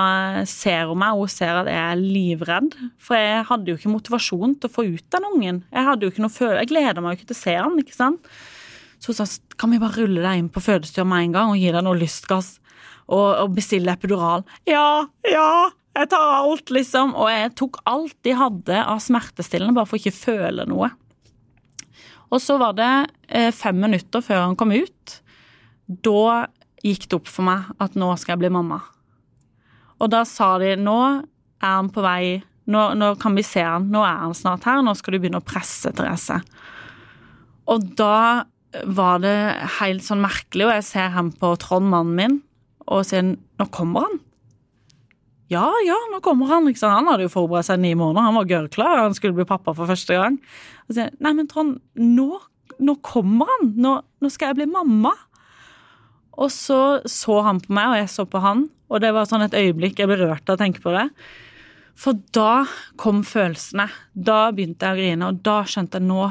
ser 0.48 0.86
hun 0.90 1.00
meg, 1.02 1.16
og 1.16 1.26
hun 1.26 1.32
ser 1.32 1.62
at 1.62 1.70
jeg 1.70 1.80
er 1.82 1.98
livredd. 1.98 2.76
For 3.02 3.18
jeg 3.18 3.42
hadde 3.48 3.72
jo 3.72 3.80
ikke 3.80 3.94
motivasjon 3.96 4.54
til 4.60 4.70
å 4.70 4.74
få 4.76 4.86
ut 4.86 5.06
den 5.10 5.28
ungen. 5.32 5.60
Jeg 5.72 5.88
hadde 5.88 6.06
jo 6.06 6.14
ikke 6.14 6.24
noe 6.24 6.34
følelse, 6.34 6.62
jeg 6.62 6.70
gleder 6.70 7.02
meg 7.02 7.16
jo 7.16 7.20
ikke 7.20 7.30
til 7.32 7.38
å 7.38 7.42
se 7.42 7.56
han, 7.58 7.82
ikke 7.82 7.96
sant. 7.96 8.30
Så 9.00 9.10
hun 9.10 9.18
sa 9.18 9.26
kan 9.60 9.72
vi 9.72 9.80
bare 9.80 10.04
rulle 10.04 10.22
deg 10.22 10.40
inn 10.42 10.52
på 10.52 10.62
fødestua 10.62 11.06
med 11.08 11.26
en 11.26 11.36
gang 11.36 11.52
og 11.52 11.60
gi 11.60 11.72
deg 11.72 11.84
noe 11.84 11.98
lystgass 11.98 12.54
og, 13.10 13.26
og 13.42 13.54
bestille 13.56 13.92
epidural. 13.92 14.44
Ja, 14.68 15.08
ja, 15.26 15.50
jeg 15.96 16.10
tar 16.12 16.34
alt, 16.36 16.70
liksom. 16.72 17.16
Og 17.18 17.30
jeg 17.32 17.52
tok 17.58 17.80
alt 17.90 18.16
de 18.26 18.36
hadde 18.38 18.82
av 18.84 19.02
smertestillende 19.02 19.74
bare 19.76 19.90
for 19.90 19.98
ikke 19.98 20.14
føle 20.14 20.68
noe. 20.70 20.92
Og 22.30 22.38
så 22.38 22.56
var 22.60 22.76
det 22.78 22.92
eh, 23.26 23.50
fem 23.54 23.80
minutter 23.82 24.22
før 24.22 24.44
han 24.44 24.56
kom 24.58 24.70
ut. 24.70 25.16
Da 26.06 26.46
gikk 26.86 27.08
det 27.08 27.18
opp 27.20 27.28
for 27.30 27.46
meg 27.46 27.68
at 27.82 27.96
nå 27.98 28.08
skal 28.20 28.34
jeg 28.34 28.44
bli 28.44 28.52
mamma. 28.54 28.80
Og 30.00 30.08
da 30.12 30.22
sa 30.28 30.54
de 30.62 30.74
nå 30.80 31.00
er 31.60 31.74
han 31.74 31.90
på 31.92 32.04
vei, 32.04 32.40
nå, 32.72 32.84
nå 32.96 33.12
kan 33.20 33.36
vi 33.36 33.44
se 33.44 33.64
han, 33.64 33.90
nå 33.92 34.04
er 34.06 34.22
han 34.22 34.36
snart 34.36 34.64
her, 34.68 34.80
nå 34.84 34.94
skal 34.96 35.16
du 35.16 35.20
begynne 35.20 35.42
å 35.42 35.44
presse 35.44 35.92
Therese. 35.96 36.40
Og 37.70 37.84
da 37.98 38.46
var 38.86 39.20
det 39.22 39.36
helt 39.80 40.04
sånn 40.06 40.22
merkelig, 40.22 40.66
og 40.66 40.74
jeg 40.78 40.88
ser 40.88 41.14
ham 41.14 41.30
på 41.36 41.52
Trond, 41.60 41.90
mannen 41.90 42.16
min, 42.16 42.40
og 42.90 43.04
sier 43.06 43.24
nå 43.26 43.66
kommer 43.74 44.08
han. 44.08 44.20
Ja, 45.50 45.66
ja, 45.82 45.96
nå 46.12 46.20
kommer 46.22 46.46
han. 46.46 46.68
Liksom. 46.70 46.92
Han 46.94 47.08
hadde 47.10 47.26
jo 47.26 47.32
forberedt 47.32 47.66
seg 47.66 47.80
ni 47.82 47.90
måneder, 47.98 48.28
han 48.28 48.38
var 48.38 48.50
gørrklar, 48.50 49.02
han 49.02 49.16
skulle 49.18 49.34
bli 49.34 49.48
pappa 49.48 49.74
for 49.74 49.90
første 49.90 50.14
gang. 50.14 50.38
Og 50.86 50.94
sier 50.96 51.10
nei, 51.18 51.34
men 51.34 51.50
Trond, 51.50 51.80
nå, 51.98 52.28
nå 52.78 52.96
kommer 53.06 53.50
han. 53.50 53.72
Nå, 53.82 53.96
nå 54.22 54.30
skal 54.30 54.52
jeg 54.52 54.62
bli 54.62 54.70
mamma. 54.70 55.12
Og 56.38 56.50
så 56.54 57.00
så 57.10 57.40
han 57.46 57.60
på 57.62 57.74
meg, 57.74 57.92
og 57.92 58.00
jeg 58.00 58.10
så 58.12 58.26
på 58.28 58.42
han, 58.42 58.68
og 58.90 59.02
det 59.02 59.12
var 59.14 59.28
sånn 59.28 59.46
et 59.46 59.56
øyeblikk 59.56 60.00
jeg 60.00 60.10
ble 60.10 60.18
rørt 60.22 60.48
av 60.48 60.58
å 60.58 60.60
tenke 60.60 60.82
på 60.82 60.92
det. 60.94 61.08
For 62.00 62.16
da 62.34 62.64
kom 63.00 63.22
følelsene. 63.26 63.88
Da 64.14 64.48
begynte 64.54 64.88
jeg 64.88 64.96
å 64.96 65.00
grine, 65.00 65.28
og 65.30 65.42
da 65.44 65.60
skjønte 65.68 66.00
jeg 66.00 66.08
nå 66.08 66.22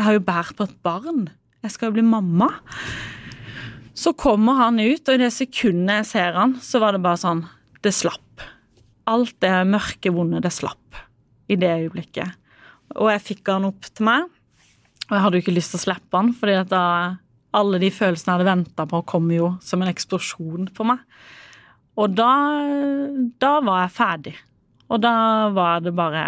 Jeg 0.00 0.06
har 0.06 0.14
jo 0.16 0.22
båret 0.24 0.56
på 0.56 0.64
et 0.64 0.76
barn. 0.82 1.24
Jeg 1.60 1.74
skal 1.74 1.90
jo 1.90 1.98
bli 1.98 2.04
mamma. 2.08 2.48
Så 3.92 4.14
kommer 4.16 4.56
han 4.62 4.80
ut, 4.80 5.02
og 5.04 5.12
i 5.12 5.20
det 5.20 5.28
sekundet 5.36 6.00
jeg 6.00 6.08
ser 6.08 6.38
han, 6.40 6.56
så 6.64 6.80
var 6.80 6.96
det 6.96 7.02
bare 7.04 7.20
sånn 7.20 7.44
Det 7.84 7.92
slapp. 7.92 8.44
Alt 9.10 9.36
det 9.44 9.52
mørke, 9.68 10.12
vonde, 10.14 10.40
det 10.40 10.52
slapp 10.54 11.00
i 11.50 11.58
det 11.60 11.70
øyeblikket. 11.82 12.36
Og 12.96 13.10
jeg 13.12 13.24
fikk 13.26 13.50
han 13.52 13.68
opp 13.68 13.88
til 13.90 14.06
meg, 14.08 14.28
og 15.08 15.12
jeg 15.16 15.24
hadde 15.24 15.38
jo 15.38 15.44
ikke 15.44 15.56
lyst 15.56 15.74
til 15.74 15.80
å 15.80 15.84
slippe 15.84 16.16
han, 16.16 16.32
fordi 16.36 16.56
at 16.60 16.70
da 16.70 16.84
alle 17.56 17.80
de 17.82 17.90
følelsene 17.92 18.32
jeg 18.32 18.38
hadde 18.38 18.50
venta 18.50 18.86
på, 18.90 19.02
kom 19.08 19.30
jo 19.34 19.54
som 19.64 19.82
en 19.82 19.90
eksplosjon 19.90 20.70
på 20.76 20.86
meg. 20.86 21.02
Og 22.00 22.14
da, 22.14 22.30
da 23.42 23.56
var 23.66 23.84
jeg 23.84 23.96
ferdig. 23.96 24.36
Og 24.90 25.02
da 25.02 25.14
var 25.54 25.82
det 25.84 25.94
bare 25.98 26.22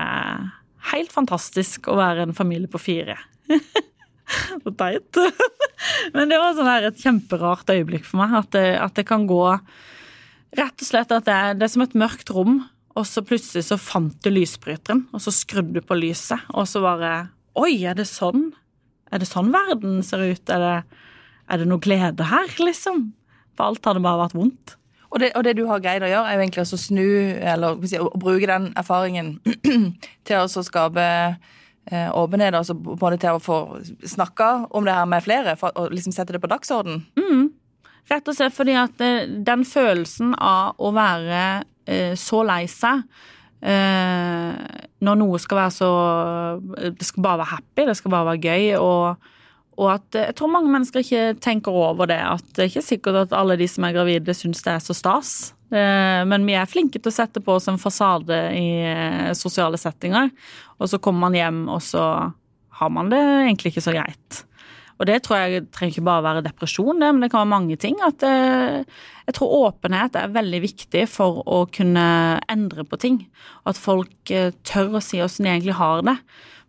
helt 0.92 1.14
fantastisk 1.14 1.88
å 1.90 1.96
være 1.98 2.26
en 2.26 2.36
familie 2.36 2.70
på 2.70 2.80
fire. 2.82 3.16
Så 4.64 4.72
teit. 4.78 5.18
Men 6.14 6.30
det 6.30 6.38
var 6.40 6.54
sånn 6.56 6.70
et 6.72 7.00
kjemperart 7.02 7.70
øyeblikk 7.74 8.06
for 8.08 8.22
meg. 8.22 8.36
At 8.42 8.52
det, 8.56 8.66
at 8.80 8.94
det 8.98 9.06
kan 9.08 9.26
gå 9.30 9.46
Rett 10.52 10.82
og 10.84 10.84
slett 10.84 11.12
at 11.16 11.24
det, 11.24 11.36
det 11.56 11.64
er 11.64 11.70
som 11.72 11.80
et 11.80 11.94
mørkt 11.96 12.28
rom, 12.28 12.58
og 12.92 13.06
så 13.08 13.22
plutselig 13.24 13.62
så 13.70 13.78
fant 13.80 14.18
du 14.20 14.28
lysbryteren, 14.28 15.06
og 15.08 15.22
så 15.24 15.32
skrudde 15.32 15.78
du 15.78 15.86
på 15.86 15.96
lyset, 15.96 16.42
og 16.52 16.66
så 16.68 16.82
bare 16.84 17.12
Oi, 17.56 17.86
er 17.88 17.96
det 17.96 18.04
sånn? 18.08 18.50
Er 19.08 19.22
det 19.22 19.30
sånn 19.30 19.48
verden 19.52 20.02
ser 20.04 20.20
ut? 20.24 20.52
Er 20.52 20.60
det, 20.60 21.00
er 21.50 21.60
det 21.60 21.68
noe 21.70 21.82
glede 21.82 22.28
her, 22.30 22.54
liksom? 22.60 23.10
For 23.56 23.70
alt 23.70 23.88
hadde 23.88 24.04
bare 24.04 24.24
vært 24.24 24.36
vondt. 24.38 24.76
Og 25.12 25.20
det, 25.20 25.32
og 25.36 25.44
det 25.44 25.56
du 25.58 25.66
har 25.68 25.82
greid 25.84 26.04
å 26.04 26.08
gjøre, 26.08 26.28
er 26.30 26.38
jo 26.38 26.44
egentlig 26.44 26.62
å 26.64 26.80
snu, 26.80 27.08
eller 27.52 27.82
si, 27.84 27.98
å 28.00 28.08
bruke 28.16 28.48
den 28.48 28.70
erfaringen 28.80 29.34
til 30.26 30.38
å 30.38 30.46
så 30.48 30.62
skape 30.64 31.04
eh, 31.04 32.08
åpenhet, 32.08 32.56
altså 32.56 32.76
både 32.78 33.18
til 33.20 33.36
å 33.36 33.42
få 33.42 33.58
snakka 34.08 34.70
om 34.72 34.88
det 34.88 34.96
her 34.96 35.10
med 35.10 35.24
flere, 35.26 35.58
for 35.60 35.76
og 35.76 35.92
liksom 35.92 36.16
sette 36.16 36.32
det 36.32 36.40
på 36.40 36.48
dagsorden. 36.48 37.02
Rett 38.10 38.28
og 38.28 38.36
slett 38.36 38.56
fordi 38.56 38.74
at 38.78 39.04
eh, 39.04 39.28
den 39.46 39.66
følelsen 39.68 40.32
av 40.40 40.80
å 40.82 40.90
være 40.96 41.42
eh, 41.86 42.16
så 42.18 42.42
lei 42.46 42.64
seg 42.70 43.04
eh, 43.62 44.56
når 45.02 45.20
noe 45.20 45.38
skal 45.42 45.60
være 45.60 45.74
så 45.74 45.90
Det 46.98 47.06
skal 47.06 47.24
bare 47.24 47.42
være 47.42 47.52
happy, 47.52 47.86
det 47.88 47.96
skal 47.98 48.14
bare 48.14 48.28
være 48.32 48.42
gøy. 48.50 48.66
Og, 48.80 49.31
og 49.80 49.88
at 49.94 50.18
eh, 50.18 50.28
jeg 50.28 50.36
tror 50.38 50.52
mange 50.52 50.72
mennesker 50.72 51.04
ikke 51.04 51.24
tenker 51.42 51.74
over 51.74 52.10
det. 52.10 52.20
At 52.20 52.44
det 52.52 52.64
er 52.64 52.70
ikke 52.70 52.84
sikkert 52.90 53.20
at 53.24 53.34
alle 53.36 53.56
de 53.60 53.68
som 53.70 53.86
er 53.86 53.96
gravide, 53.96 54.36
syns 54.36 54.62
det 54.64 54.74
er 54.74 54.84
så 54.84 54.96
stas. 54.96 55.32
Eh, 55.72 56.22
Men 56.28 56.46
vi 56.48 56.56
er 56.58 56.68
flinke 56.68 57.00
til 57.00 57.12
å 57.12 57.16
sette 57.16 57.42
på 57.44 57.56
oss 57.56 57.70
en 57.72 57.80
fasade 57.80 58.38
i 58.58 58.68
eh, 58.84 59.32
sosiale 59.38 59.80
settinger. 59.80 60.32
Og 60.78 60.92
så 60.92 61.00
kommer 61.02 61.28
man 61.28 61.38
hjem, 61.38 61.66
og 61.72 61.82
så 61.84 62.06
har 62.82 62.90
man 62.92 63.12
det 63.12 63.20
egentlig 63.20 63.72
ikke 63.72 63.86
så 63.88 63.94
greit. 63.96 64.42
Og 65.00 65.08
det 65.08 65.22
tror 65.24 65.40
jeg 65.40 65.64
trenger 65.74 65.96
ikke 65.96 66.06
bare 66.06 66.22
være 66.22 66.44
depresjon, 66.44 67.00
det, 67.00 67.08
men 67.10 67.24
det 67.24 67.30
kan 67.32 67.40
være 67.40 67.50
mange 67.50 67.76
ting. 67.80 67.96
At 68.06 68.22
jeg 68.22 69.34
tror 69.34 69.54
åpenhet 69.72 70.14
er 70.14 70.30
veldig 70.30 70.60
viktig 70.62 71.02
for 71.10 71.40
å 71.42 71.64
kunne 71.74 72.04
endre 72.52 72.84
på 72.86 73.00
ting. 73.02 73.16
At 73.66 73.80
folk 73.80 74.30
tør 74.68 74.94
å 74.94 75.02
si 75.02 75.18
åssen 75.24 75.48
de 75.48 75.56
egentlig 75.56 75.74
har 75.80 76.04
det. 76.06 76.14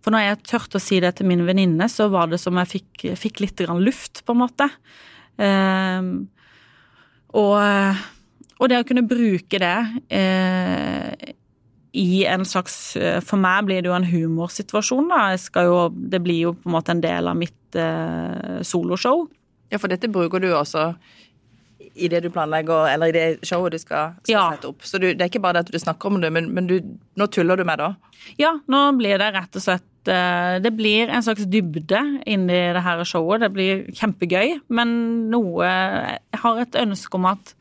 For 0.04 0.12
når 0.12 0.26
jeg 0.26 0.42
turte 0.52 0.80
å 0.80 0.84
si 0.84 1.00
det 1.04 1.14
til 1.18 1.30
min 1.30 1.46
venninne, 1.48 1.88
så 1.92 2.10
var 2.12 2.32
det 2.32 2.42
som 2.42 2.58
jeg 2.60 2.72
fikk, 2.74 3.06
fikk 3.20 3.44
litt 3.46 3.64
grann 3.64 3.84
luft, 3.86 4.24
på 4.28 4.36
en 4.36 4.42
måte. 4.42 4.68
Eh, 5.42 6.10
og, 7.34 7.56
og, 8.60 8.66
det 8.70 8.82
å 8.82 8.88
kunne 8.88 9.08
bruke 9.08 9.62
det 9.64 9.78
eh, 10.14 11.32
i 11.98 12.24
en 12.30 12.44
slags 12.46 12.76
For 13.26 13.42
meg 13.42 13.66
blir 13.66 13.82
det 13.82 13.90
jo 13.90 13.96
en 13.96 14.06
humorsituasjon, 14.06 15.10
da. 15.10 15.24
Jo, 15.66 15.88
det 15.94 16.22
blir 16.26 16.50
jo 16.50 16.54
på 16.58 16.70
en 16.70 16.76
måte 16.76 16.94
en 16.94 17.02
del 17.02 17.32
av 17.32 17.40
mitt 17.40 17.80
eh, 17.80 18.60
soloshow. 18.66 19.26
Ja, 19.74 19.80
for 19.82 19.90
dette 19.90 20.12
bruker 20.12 20.44
du 20.44 20.52
også 20.54 20.92
i 21.96 22.10
det 22.10 22.24
du 22.26 22.30
planlegger, 22.34 22.88
eller 22.94 23.12
i 23.12 23.16
det 23.16 23.26
showet 23.46 23.76
du 23.76 23.82
skal, 23.82 24.16
skal 24.24 24.34
ja. 24.34 24.44
sette 24.56 24.72
opp. 24.72 24.86
Så 24.86 25.00
du, 25.02 25.12
det 25.12 25.22
er 25.22 25.32
ikke 25.32 25.44
bare 25.44 25.60
det 25.60 25.68
at 25.68 25.74
du 25.74 25.80
snakker 25.82 26.10
om 26.10 26.22
det, 26.24 26.32
men, 26.34 26.50
men 26.56 26.70
du, 26.70 26.78
nå 27.20 27.28
tuller 27.34 27.60
du 27.60 27.66
med 27.68 27.82
det 27.82 27.90
òg? 27.92 28.14
Ja, 28.40 28.54
nå 28.72 28.84
blir 28.98 29.20
det 29.20 29.34
rett 29.36 29.60
og 29.60 29.66
slett 29.66 30.12
eh, 30.12 30.56
det 30.64 30.72
blir 30.78 31.12
en 31.12 31.26
slags 31.26 31.46
dybde 31.52 32.00
inni 32.30 32.62
det 32.76 32.86
her 32.86 33.04
showet. 33.08 33.44
Det 33.44 33.52
blir 33.56 33.84
kjempegøy, 34.00 34.58
men 34.74 34.96
noe 35.34 35.68
Jeg 35.68 36.42
har 36.46 36.64
et 36.64 36.80
ønske 36.86 37.20
om 37.20 37.30
at 37.34 37.54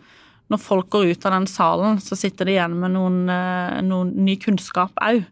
når 0.53 0.61
folk 0.61 0.91
går 0.93 1.15
ut 1.15 1.27
av 1.27 1.37
den 1.39 1.49
salen, 1.49 2.01
så 2.05 2.17
sitter 2.19 2.49
de 2.49 2.57
igjen 2.57 2.75
med 2.79 2.93
noen, 2.95 3.23
eh, 3.33 3.83
noen 3.85 4.13
ny 4.25 4.37
kunnskap 4.41 4.97
òg. 5.01 5.25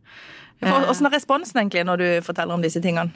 Hvordan 0.60 1.08
er 1.08 1.14
responsen 1.14 1.62
egentlig 1.62 1.86
når 1.88 2.00
du 2.00 2.08
forteller 2.24 2.56
om 2.56 2.64
disse 2.64 2.82
tingene? 2.84 3.12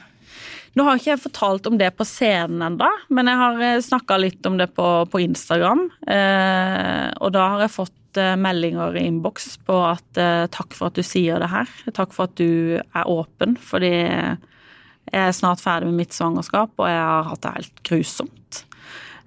Nå 0.75 0.83
har 0.83 0.99
ikke 0.99 1.13
jeg 1.13 1.23
fortalt 1.23 1.67
om 1.69 1.77
det 1.79 1.93
på 1.95 2.07
scenen 2.07 2.63
ennå, 2.65 2.89
men 3.15 3.31
jeg 3.31 3.39
har 3.39 3.61
eh, 3.63 3.83
snakka 3.83 4.17
litt 4.19 4.47
om 4.47 4.57
det 4.59 4.67
på, 4.75 4.87
på 5.11 5.21
Instagram. 5.23 5.85
Eh, 6.03 7.13
og 7.23 7.31
da 7.35 7.45
har 7.53 7.63
jeg 7.63 7.75
fått 7.77 8.19
eh, 8.19 8.33
meldinger 8.39 8.97
i 8.99 9.05
innboks 9.07 9.53
på 9.67 9.77
at 9.87 10.19
eh, 10.19 10.43
takk 10.51 10.75
for 10.75 10.91
at 10.91 10.99
du 10.99 11.05
sier 11.05 11.39
det 11.39 11.51
her. 11.53 11.71
Takk 11.95 12.11
for 12.15 12.27
at 12.27 12.35
du 12.35 12.75
er 12.83 13.07
åpen, 13.07 13.55
fordi 13.55 13.93
jeg 13.95 15.21
er 15.21 15.35
snart 15.37 15.63
ferdig 15.63 15.87
med 15.87 16.01
mitt 16.03 16.15
svangerskap, 16.15 16.73
og 16.75 16.89
jeg 16.89 17.03
har 17.07 17.29
hatt 17.29 17.43
det 17.45 17.53
helt 17.59 17.83
grusomt. 17.87 18.65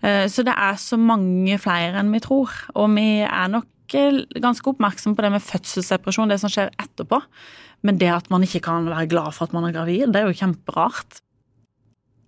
Eh, 0.03 0.27
så 0.31 0.45
det 0.47 0.55
er 0.55 0.77
så 0.81 0.99
mange 1.01 1.59
flere 1.63 2.03
enn 2.03 2.13
vi 2.15 2.23
tror. 2.23 2.53
Og 2.79 2.91
vi 2.95 3.23
er 3.27 3.53
nok 3.53 3.97
eh, 3.99 4.21
ganske 4.43 4.73
oppmerksom 4.73 5.17
på 5.17 5.25
det 5.25 5.33
med 5.35 5.45
fødselsdepresjon, 5.45 6.31
det 6.33 6.41
som 6.43 6.53
skjer 6.53 6.75
etterpå. 6.77 7.23
Men 7.87 7.99
det 8.01 8.11
at 8.11 8.31
man 8.33 8.45
ikke 8.45 8.63
kan 8.67 8.89
være 8.91 9.09
glad 9.11 9.35
for 9.37 9.47
at 9.47 9.55
man 9.55 9.69
er 9.69 9.75
gravid, 9.77 10.11
det 10.13 10.23
er 10.23 10.31
jo 10.31 10.39
kjemperart. 10.41 11.23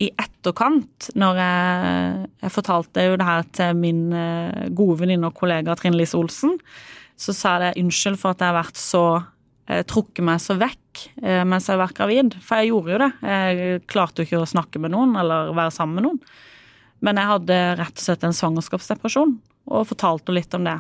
I 0.01 0.09
etterkant, 0.17 1.11
når 1.19 1.41
jeg, 1.43 2.29
jeg 2.45 2.55
fortalte 2.55 3.05
jo 3.05 3.19
det 3.21 3.27
her 3.29 3.45
til 3.57 3.77
min 3.77 4.07
eh, 4.17 4.71
gode 4.77 5.03
venninne 5.03 5.29
og 5.29 5.37
kollega 5.37 5.77
Trine 5.77 5.99
Lise 5.99 6.17
Olsen, 6.19 6.57
så 7.21 7.35
sa 7.37 7.59
jeg 7.61 7.83
unnskyld 7.83 8.17
for 8.21 8.33
at 8.33 8.41
jeg 8.41 8.49
har 8.49 8.63
vært 8.63 8.81
så 8.81 9.05
trukket 9.87 10.25
meg 10.27 10.41
så 10.43 10.57
vekk 10.59 11.03
mens 11.47 11.69
jeg 11.69 11.77
har 11.77 11.83
vært 11.85 11.95
gravid. 11.95 12.33
For 12.43 12.59
jeg 12.59 12.73
gjorde 12.73 12.91
jo 12.91 12.97
det. 12.99 13.09
Jeg 13.23 13.83
klarte 13.93 14.25
jo 14.25 14.27
ikke 14.27 14.41
å 14.43 14.49
snakke 14.51 14.81
med 14.83 14.91
noen 14.91 15.13
eller 15.21 15.53
være 15.55 15.71
sammen 15.77 16.01
med 16.01 16.07
noen. 16.09 16.19
Men 17.05 17.21
jeg 17.21 17.31
hadde 17.31 17.59
rett 17.81 17.97
og 17.97 18.05
slett 18.05 18.25
en 18.27 18.37
svangerskapsdepresjon, 18.37 19.37
og 19.71 19.89
fortalte 19.89 20.35
litt 20.37 20.55
om 20.57 20.67
det. 20.69 20.77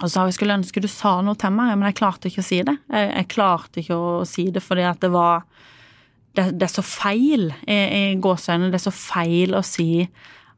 Og 0.00 0.08
sa 0.08 0.24
jeg 0.28 0.36
skulle 0.36 0.56
ønske 0.56 0.80
du 0.80 0.88
sa 0.88 1.18
noe 1.24 1.36
til 1.40 1.52
meg, 1.54 1.74
men 1.76 1.90
jeg 1.90 1.98
klarte 2.00 2.30
ikke 2.30 2.44
å 2.44 2.46
si 2.46 2.62
det. 2.64 2.74
Jeg, 2.92 3.08
jeg 3.12 3.30
klarte 3.32 3.82
ikke 3.82 3.98
å 3.98 4.12
si 4.28 4.46
det 4.52 4.62
fordi 4.64 4.86
at 4.88 5.02
det 5.04 5.12
var 5.12 5.44
Det, 6.32 6.46
det 6.56 6.66
er 6.68 6.72
så 6.72 6.84
feil 6.86 7.50
i, 7.68 7.76
i 7.76 8.02
gåseøynene. 8.22 8.70
Det 8.72 8.80
er 8.80 8.86
så 8.88 8.94
feil 8.94 9.56
å 9.58 9.64
si 9.66 10.06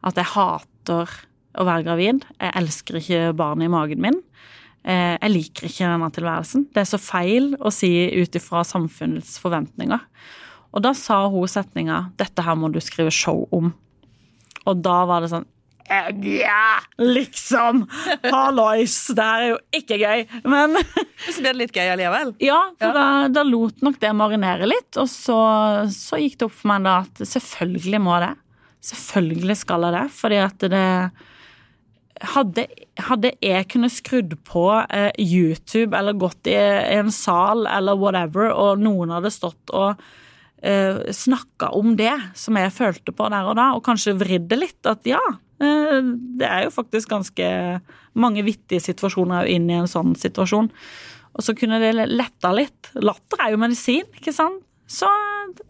at 0.05 0.21
jeg 0.21 0.33
hater 0.35 1.15
å 1.55 1.67
være 1.67 1.87
gravid. 1.87 2.25
Jeg 2.39 2.57
elsker 2.61 3.01
ikke 3.01 3.35
barnet 3.39 3.69
i 3.69 3.73
magen 3.73 4.03
min. 4.05 4.21
Eh, 4.85 5.15
jeg 5.17 5.33
liker 5.33 5.69
ikke 5.69 5.89
denne 5.89 6.11
tilværelsen. 6.15 6.69
Det 6.75 6.83
er 6.83 6.91
så 6.91 7.01
feil 7.01 7.55
å 7.59 7.73
si 7.73 7.91
ut 8.21 8.37
ifra 8.37 8.65
samfunnets 8.69 9.39
forventninger. 9.43 10.03
Og 10.75 10.83
da 10.85 10.93
sa 10.99 11.25
hun 11.31 11.49
setninga 11.49 12.11
'Dette 12.19 12.43
her 12.43 12.59
må 12.59 12.71
du 12.73 12.81
skrive 12.81 13.11
show 13.11 13.49
om'. 13.53 13.73
Og 14.67 14.83
da 14.83 15.05
var 15.07 15.21
det 15.23 15.31
sånn 15.31 15.47
ja, 15.89 16.81
liksom! 16.99 17.85
Hallois! 18.23 18.97
Det 19.15 19.25
her 19.25 19.43
er 19.43 19.51
jo 19.51 19.59
ikke 19.77 19.99
gøy, 20.01 20.25
men 20.49 20.79
Så 21.33 21.43
ble 21.43 21.51
det 21.51 21.59
litt 21.59 21.77
gøy 21.77 21.91
allikevel? 21.93 22.33
Ja, 22.43 22.61
for 22.81 22.89
ja. 22.89 22.95
Da, 22.97 23.29
da, 23.33 23.45
lot 23.47 23.85
nok 23.85 24.01
det 24.01 24.15
marinere 24.17 24.69
litt. 24.71 24.97
Og 25.01 25.11
så, 25.11 25.37
så, 25.93 26.21
gikk 26.23 26.39
det 26.41 26.49
opp 26.49 26.57
for 26.57 26.73
meg 26.73 26.89
da 26.89 26.97
at 27.05 27.23
selvfølgelig 27.35 28.03
må 28.05 28.17
det. 28.25 28.33
Selvfølgelig 28.85 29.61
skal 29.61 29.87
jeg 29.87 29.97
det, 29.97 30.05
fordi 30.17 30.41
at 30.45 30.67
det 30.73 30.89
hadde, 32.35 32.67
hadde 33.09 33.33
jeg 33.43 33.69
kunnet 33.73 33.95
skrudd 33.95 34.35
på 34.47 34.67
eh, 34.89 35.11
YouTube 35.21 35.97
eller 35.97 36.17
gått 36.21 36.51
i, 36.51 36.57
i 36.57 36.99
en 37.01 37.13
sal 37.13 37.67
eller 37.69 37.99
whatever, 38.01 38.53
og 38.53 38.83
noen 38.85 39.13
hadde 39.17 39.33
stått 39.35 39.73
og 39.75 40.05
eh, 40.65 41.01
snakka 41.13 41.73
om 41.77 41.97
det 41.99 42.15
som 42.39 42.61
jeg 42.61 42.75
følte 42.77 43.15
på 43.17 43.29
der 43.33 43.51
og 43.51 43.59
da, 43.61 43.73
og 43.77 43.85
kanskje 43.87 44.17
vridd 44.21 44.49
det 44.53 44.61
litt. 44.61 44.81
At 44.89 45.09
ja, 45.09 45.23
det 46.41 46.47
er 46.49 46.67
jo 46.67 46.75
faktisk 46.75 47.11
ganske 47.13 47.49
mange 48.19 48.45
vittige 48.47 48.83
situasjoner 48.83 49.49
inn 49.51 49.69
i 49.71 49.79
en 49.79 49.91
sånn 49.91 50.15
situasjon. 50.19 50.71
Og 51.35 51.43
så 51.43 51.55
kunne 51.59 51.81
det 51.83 51.95
letta 52.11 52.53
litt. 52.55 52.93
Latter 53.03 53.43
er 53.43 53.55
jo 53.55 53.61
medisin, 53.63 54.07
ikke 54.19 54.35
sant? 54.35 54.63
Så 54.87 55.09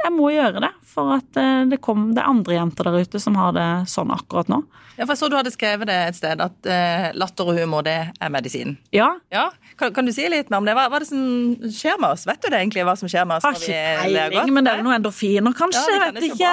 jeg 0.04 0.12
må 0.14 0.30
gjøre 0.34 0.62
det, 0.64 0.72
for 0.88 1.16
at 1.16 1.40
eh, 1.40 1.66
det, 1.70 1.80
kom, 1.84 2.10
det 2.14 2.22
er 2.22 2.30
andre 2.30 2.58
jenter 2.58 2.90
der 2.90 3.04
ute 3.04 3.20
som 3.22 3.36
har 3.40 3.54
det 3.56 3.68
sånn 3.90 4.12
akkurat 4.14 4.50
nå. 4.52 4.62
Ja, 4.94 5.08
for 5.08 5.14
Jeg 5.14 5.20
så 5.24 5.28
du 5.30 5.34
hadde 5.34 5.50
skrevet 5.50 5.88
det 5.90 5.96
et 6.08 6.16
sted, 6.18 6.38
at 6.42 6.68
uh, 6.70 7.06
latter 7.18 7.48
og 7.50 7.58
humor, 7.58 7.82
det 7.86 7.96
er 8.14 8.30
medisin. 8.30 8.76
Ja. 8.94 9.08
ja. 9.34 9.48
Kan, 9.80 9.90
kan, 9.96 10.06
du 10.06 10.12
si 10.14 10.26
litt 10.30 10.52
mer 10.52 10.60
om 10.62 10.68
det? 10.68 10.76
Hva, 10.78 10.86
hva 10.86 11.00
er 11.00 11.02
det 11.02 11.08
som 11.08 11.72
skjer 11.74 11.98
med 11.98 12.14
oss? 12.14 12.26
Vet 12.28 12.44
du 12.44 12.46
det 12.52 12.60
egentlig, 12.60 12.84
hva 12.86 12.94
som 12.98 13.10
skjer 13.10 13.26
med 13.26 13.40
oss? 13.40 13.46
Har 13.48 13.58
ikke 13.58 13.80
peiling, 14.04 14.52
men 14.54 14.68
det 14.68 14.74
er 14.76 14.84
noen 14.86 14.98
endorfiner, 15.00 15.56
kanskje. 15.58 15.82
Ja, 15.90 16.10
vet 16.14 16.28
ikke. 16.28 16.52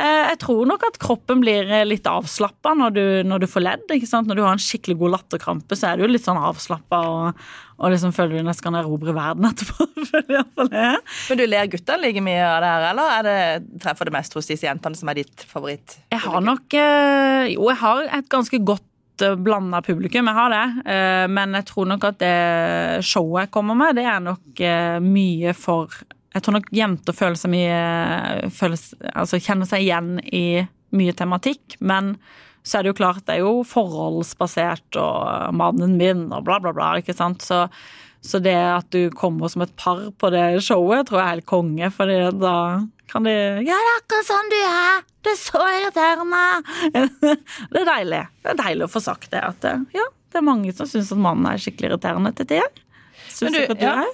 Uh, 0.00 0.22
jeg 0.30 0.38
tror 0.46 0.70
nok 0.70 0.86
at 0.88 0.96
kroppen 1.02 1.44
blir 1.44 1.68
litt 1.84 2.08
avslappa 2.08 2.72
når, 2.80 3.02
når, 3.28 3.44
du 3.44 3.50
får 3.50 3.66
ledd. 3.66 3.84
ikke 3.98 4.08
sant? 4.08 4.30
Når 4.30 4.40
du 4.40 4.44
har 4.46 4.56
en 4.56 4.64
skikkelig 4.70 4.96
god 5.02 5.16
latterkrampe, 5.18 5.76
så 5.76 5.92
er 5.92 6.00
du 6.00 6.08
litt 6.08 6.24
sånn 6.24 6.40
avslappa 6.40 7.02
og, 7.12 7.44
og 7.82 7.92
liksom 7.92 8.16
føler 8.16 8.40
du 8.40 8.46
nesten 8.48 8.70
kan 8.70 8.80
erobre 8.80 9.12
verden 9.16 9.50
etterpå. 9.50 9.90
Men 11.28 11.40
du 11.40 11.44
ler 11.44 11.68
gutta 11.68 12.00
like 12.00 12.24
mye 12.24 12.40
av 12.46 12.60
det 12.64 12.71
her, 12.72 12.86
eller 12.92 13.12
er 13.18 13.26
det 13.26 13.80
treffer 13.82 14.08
det 14.08 14.14
mest 14.14 14.34
hos 14.36 14.48
disse 14.50 14.66
jentene 14.66 14.98
som 14.98 15.10
er 15.12 15.20
ditt 15.22 15.44
favoritt? 15.48 15.98
Jeg 16.12 16.22
har 16.24 16.40
nok 16.44 16.74
uh, 16.76 17.44
Jo, 17.50 17.68
jeg 17.70 17.78
har 17.82 18.08
et 18.18 18.30
ganske 18.32 18.60
godt 18.66 19.24
eh, 19.24 19.36
blanda 19.38 19.82
publikum, 19.84 20.28
jeg 20.30 20.38
har 20.38 20.52
det. 20.52 20.92
Eh, 20.94 21.24
men 21.32 21.56
jeg 21.58 21.68
tror 21.68 21.88
nok 21.90 22.06
at 22.08 22.20
det 22.22 22.36
showet 23.06 23.46
jeg 23.46 23.52
kommer 23.54 23.78
med, 23.78 23.98
det 23.98 24.06
er 24.08 24.22
nok 24.24 24.62
eh, 24.62 24.98
mye 25.04 25.54
for 25.58 25.92
Jeg 26.32 26.44
tror 26.44 26.56
nok 26.56 26.70
jenter 26.72 27.12
føler 27.12 27.36
seg 27.36 27.52
mye 27.52 27.80
føler, 28.56 28.86
Altså 29.12 29.40
kjenner 29.42 29.68
seg 29.68 29.84
igjen 29.84 30.14
i 30.32 30.62
mye 30.96 31.12
tematikk, 31.16 31.76
men 31.80 32.14
så 32.62 32.78
er 32.78 32.84
det 32.84 32.92
jo 32.92 32.98
klart, 33.00 33.24
det 33.26 33.36
er 33.36 33.42
jo 33.42 33.64
forholdsbasert 33.66 34.96
og 35.00 35.54
mannen 35.58 35.96
min 35.98 36.28
og 36.30 36.44
bla, 36.46 36.60
bla, 36.62 36.70
bla, 36.76 36.92
ikke 37.00 37.16
sant. 37.16 37.42
Så, 37.42 37.64
så 38.22 38.38
det 38.38 38.54
at 38.54 38.86
du 38.94 39.10
kommer 39.10 39.50
som 39.50 39.64
et 39.64 39.72
par 39.76 40.04
på 40.18 40.30
det 40.30 40.62
showet, 40.62 41.08
tror 41.08 41.18
jeg 41.18 41.24
er 41.24 41.32
helt 41.36 41.48
konge, 41.50 41.88
for 41.94 42.12
da 42.38 42.56
kan 43.10 43.26
de 43.26 43.32
Ja, 43.66 43.76
det 43.76 43.90
er 43.90 43.96
akkurat 43.98 44.28
sånn 44.28 44.52
du 44.52 44.58
er! 44.62 45.02
Du 45.22 45.30
er 45.32 45.38
så 45.38 45.62
irriterende! 45.76 46.44
det 47.74 47.82
er 47.82 47.88
deilig. 47.90 48.22
Det 48.42 48.54
er 48.54 48.60
deilig 48.62 48.86
å 48.86 48.92
få 48.92 49.02
sagt 49.04 49.30
det. 49.34 49.42
At 49.42 49.66
ja, 49.94 50.06
det 50.32 50.40
er 50.40 50.46
mange 50.46 50.72
som 50.74 50.88
syns 50.88 51.12
at 51.12 51.20
mannen 51.20 51.46
er 51.50 51.60
skikkelig 51.60 51.90
irriterende 51.90 52.32
til 52.38 52.48
tider. 52.54 52.80
Syns 53.32 53.54
du 53.54 53.58
ikke 53.60 53.76
at 53.76 53.82
du 53.82 53.86
er? 53.90 54.06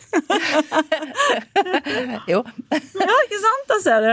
jo. 2.33 2.43
ja, 3.09 3.19
ikke 3.27 3.41
sant? 3.45 3.67
Da 3.71 3.79
ser 3.85 4.05
du. 4.05 4.13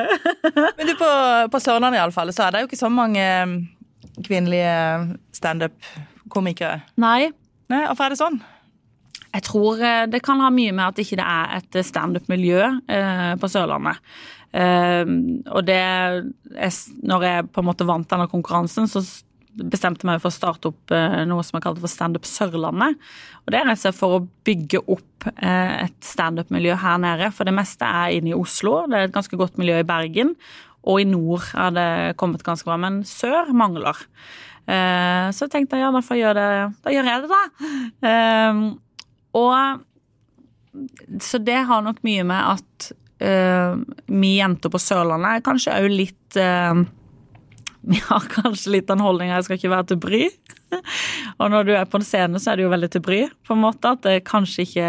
Men 0.78 0.92
du, 0.92 0.96
på, 1.00 1.10
på 1.52 1.62
Sørlandet 1.64 2.00
iallfall, 2.02 2.34
så 2.36 2.48
er 2.48 2.56
det 2.56 2.64
jo 2.64 2.70
ikke 2.70 2.80
så 2.80 2.92
mange 2.92 3.26
um, 3.44 3.56
kvinnelige 4.26 4.76
standup-komikere. 5.36 6.84
Nei. 7.02 7.32
Nei. 7.72 7.82
Hvorfor 7.90 8.08
er 8.08 8.16
det 8.16 8.22
sånn? 8.22 8.40
Jeg 9.36 9.46
tror 9.50 9.84
eh, 9.84 10.06
det 10.12 10.24
kan 10.26 10.42
ha 10.44 10.50
mye 10.54 10.74
med 10.76 10.88
at 10.88 10.98
det 10.98 11.06
ikke 11.06 11.22
er 11.22 11.60
et 11.60 11.80
standup-miljø 11.86 12.64
eh, 12.64 13.36
på 13.42 13.52
Sørlandet. 13.52 14.02
Og 14.56 15.66
det 15.68 15.80
Når 17.04 17.24
jeg 17.28 17.48
på 17.52 17.60
en 17.60 17.68
måte 17.68 17.84
vant 17.84 18.08
denne 18.08 18.30
konkurransen, 18.32 18.88
så 18.88 19.02
bestemte 19.56 20.04
jeg 20.04 20.10
meg 20.10 20.22
for 20.24 20.32
å 20.32 20.36
starte 20.36 20.70
opp 20.72 20.94
eh, 20.94 21.24
noe 21.28 21.44
som 21.46 21.58
jeg 21.58 21.66
kalte 21.66 21.84
for 21.84 21.92
Standup 21.92 22.28
Sørlandet. 22.28 23.00
Og 23.46 23.54
det 23.54 23.60
er 23.60 23.68
rett 23.70 23.80
og 23.80 23.84
slett 23.86 23.98
for 23.98 24.18
å 24.18 24.24
bygge 24.48 24.82
opp 24.92 25.28
eh, 25.36 25.86
et 25.86 25.98
standup-miljø 26.06 26.76
her 26.82 27.00
nede. 27.02 27.32
For 27.36 27.48
det 27.48 27.56
meste 27.56 27.88
er 27.88 28.16
inne 28.18 28.34
i 28.34 28.38
Oslo. 28.38 28.82
Det 28.90 29.00
er 29.00 29.10
et 29.10 29.16
ganske 29.16 29.40
godt 29.40 29.60
miljø 29.62 29.80
i 29.82 29.88
Bergen. 29.88 30.36
Og 30.86 31.02
i 31.02 31.08
nord 31.10 31.48
har 31.54 31.72
det 31.76 31.90
kommet 32.22 32.46
ganske 32.46 32.68
bra, 32.68 32.78
men 32.82 33.02
sør 33.10 33.54
mangler. 33.58 34.04
Eh, 34.66 35.32
så 35.34 35.46
jeg 35.46 35.54
tenkte 35.54 35.80
ja, 35.82 35.92
da 35.94 36.04
får 36.04 36.20
jeg 36.20 36.28
gjøre 36.28 36.42
det. 36.42 36.66
Da 36.86 36.96
gjør 36.96 37.12
jeg 37.12 37.24
det, 37.26 37.40
da. 38.04 38.52
Og 39.36 41.16
så 41.24 41.40
det 41.44 41.62
har 41.70 41.84
nok 41.86 42.02
mye 42.04 42.26
med 42.28 42.56
at 42.56 42.92
uh, 43.24 43.80
vi 44.12 44.36
jenter 44.38 44.72
på 44.72 44.82
Sørlandet 44.82 45.38
er 45.38 45.46
kanskje 45.46 45.76
òg 45.80 45.88
litt 45.94 46.40
uh, 46.40 46.84
vi 47.92 48.02
har 48.08 48.28
kanskje 48.32 48.74
litt 48.78 48.88
den 48.90 49.04
holdninga 49.04 49.38
jeg 49.38 49.48
skal 49.48 49.60
ikke 49.60 49.74
være 49.76 49.90
til 49.92 50.00
bry. 50.02 50.22
Og 51.40 51.52
når 51.54 51.68
du 51.68 51.74
er 51.78 51.90
på 51.90 52.00
en 52.00 52.06
scene, 52.06 52.42
så 52.42 52.52
er 52.52 52.58
det 52.58 52.66
jo 52.66 52.72
veldig 52.74 52.90
til 52.96 53.04
bry, 53.06 53.20
på 53.46 53.54
en 53.54 53.62
måte. 53.62 53.92
At 53.94 54.08
det 54.08 54.24
kanskje 54.26 54.66
ikke 54.66 54.88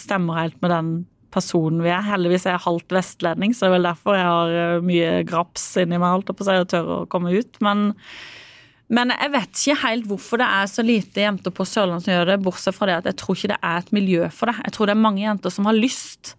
stemmer 0.00 0.40
helt 0.40 0.56
med 0.64 0.72
den 0.72 0.94
personen 1.34 1.82
vi 1.84 1.92
er. 1.92 2.04
Heldigvis 2.06 2.46
er 2.46 2.56
jeg 2.56 2.64
halvt 2.64 2.94
vestlending, 2.94 3.54
så 3.54 3.66
det 3.66 3.70
er 3.70 3.76
vel 3.76 3.88
derfor 3.90 4.16
jeg 4.16 4.30
har 4.30 4.56
eh, 4.60 4.86
mye 4.86 5.10
graps 5.28 5.66
inni 5.82 5.98
meg, 5.98 6.14
holdt 6.14 6.30
jeg 6.30 6.38
på 6.38 6.46
å 6.46 6.48
si, 6.48 6.56
og 6.62 6.70
tør 6.70 6.90
å 6.94 6.98
komme 7.10 7.34
ut. 7.34 7.60
Men, 7.64 7.90
men 8.92 9.14
jeg 9.14 9.32
vet 9.32 9.60
ikke 9.60 9.80
helt 9.80 10.08
hvorfor 10.10 10.40
det 10.42 10.48
er 10.58 10.66
så 10.68 10.84
lite 10.84 11.22
jenter 11.22 11.54
på 11.54 11.64
Sørlandet 11.64 12.04
som 12.04 12.12
gjør 12.12 12.32
det, 12.32 12.42
bortsett 12.44 12.76
fra 12.76 12.88
det 12.90 12.98
at 12.98 13.08
jeg 13.08 13.18
tror 13.20 13.38
ikke 13.38 13.52
det 13.54 13.60
er 13.60 13.78
et 13.80 13.94
miljø 13.96 14.28
for 14.34 14.50
det. 14.50 14.58
Jeg 14.66 14.74
tror 14.76 14.90
det 14.90 14.94
er 14.94 15.06
mange 15.06 15.24
jenter 15.24 15.54
som 15.54 15.68
har 15.70 15.78
lyst, 15.78 16.34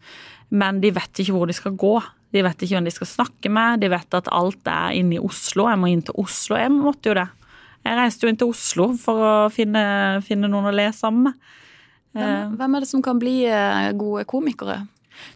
men 0.53 0.83
de 0.83 0.93
vet 0.93 1.23
ikke 1.23 1.33
hvor 1.33 1.49
de 1.49 1.57
skal 1.57 1.73
gå. 1.79 1.95
De 2.35 2.43
vet 2.45 2.61
ikke 2.61 2.77
hvem 2.77 2.89
de 2.89 2.93
skal 2.93 3.09
snakke 3.09 3.49
med, 3.49 3.81
de 3.81 3.89
vet 3.89 4.17
at 4.19 4.29
alt 4.35 4.69
er 4.69 4.93
inne 4.99 5.17
i 5.17 5.23
Oslo. 5.23 5.65
Jeg 5.71 5.81
må 5.81 5.89
inn 5.89 6.05
til 6.05 6.17
Oslo. 6.21 6.59
Jeg 6.59 6.73
måtte 6.75 7.09
jo 7.09 7.17
det. 7.17 7.27
Jeg 7.85 7.99
reiste 7.99 8.25
jo 8.25 8.31
inn 8.33 8.39
til 8.41 8.51
Oslo 8.53 8.89
for 8.99 9.25
å 9.25 9.35
finne, 9.53 9.85
finne 10.25 10.49
noen 10.51 10.69
å 10.69 10.75
le 10.75 10.89
sammen 10.93 11.29
med. 11.29 11.53
Hvem, 12.15 12.53
hvem 12.59 12.75
er 12.77 12.83
det 12.83 12.87
som 12.87 13.01
kan 13.03 13.17
bli 13.19 13.39
eh, 13.49 13.89
gode 13.99 14.23
komikere? 14.29 14.85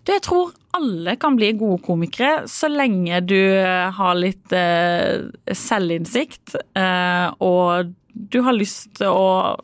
Du, 0.04 0.12
jeg 0.14 0.24
tror 0.26 0.52
alle 0.78 1.16
kan 1.20 1.38
bli 1.38 1.54
gode 1.58 1.82
komikere, 1.86 2.44
så 2.50 2.70
lenge 2.72 3.22
du 3.26 3.38
eh, 3.38 3.88
har 3.96 4.20
litt 4.20 4.54
eh, 4.56 5.30
selvinnsikt, 5.56 6.56
eh, 6.78 7.28
og 7.44 7.96
du 8.14 8.42
har 8.46 8.58
lyst 8.58 9.00
til 9.00 9.14
å 9.14 9.58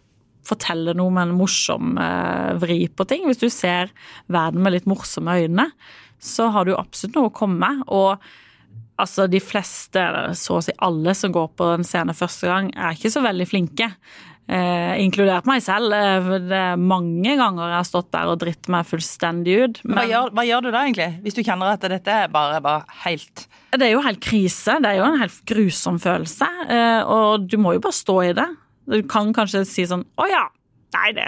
fortelle 0.45 0.93
noe 0.97 1.13
med 1.13 1.29
en 1.29 1.37
morsom 1.39 1.95
eh, 2.01 2.55
vri 2.61 2.79
på 2.87 3.07
ting. 3.09 3.25
Hvis 3.29 3.41
du 3.41 3.49
ser 3.53 3.93
verden 4.31 4.63
med 4.65 4.75
litt 4.75 4.89
morsomme 4.89 5.37
øyne, 5.41 5.69
så 6.21 6.49
har 6.53 6.67
du 6.67 6.75
absolutt 6.75 7.17
noe 7.17 7.31
å 7.31 7.35
komme 7.35 7.59
med. 7.61 7.83
Og 7.89 8.21
altså, 9.01 9.27
de 9.31 9.41
fleste, 9.43 10.05
så 10.37 10.59
å 10.59 10.63
si 10.65 10.75
alle 10.85 11.15
som 11.17 11.33
går 11.35 11.51
på 11.57 11.71
en 11.75 11.87
scene 11.87 12.15
første 12.17 12.49
gang, 12.51 12.71
er 12.77 12.97
ikke 12.97 13.13
så 13.13 13.25
veldig 13.25 13.49
flinke. 13.49 13.91
Eh, 14.47 14.99
inkludert 15.01 15.47
meg 15.49 15.63
selv. 15.65 15.89
Eh, 15.93 16.27
Det 16.45 16.51
er 16.59 16.75
mange 16.77 17.35
ganger 17.39 17.65
jeg 17.71 17.77
har 17.79 17.87
stått 17.87 18.11
der 18.13 18.29
og 18.29 18.39
dritt 18.43 18.67
meg 18.69 18.85
fullstendig 18.85 19.55
ut. 19.63 19.79
Men 19.83 19.97
hva 19.97 20.03
gjør, 20.11 20.33
hva 20.37 20.45
gjør 20.45 20.61
du 20.61 20.71
da, 20.71 20.83
egentlig? 20.85 21.07
Hvis 21.23 21.33
du 21.37 21.41
kjenner 21.43 21.71
at 21.73 21.81
dette 21.81 22.07
er 22.13 22.27
bare, 22.29 22.61
bare 22.61 22.85
helt 23.05 23.47
Det 23.75 23.81
er 23.87 23.91
jo 23.95 24.03
helt 24.05 24.21
krise. 24.21 24.77
Det 24.81 24.91
er 24.91 24.99
jo 25.01 25.07
en 25.07 25.19
helt 25.19 25.39
grusom 25.49 25.97
følelse. 25.99 26.47
eh, 26.69 27.01
Og 27.09 27.47
du 27.49 27.57
må 27.57 27.73
jo 27.73 27.79
bare 27.79 27.97
stå 27.97 28.19
i 28.29 28.33
det. 28.33 28.47
Du 28.87 29.01
kan 29.09 29.33
kanskje 29.33 29.65
si 29.65 29.83
sånn 29.89 30.05
Å 30.17 30.29
ja. 30.29 30.45
Nei, 30.93 31.11
det 31.11 31.25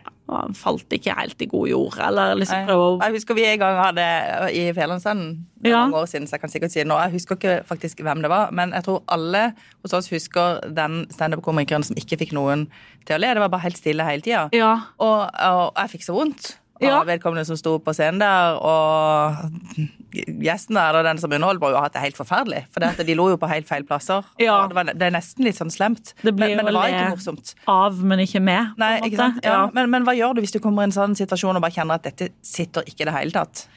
falt 0.60 0.92
ikke 0.94 1.14
helt 1.16 1.42
i 1.42 1.48
god 1.50 1.68
jord. 1.72 1.98
Eller 2.04 2.36
liksom 2.36 2.66
prøve 2.68 2.88
å 2.88 3.02
Jeg 3.02 3.16
husker 3.16 3.38
vi 3.38 3.46
en 3.48 3.60
gang 3.62 3.78
hadde 3.80 4.08
i 4.52 4.66
Fjellandsenden 4.76 5.46
Ja. 5.64 5.86
mange 5.88 6.02
år 6.04 6.06
siden, 6.12 6.28
så 6.28 6.36
jeg 6.38 6.42
kan 6.42 6.50
sikkert 6.50 6.72
si 6.72 6.80
det 6.84 6.88
nå. 6.88 6.98
Jeg 7.06 7.12
husker 7.16 7.36
ikke 7.40 7.64
faktisk 7.66 8.04
hvem 8.04 8.22
det 8.22 8.30
var, 8.30 8.52
men 8.52 8.72
jeg 8.76 8.84
tror 8.84 9.02
alle 9.08 9.54
hos 9.84 9.94
oss 9.94 10.10
husker 10.10 10.62
den 10.70 11.06
standup-komikeren 11.10 11.84
som 11.84 11.96
ikke 11.96 12.18
fikk 12.20 12.34
noen 12.38 12.68
til 13.08 13.16
å 13.16 13.20
le. 13.24 13.34
Det 13.34 13.40
var 13.46 13.50
bare 13.50 13.66
helt 13.70 13.78
stille 13.80 14.04
hele 14.04 14.22
tida. 14.22 14.50
Ja. 14.54 14.74
Og, 15.00 15.30
og 15.34 15.72
jeg 15.80 15.90
fikk 15.96 16.04
så 16.04 16.14
vondt 16.18 16.58
av 16.78 16.86
Ja. 16.88 17.04
vedkommende 17.08 17.46
som 17.46 17.58
sto 17.58 17.78
på 17.80 17.94
scenen 17.94 18.20
der, 18.20 18.58
og 18.62 19.90
gjesten 20.14 20.78
der, 20.78 21.02
den 21.04 21.18
som 21.22 21.32
underholdt, 21.34 21.62
må 21.62 21.72
jo 21.74 21.78
ha 21.80 21.84
hatt 21.88 21.94
det 21.98 22.04
helt 22.06 22.18
forferdelig. 22.20 22.64
For 22.74 22.84
det 22.84 23.06
de 23.08 23.16
lo 23.18 23.30
jo 23.34 23.38
på 23.42 23.50
helt 23.52 23.68
feil 23.70 23.84
plasser. 23.88 24.24
Ja. 24.42 24.60
Det, 24.70 24.78
var, 24.78 24.90
det 24.94 25.10
er 25.10 25.14
nesten 25.18 25.46
litt 25.48 25.60
sånn 25.60 25.74
slemt. 25.74 26.14
Det 26.24 26.34
blir 26.36 26.56
men, 26.56 26.64
men 26.64 26.72
det 26.72 26.78
var 26.80 26.94
ikke 26.94 27.14
morsomt. 27.18 27.54
Av, 27.68 28.02
men 28.04 28.24
ikke 28.24 28.42
med. 28.44 28.74
Nei, 28.82 28.96
ikke 29.10 29.20
sant? 29.22 29.40
Ja. 29.46 29.68
Men, 29.74 29.90
men 29.94 30.08
hva 30.08 30.16
gjør 30.18 30.38
du 30.38 30.42
hvis 30.46 30.56
du 30.56 30.60
kommer 30.64 30.86
i 30.86 30.90
en 30.92 30.96
sånn 30.96 31.16
situasjon 31.18 31.56
og 31.60 31.64
bare 31.66 31.76
kjenner 31.80 32.00
at 32.02 32.08
dette 32.10 32.32
sitter 32.46 32.88
ikke 32.88 33.06
i 33.06 33.10
det 33.12 33.18
hele 33.20 33.36
tatt? 33.36 33.68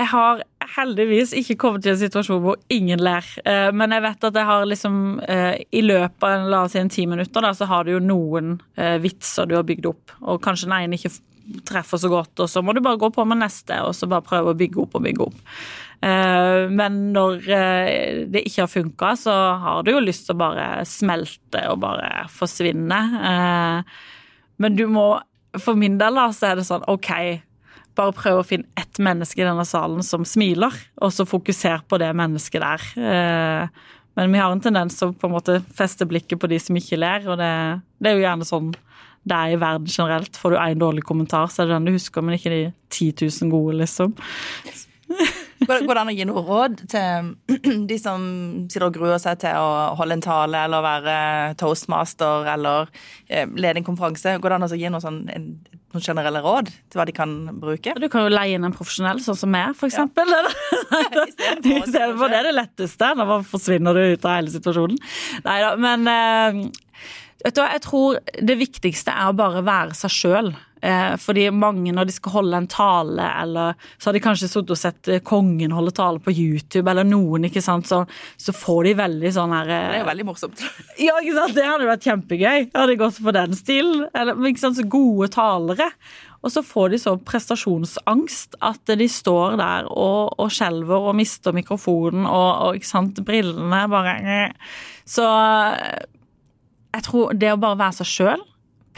Jeg 0.00 0.08
har 0.14 0.38
heldigvis 0.78 1.34
ikke 1.36 1.58
kommet 1.60 1.82
til 1.84 1.92
en 1.92 1.98
situasjon 2.00 2.38
hvor 2.40 2.56
ingen 2.72 3.02
ler. 3.04 3.26
Eh, 3.44 3.68
Men 3.76 3.92
jeg 3.92 4.00
vet 4.06 4.24
at 4.30 4.38
jeg 4.38 4.48
har 4.48 4.62
liksom 4.64 4.94
eh, 5.28 5.58
I 5.76 5.82
løpet 5.84 6.24
av 6.24 6.46
la 6.48 6.62
oss 6.64 6.72
si 6.72 6.80
en 6.80 6.88
ti 6.88 7.04
minutter 7.10 7.44
da, 7.44 7.50
så 7.52 7.66
har 7.68 7.84
du 7.84 7.90
jo 7.92 8.00
noen 8.00 8.54
eh, 8.80 8.96
vitser 9.02 9.50
du 9.50 9.56
har 9.58 9.66
bygd 9.68 9.90
opp. 9.90 10.14
Og 10.22 10.40
kanskje 10.40 10.70
den 10.70 10.76
ene 10.78 10.96
ikke 10.96 11.12
treffer 11.66 12.00
så 12.00 12.10
godt, 12.12 12.34
og 12.42 12.50
så 12.50 12.62
må 12.62 12.74
du 12.76 12.82
bare 12.84 13.00
gå 13.00 13.10
på 13.14 13.24
med 13.28 13.40
neste 13.42 13.78
og 13.84 13.94
så 13.96 14.08
bare 14.10 14.26
prøve 14.26 14.52
å 14.52 14.58
bygge 14.58 14.82
opp 14.84 14.98
og 14.98 15.04
bygge 15.06 15.26
opp. 15.28 15.38
Eh, 16.00 16.68
Men 16.72 17.12
når 17.12 17.48
eh, 17.52 18.22
det 18.32 18.44
ikke 18.48 18.64
har 18.64 18.72
funka, 18.72 19.12
så 19.20 19.34
har 19.60 19.84
du 19.84 19.92
jo 19.92 20.04
lyst 20.04 20.26
til 20.28 20.36
å 20.36 20.40
bare 20.40 20.68
smelte 20.88 21.66
og 21.72 21.82
bare 21.82 22.24
forsvinne. 22.32 23.00
Eh, 23.30 24.00
Men 24.60 24.76
du 24.76 24.86
må 24.88 25.20
For 25.58 25.74
min 25.74 25.98
del 25.98 26.14
da, 26.14 26.28
så 26.30 26.52
er 26.52 26.60
det 26.60 26.64
sånn 26.68 26.84
OK, 26.86 27.08
bare 27.98 28.14
prøv 28.14 28.36
å 28.38 28.46
finne 28.46 28.70
ett 28.78 29.00
menneske 29.02 29.42
i 29.42 29.46
denne 29.48 29.64
salen 29.66 30.04
som 30.06 30.22
smiler, 30.22 30.70
og 31.02 31.10
så 31.10 31.26
fokuser 31.26 31.82
på 31.90 31.98
det 31.98 32.12
mennesket 32.14 32.62
der. 32.62 32.84
Men 34.14 34.30
vi 34.30 34.38
har 34.38 34.54
en 34.54 34.62
tendens 34.62 34.94
til 34.94 35.10
å 35.10 35.16
på 35.18 35.26
en 35.26 35.34
måte 35.34 35.56
feste 35.74 36.06
blikket 36.06 36.38
på 36.38 36.46
de 36.46 36.60
som 36.62 36.78
ikke 36.78 37.00
ler, 37.02 37.26
og 37.26 37.42
det, 37.42 37.50
det 37.98 38.12
er 38.12 38.14
jo 38.20 38.22
gjerne 38.28 38.46
sånn 38.46 38.70
det 39.28 39.36
er 39.36 39.54
i 39.54 39.60
verden 39.60 39.90
generelt. 39.90 40.36
Får 40.36 40.54
du 40.54 40.60
én 40.60 40.80
dårlig 40.80 41.04
kommentar, 41.04 41.50
så 41.52 41.62
er 41.62 41.68
det 41.68 41.76
den 41.76 41.90
du 41.90 41.96
husker, 41.98 42.24
men 42.24 42.38
ikke 42.38 42.54
de 42.54 42.62
10 42.90 43.26
000 43.42 43.52
gode, 43.52 43.76
liksom. 43.82 44.14
Går, 45.60 45.82
det 45.82 46.00
an 46.00 46.08
å 46.08 46.14
gi 46.14 46.24
noe 46.28 46.42
råd 46.46 46.78
til 46.88 47.32
de 47.90 47.96
som 48.00 48.22
sitter 48.70 48.86
og 48.86 48.94
gruer 48.94 49.20
seg 49.20 49.42
til 49.42 49.58
å 49.58 49.96
holde 49.98 50.16
en 50.16 50.24
tale 50.24 50.62
eller 50.66 50.84
være 50.84 51.16
toastmaster 51.60 52.48
eller 52.54 52.88
eh, 53.28 53.44
lede 53.44 53.82
en 53.82 53.86
konferanse? 53.86 54.38
Går 54.40 54.54
det 54.54 54.58
an 54.58 54.66
å 54.68 54.78
gi 54.80 54.92
noe 54.92 55.04
sånn, 55.04 55.20
noen 55.26 56.06
generelle 56.06 56.40
råd 56.44 56.70
til 56.72 57.00
hva 57.00 57.06
de 57.08 57.16
kan 57.16 57.34
bruke? 57.60 57.96
Du 58.00 58.08
kan 58.12 58.24
jo 58.24 58.32
leie 58.32 58.56
inn 58.56 58.64
en 58.66 58.76
profesjonell, 58.76 59.20
sånn 59.24 59.40
som 59.42 59.52
meg, 59.52 59.74
for 59.78 59.90
eksempel. 59.90 60.32
Istedenfor 61.26 61.82
Istedenfor 61.90 62.32
det 62.32 62.40
er 62.40 62.48
det 62.48 62.56
letteste. 62.56 63.12
Da 63.20 63.40
forsvinner 63.52 63.98
du 63.98 64.14
ut 64.14 64.24
av 64.24 64.38
hele 64.38 64.54
situasjonen. 64.54 65.02
Nei 65.44 65.58
da, 65.66 65.74
men 65.80 66.72
jeg 67.44 67.82
tror 67.86 68.18
det 68.36 68.58
viktigste 68.60 69.14
er 69.14 69.30
å 69.30 69.36
bare 69.36 69.64
være 69.64 69.96
seg 69.96 70.12
sjøl. 70.12 70.52
Eh, 70.80 71.14
fordi 71.20 71.44
mange, 71.52 71.92
når 71.92 72.08
de 72.08 72.14
skal 72.14 72.34
holde 72.38 72.56
en 72.56 72.68
tale, 72.70 73.26
eller 73.42 73.74
så 73.98 74.08
har 74.08 74.16
de 74.16 74.22
kanskje 74.24 74.48
sittet 74.48 74.72
og 74.72 74.80
sett 74.80 75.10
eh, 75.12 75.20
kongen 75.24 75.74
holde 75.76 75.92
tale 75.96 76.22
på 76.24 76.32
YouTube, 76.32 76.86
eller 76.88 77.04
noen, 77.04 77.44
ikke 77.50 77.60
sant, 77.64 77.88
så, 77.90 78.02
så 78.40 78.54
får 78.56 78.88
de 78.88 78.94
veldig 79.02 79.32
sånn 79.36 79.52
her 79.52 79.68
eh, 79.68 79.84
Det 79.90 79.98
er 79.98 80.02
jo 80.04 80.08
veldig 80.08 80.26
morsomt. 80.30 80.64
ja, 81.06 81.18
ikke 81.20 81.36
sant? 81.36 81.56
Det 81.58 81.68
hadde 81.68 81.90
vært 81.90 82.08
kjempegøy. 82.08 82.48
Jeg 82.62 82.72
hadde 82.72 82.98
gått 83.02 83.20
for 83.20 83.36
den 83.36 83.56
stilen. 83.58 84.06
Eller, 84.16 84.40
ikke 84.48 84.64
sant? 84.64 84.80
Så 84.80 84.88
gode 84.88 85.28
talere. 85.34 85.90
Og 86.40 86.54
så 86.54 86.62
får 86.64 86.94
de 86.94 87.00
så 87.02 87.12
prestasjonsangst 87.28 88.56
at 88.64 88.94
de 88.96 89.08
står 89.12 89.58
der 89.60 89.90
og, 89.92 90.38
og 90.40 90.48
skjelver 90.54 91.10
og 91.10 91.18
mister 91.18 91.52
mikrofonen 91.52 92.24
og, 92.24 92.48
og 92.64 92.78
ikke 92.78 92.88
sant, 92.88 93.20
brillene 93.26 93.82
bare. 93.92 94.14
Så 95.04 95.26
jeg 96.94 97.06
tror 97.06 97.34
det 97.38 97.52
å 97.54 97.60
bare 97.60 97.78
være 97.80 98.00
seg 98.00 98.10
sjøl, 98.10 98.46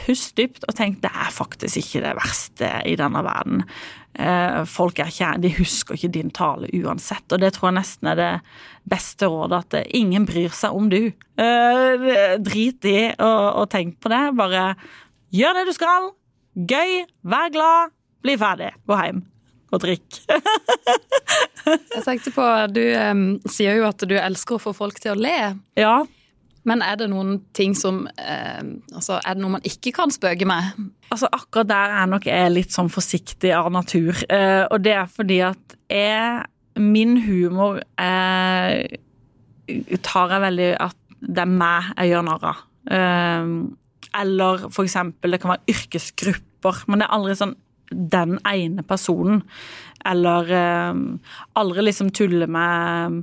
pust 0.03 0.33
dypt 0.39 0.65
og 0.67 0.75
tenk 0.77 1.01
det 1.03 1.11
er 1.13 1.33
faktisk 1.33 1.77
ikke 1.83 2.01
det 2.03 2.13
verste 2.17 2.69
i 2.89 2.95
denne 2.99 3.21
verden. 3.25 3.61
Eh, 4.13 4.61
Folk 4.69 4.99
er 5.01 5.09
ikke, 5.09 5.31
de 5.41 5.51
husker 5.57 5.97
ikke 5.97 6.11
din 6.13 6.31
tale 6.33 6.69
uansett, 6.81 7.25
og 7.29 7.41
det 7.41 7.53
tror 7.55 7.69
jeg 7.71 7.77
nesten 7.79 8.09
er 8.11 8.19
det 8.19 8.31
beste 8.89 9.29
rådet. 9.29 9.61
At 9.65 9.77
eh, 9.79 9.89
ingen 10.01 10.25
bryr 10.29 10.53
seg 10.53 10.75
om 10.77 10.89
du. 10.91 11.01
Eh, 11.09 12.07
Drit 12.43 12.89
i 12.89 12.97
å 13.21 13.65
tenke 13.69 14.01
på 14.03 14.13
det. 14.13 14.23
Bare 14.37 14.65
gjør 15.33 15.59
det 15.59 15.67
du 15.69 15.75
skal. 15.77 16.09
Gøy, 16.53 17.03
vær 17.25 17.53
glad, 17.53 17.93
bli 18.25 18.35
ferdig, 18.37 18.73
gå 18.89 18.97
hjem 18.99 19.23
og 19.73 19.81
drikk. 19.81 20.19
Jeg 21.65 22.03
tenkte 22.05 22.33
på, 22.35 22.43
Du 22.75 22.83
um, 22.83 23.23
sier 23.49 23.79
jo 23.79 23.87
at 23.87 24.03
du 24.05 24.13
elsker 24.19 24.59
å 24.59 24.61
få 24.61 24.73
folk 24.77 24.99
til 25.01 25.15
å 25.15 25.17
le. 25.17 25.37
Ja, 25.79 26.03
Men 26.69 26.83
er 26.85 26.97
det 26.99 27.09
noen 27.11 27.37
ting 27.55 27.73
som 27.75 28.05
eh, 28.15 28.63
altså 28.95 29.19
Er 29.19 29.35
det 29.35 29.43
noe 29.43 29.57
man 29.57 29.67
ikke 29.67 29.91
kan 29.95 30.13
spøke 30.13 30.47
med? 30.47 30.79
Altså 31.11 31.29
Akkurat 31.35 31.69
der 31.69 31.95
er 31.99 32.09
nok 32.11 32.27
jeg 32.29 32.53
litt 32.53 32.75
sånn 32.75 32.91
forsiktig 32.93 33.51
av 33.55 33.69
natur. 33.73 34.15
Eh, 34.31 34.63
og 34.69 34.83
det 34.85 34.95
er 34.95 35.11
fordi 35.11 35.41
at 35.49 35.77
jeg 35.91 36.79
Min 36.79 37.19
humor 37.21 37.83
eh, 38.01 38.97
tar 40.01 40.31
jeg 40.33 40.41
veldig 40.47 40.69
at 40.81 40.97
det 41.23 41.43
er 41.43 41.51
meg 41.51 41.91
jeg 41.93 42.09
gjør 42.09 42.23
narr 42.27 42.47
av. 42.49 42.63
Eh, 42.97 43.51
eller 44.23 44.65
for 44.73 44.83
eksempel, 44.83 45.31
det 45.31 45.39
kan 45.41 45.53
være 45.53 45.73
yrkesgrupper, 45.73 46.81
men 46.87 47.01
det 47.01 47.07
er 47.07 47.13
aldri 47.15 47.35
sånn 47.37 47.53
den 47.93 48.39
ene 48.49 48.83
personen. 48.87 49.43
Eller 50.09 50.49
eh, 50.57 50.99
aldri 51.61 51.85
liksom 51.85 52.11
tulle 52.15 52.49
med 52.51 53.21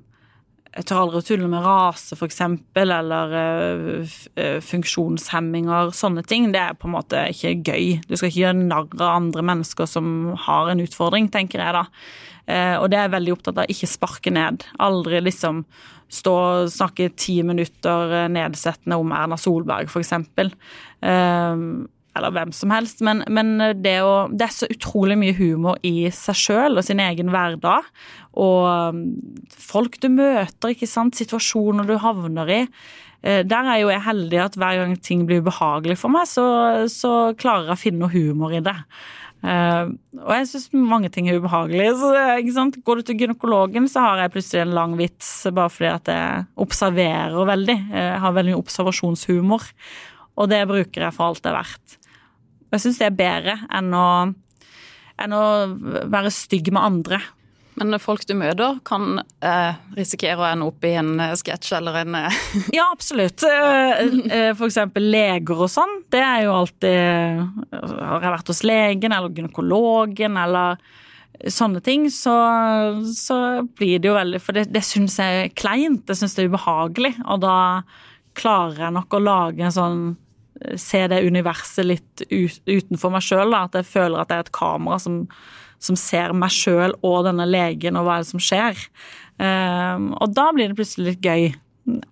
jeg 0.70 0.86
tør 0.86 1.00
aldri 1.02 1.18
å 1.18 1.26
tulle 1.26 1.48
med 1.50 1.64
rase, 1.64 2.14
eksempel, 2.28 2.92
eller 2.94 3.32
eh, 3.40 4.16
eh, 4.38 4.58
funksjonshemminger, 4.62 5.90
sånne 5.96 6.22
ting. 6.30 6.50
Det 6.54 6.60
er 6.62 6.76
på 6.78 6.86
en 6.86 6.94
måte 6.94 7.24
ikke 7.32 7.56
gøy. 7.66 7.86
Du 8.06 8.14
skal 8.14 8.30
ikke 8.30 8.44
gjøre 8.44 8.58
narr 8.60 8.86
av 9.00 9.16
andre 9.16 9.42
mennesker 9.50 9.90
som 9.90 10.32
har 10.46 10.70
en 10.70 10.82
utfordring, 10.84 11.26
tenker 11.34 11.64
jeg 11.64 11.74
da. 11.74 11.84
Eh, 12.46 12.76
Og 12.78 12.90
det 12.90 13.00
er 13.00 13.08
jeg 13.08 13.16
veldig 13.16 13.34
opptatt 13.34 13.58
av, 13.64 13.72
ikke 13.72 13.90
sparke 13.90 14.30
ned. 14.34 14.66
Aldri 14.78 15.22
liksom 15.26 15.64
stå 16.10 16.34
og 16.38 16.70
snakke 16.74 17.10
ti 17.18 17.40
minutter 17.46 18.28
nedsettende 18.30 18.98
om 18.98 19.12
Erna 19.14 19.38
Solberg. 19.38 19.90
Eh, 19.90 21.66
eller 22.18 22.34
hvem 22.34 22.54
som 22.54 22.72
helst, 22.74 23.02
men, 23.06 23.22
men 23.30 23.54
det, 23.82 23.98
å, 24.02 24.26
det, 24.32 24.48
er 24.48 24.54
så 24.54 24.68
utrolig 24.70 25.16
mye 25.20 25.36
humor 25.38 25.78
i 25.86 26.10
seg 26.14 26.38
sjøl 26.38 26.80
og 26.80 26.86
sin 26.86 27.02
egen 27.02 27.30
hverdag. 27.30 27.86
Og 28.40 28.66
um, 28.66 29.04
folk 29.54 30.00
du 30.02 30.08
møter, 30.12 30.74
ikke 30.74 30.90
sant, 30.90 31.18
situasjoner 31.18 31.86
du 31.86 31.96
havner 32.02 32.50
i. 32.50 32.60
Eh, 33.22 33.42
der 33.46 33.68
er 33.68 33.82
jo 33.82 33.90
jeg 33.92 34.06
heldig 34.06 34.42
at 34.46 34.58
hver 34.58 34.80
gang 34.80 34.94
ting 35.04 35.26
blir 35.28 35.42
ubehagelig 35.44 35.98
for 36.00 36.12
meg, 36.12 36.28
så, 36.30 36.44
så 36.90 37.32
klarer 37.38 37.70
jeg 37.70 37.76
å 37.76 37.82
finne 37.84 38.04
noe 38.04 38.14
humor 38.14 38.54
i 38.56 38.62
det. 38.64 38.76
Uh, 39.40 39.96
og 40.20 40.34
jeg 40.36 40.48
syns 40.50 40.66
mange 40.76 41.08
ting 41.12 41.30
er 41.30 41.38
ubehagelige. 41.40 41.94
Ikke 42.42 42.52
sant? 42.52 42.76
Går 42.84 43.00
du 43.00 43.06
til 43.08 43.22
gynekologen, 43.22 43.86
så 43.88 44.02
har 44.04 44.20
jeg 44.20 44.34
plutselig 44.34 44.66
en 44.66 44.74
lang 44.76 44.96
vits 44.98 45.30
bare 45.48 45.72
fordi 45.72 45.88
at 45.94 46.10
jeg 46.12 46.42
observerer 46.60 47.48
veldig. 47.48 47.78
Jeg 47.94 48.18
har 48.24 48.36
veldig 48.36 48.52
mye 48.52 48.60
observasjonshumor, 48.60 49.64
og 50.36 50.52
det 50.52 50.60
bruker 50.68 51.06
jeg 51.06 51.16
for 51.16 51.30
alt 51.30 51.40
det 51.44 51.52
er 51.54 51.56
verdt. 51.56 51.99
Og 52.70 52.78
jeg 52.78 52.86
syns 52.86 53.02
det 53.02 53.10
er 53.10 53.18
bedre 53.18 53.58
enn 53.74 53.90
å, 53.98 54.06
enn 55.18 55.34
å 55.34 55.44
være 56.06 56.30
stygg 56.34 56.70
med 56.70 56.82
andre. 56.86 57.20
Men 57.80 57.96
folk 58.02 58.26
du 58.28 58.34
møter, 58.36 58.78
kan 58.86 59.22
eh, 59.46 59.78
risikere 59.96 60.42
å 60.42 60.48
ende 60.48 60.66
opp 60.68 60.84
i 60.84 60.92
en 61.00 61.14
eh, 61.22 61.34
sketsj 61.38 61.74
eller 61.78 62.00
en 62.02 62.16
eh... 62.18 62.40
Ja, 62.76 62.90
absolutt. 62.92 63.42
Eh, 63.46 64.50
for 64.58 64.66
eksempel 64.68 65.06
leger 65.10 65.64
og 65.64 65.70
sånn. 65.72 66.00
Det 66.12 66.20
er 66.20 66.44
jo 66.44 66.56
alltid 66.58 67.70
Har 67.72 68.26
jeg 68.26 68.34
vært 68.34 68.52
hos 68.52 68.64
legen 68.68 69.16
eller 69.16 69.32
gynekologen 69.32 70.36
eller 70.40 70.82
sånne 71.48 71.80
ting, 71.80 72.10
så, 72.12 72.34
så 73.16 73.36
blir 73.78 74.00
det 74.02 74.10
jo 74.10 74.16
veldig 74.18 74.40
For 74.44 74.56
det, 74.58 74.66
det 74.74 74.82
syns 74.84 75.16
jeg 75.16 75.44
er 75.46 75.54
kleint, 75.56 76.02
det 76.10 76.18
syns 76.18 76.36
jeg 76.36 76.48
er 76.48 76.52
ubehagelig. 76.52 77.14
Og 77.24 77.40
da 77.46 77.56
klarer 78.36 78.86
jeg 78.86 78.96
nok 78.98 79.16
å 79.16 79.24
lage 79.24 79.64
en 79.64 79.74
sånn 79.74 80.02
Se 80.80 81.06
det 81.08 81.22
universet 81.24 81.86
litt 81.86 82.24
utenfor 82.28 83.14
meg 83.14 83.24
sjøl, 83.24 83.56
at 83.56 83.78
jeg 83.78 83.88
føler 83.88 84.20
at 84.20 84.30
det 84.30 84.38
er 84.38 84.46
et 84.46 84.54
kamera 84.56 85.00
som 85.00 85.24
som 85.80 85.96
ser 85.98 86.34
meg 86.36 86.52
sjøl 86.52 86.94
og 87.06 87.24
denne 87.26 87.46
legen, 87.48 87.96
og 87.96 88.06
hva 88.06 88.18
er 88.18 88.24
det 88.24 88.30
som 88.30 88.42
skjer. 88.42 88.80
Um, 89.40 90.10
og 90.20 90.34
da 90.36 90.50
blir 90.52 90.70
det 90.70 90.76
plutselig 90.78 91.14
litt 91.14 91.24
gøy 91.24 91.46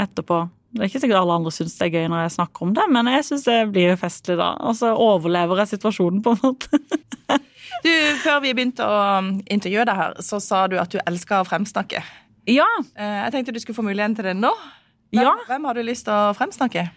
etterpå. 0.01 0.47
Det 0.73 0.83
er 0.83 0.91
ikke 0.91 1.03
sikkert 1.03 1.21
alle 1.23 1.37
andre 1.39 1.53
syns 1.53 1.77
det 1.79 1.87
er 1.87 1.95
gøy 1.97 2.09
når 2.13 2.25
jeg 2.27 2.35
snakker 2.37 2.65
om 2.67 2.73
det, 2.77 2.87
men 2.93 3.09
jeg 3.13 3.27
syns 3.29 3.45
det 3.49 3.59
blir 3.73 4.01
festlig 4.01 4.39
da. 4.41 4.51
Og 4.69 4.77
så 4.77 4.93
overlever 4.97 5.63
jeg 5.63 5.75
situasjonen, 5.75 6.23
på 6.25 6.35
en 6.35 6.43
måte. 6.45 6.81
du, 7.85 7.93
Før 8.25 8.41
vi 8.45 8.55
begynte 8.57 8.89
å 8.89 8.99
intervjue 9.53 9.87
deg 9.89 10.01
her, 10.01 10.17
så 10.25 10.41
sa 10.45 10.65
du 10.69 10.79
at 10.81 10.93
du 10.93 11.01
elsker 11.05 11.43
å 11.43 11.49
fremsnakke. 11.49 12.03
Ja. 12.49 12.69
Eh, 12.97 13.19
jeg 13.27 13.35
tenkte 13.35 13.57
du 13.57 13.61
skulle 13.61 13.77
få 13.77 13.85
muligheten 13.85 14.17
til 14.17 14.31
det 14.31 14.37
nå. 14.39 14.55
Hvem, 15.13 15.25
ja. 15.25 15.37
hvem 15.49 15.69
har 15.69 15.77
du 15.77 15.85
lyst 15.85 16.09
til 16.09 16.17
å 16.17 16.33
fremsnakke? 16.37 16.89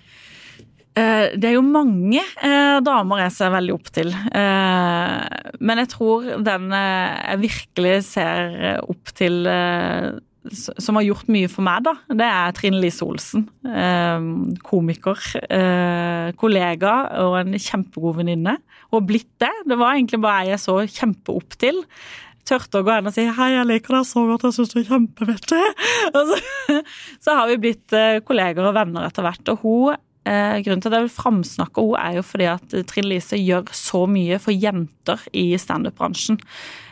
Eh, 0.92 1.38
det 1.40 1.48
er 1.48 1.56
jo 1.56 1.64
mange 1.64 2.20
eh, 2.20 2.80
damer 2.84 3.24
jeg 3.24 3.36
ser 3.38 3.54
veldig 3.54 3.76
opp 3.78 3.92
til. 3.96 4.12
Eh, 4.12 5.54
men 5.64 5.82
jeg 5.84 5.92
tror 5.94 6.28
den 6.44 6.74
jeg 6.76 7.42
virkelig 7.46 7.96
ser 8.10 8.82
opp 8.82 9.14
til 9.16 9.46
som 10.42 10.98
har 10.98 11.06
gjort 11.06 11.28
mye 11.30 11.46
for 11.54 11.62
meg, 11.62 11.84
da, 11.86 11.92
det 12.18 12.26
er 12.26 12.54
Trine 12.58 12.80
Lise 12.82 13.06
Olsen. 13.06 13.44
Komiker, 14.66 15.22
kollega 16.42 16.94
og 17.22 17.38
en 17.44 17.54
kjempegod 17.62 18.18
venninne. 18.18 18.56
Og 18.90 19.06
blitt 19.06 19.30
det. 19.44 19.52
Det 19.70 19.78
var 19.78 19.94
egentlig 19.94 20.18
bare 20.26 20.50
jeg 20.50 20.64
så 20.64 20.80
kjempe 20.90 21.38
opp 21.38 21.60
til 21.62 21.84
tørte 22.42 22.82
å 22.82 22.84
gå 22.84 22.96
inn 22.98 23.06
og 23.06 23.14
si 23.14 23.22
'hei, 23.22 23.52
jeg 23.54 23.68
liker 23.70 24.00
deg 24.00 24.06
så 24.10 24.24
godt, 24.26 24.48
jeg 24.48 24.56
syns 24.56 24.72
du 24.74 24.80
er 24.82 24.88
kjempevettig'. 24.90 25.68
Så, 26.32 26.80
så 27.22 27.36
har 27.38 27.52
vi 27.52 27.62
blitt 27.62 27.94
kolleger 28.26 28.66
og 28.66 28.74
venner 28.74 29.06
etter 29.06 29.22
hvert. 29.22 29.52
Og 29.54 29.62
hun 29.62 30.02
grunnen 30.24 30.84
til 30.84 30.92
at 30.92 31.00
jeg 31.00 31.08
vil 31.08 31.16
framsnakke 31.16 31.82
henne, 31.82 32.02
er 32.02 32.20
jo 32.20 32.24
fordi 32.28 32.48
at 32.52 32.76
Trine 32.90 33.10
Lise 33.10 33.40
gjør 33.40 33.72
så 33.74 34.04
mye 34.06 34.38
for 34.44 34.54
jenter 34.54 35.24
i 35.34 35.48
standup-bransjen. 35.58 36.38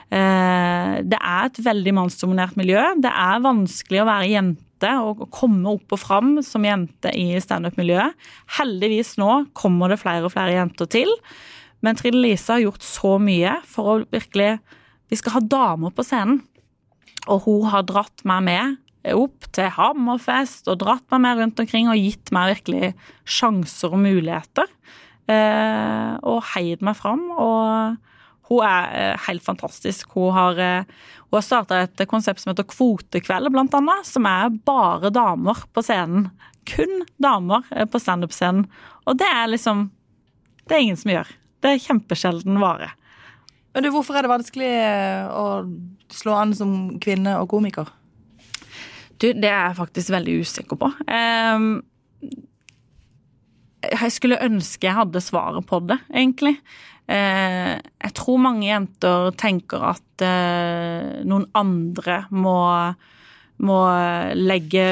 Eh, 0.10 0.96
det 1.06 1.20
er 1.20 1.46
et 1.46 1.62
veldig 1.62 1.94
mannsdominert 2.00 2.58
miljø. 2.58 2.82
Det 3.02 3.12
er 3.12 3.46
vanskelig 3.46 4.02
å 4.02 4.10
være 4.10 4.32
jente 4.32 4.94
og 5.04 5.28
komme 5.36 5.76
opp 5.76 5.94
og 5.94 6.02
fram 6.02 6.32
som 6.46 6.66
jente 6.66 7.12
i 7.14 7.38
standup-miljøet. 7.44 8.18
Heldigvis 8.58 9.18
nå 9.22 9.44
kommer 9.58 9.92
det 9.92 10.02
flere 10.02 10.26
og 10.26 10.34
flere 10.34 10.58
jenter 10.58 10.90
til. 10.90 11.14
Men 11.86 12.00
Trine 12.00 12.22
Lise 12.24 12.56
har 12.56 12.64
gjort 12.64 12.86
så 12.86 13.16
mye 13.22 13.60
for 13.70 13.94
å 13.94 13.98
virkelig 14.10 14.58
Vi 15.10 15.18
skal 15.18 15.40
ha 15.40 15.40
damer 15.42 15.90
på 15.90 16.04
scenen. 16.06 16.44
Og 17.34 17.48
hun 17.48 17.64
har 17.74 17.82
dratt 17.82 18.22
meg 18.30 18.44
med 18.46 18.76
opp 19.08 19.48
til 19.56 19.70
Hammerfest 19.72 20.68
og 20.72 20.82
dratt 20.82 21.06
meg 21.14 21.24
med 21.24 21.40
rundt 21.40 21.62
omkring 21.64 21.88
og 21.92 22.00
gitt 22.00 22.34
meg 22.36 22.56
virkelig 22.56 22.92
sjanser 23.24 23.96
og 23.96 24.04
muligheter. 24.04 24.68
Eh, 25.30 26.14
og 26.26 26.42
heid 26.56 26.84
meg 26.86 26.98
fram. 26.98 27.28
Og 27.32 28.50
hun 28.50 28.66
er 28.66 28.92
eh, 28.98 29.26
helt 29.28 29.46
fantastisk. 29.46 30.16
Hun 30.18 30.34
har, 30.36 30.60
eh, 30.60 31.10
hun 31.30 31.38
har 31.38 31.46
starta 31.46 31.84
et 31.86 32.06
konsept 32.10 32.42
som 32.44 32.52
heter 32.52 32.68
Kvotekveld, 32.70 33.52
blant 33.54 33.76
annet. 33.78 34.08
Som 34.10 34.28
er 34.30 34.50
bare 34.68 35.14
damer 35.14 35.64
på 35.74 35.86
scenen. 35.86 36.30
Kun 36.70 37.06
damer 37.22 37.66
på 37.90 38.02
standup-scenen. 38.02 38.68
Og 39.08 39.18
det 39.18 39.30
er 39.30 39.50
liksom 39.50 39.90
Det 40.70 40.76
er 40.78 40.84
ingen 40.86 40.98
som 41.02 41.10
gjør. 41.10 41.30
Det 41.66 41.70
er 41.72 41.80
kjempesjelden 41.82 42.60
vare. 42.62 42.92
Men 43.74 43.82
du, 43.82 43.90
Hvorfor 43.90 44.14
er 44.14 44.22
det 44.22 44.30
vanskelig 44.30 44.70
å 45.34 45.46
slå 46.14 46.36
an 46.38 46.54
som 46.54 46.76
kvinne 47.02 47.34
og 47.42 47.50
komiker? 47.50 47.90
Du, 49.20 49.32
det 49.36 49.50
er 49.50 49.70
jeg 49.70 49.80
faktisk 49.80 50.14
veldig 50.16 50.36
usikker 50.46 50.80
på. 50.80 50.90
Um, 51.12 51.72
jeg 53.84 54.12
skulle 54.16 54.40
ønske 54.44 54.88
jeg 54.88 54.96
hadde 54.96 55.24
svaret 55.24 55.68
på 55.68 55.82
det, 55.88 56.00
egentlig. 56.12 56.56
Uh, 57.10 57.76
jeg 57.76 58.16
tror 58.16 58.42
mange 58.44 58.68
jenter 58.68 59.32
tenker 59.40 59.84
at 59.92 60.24
uh, 60.24 61.20
noen 61.28 61.48
andre 61.58 62.22
må, 62.32 62.60
må 63.66 63.80
legge 64.40 64.86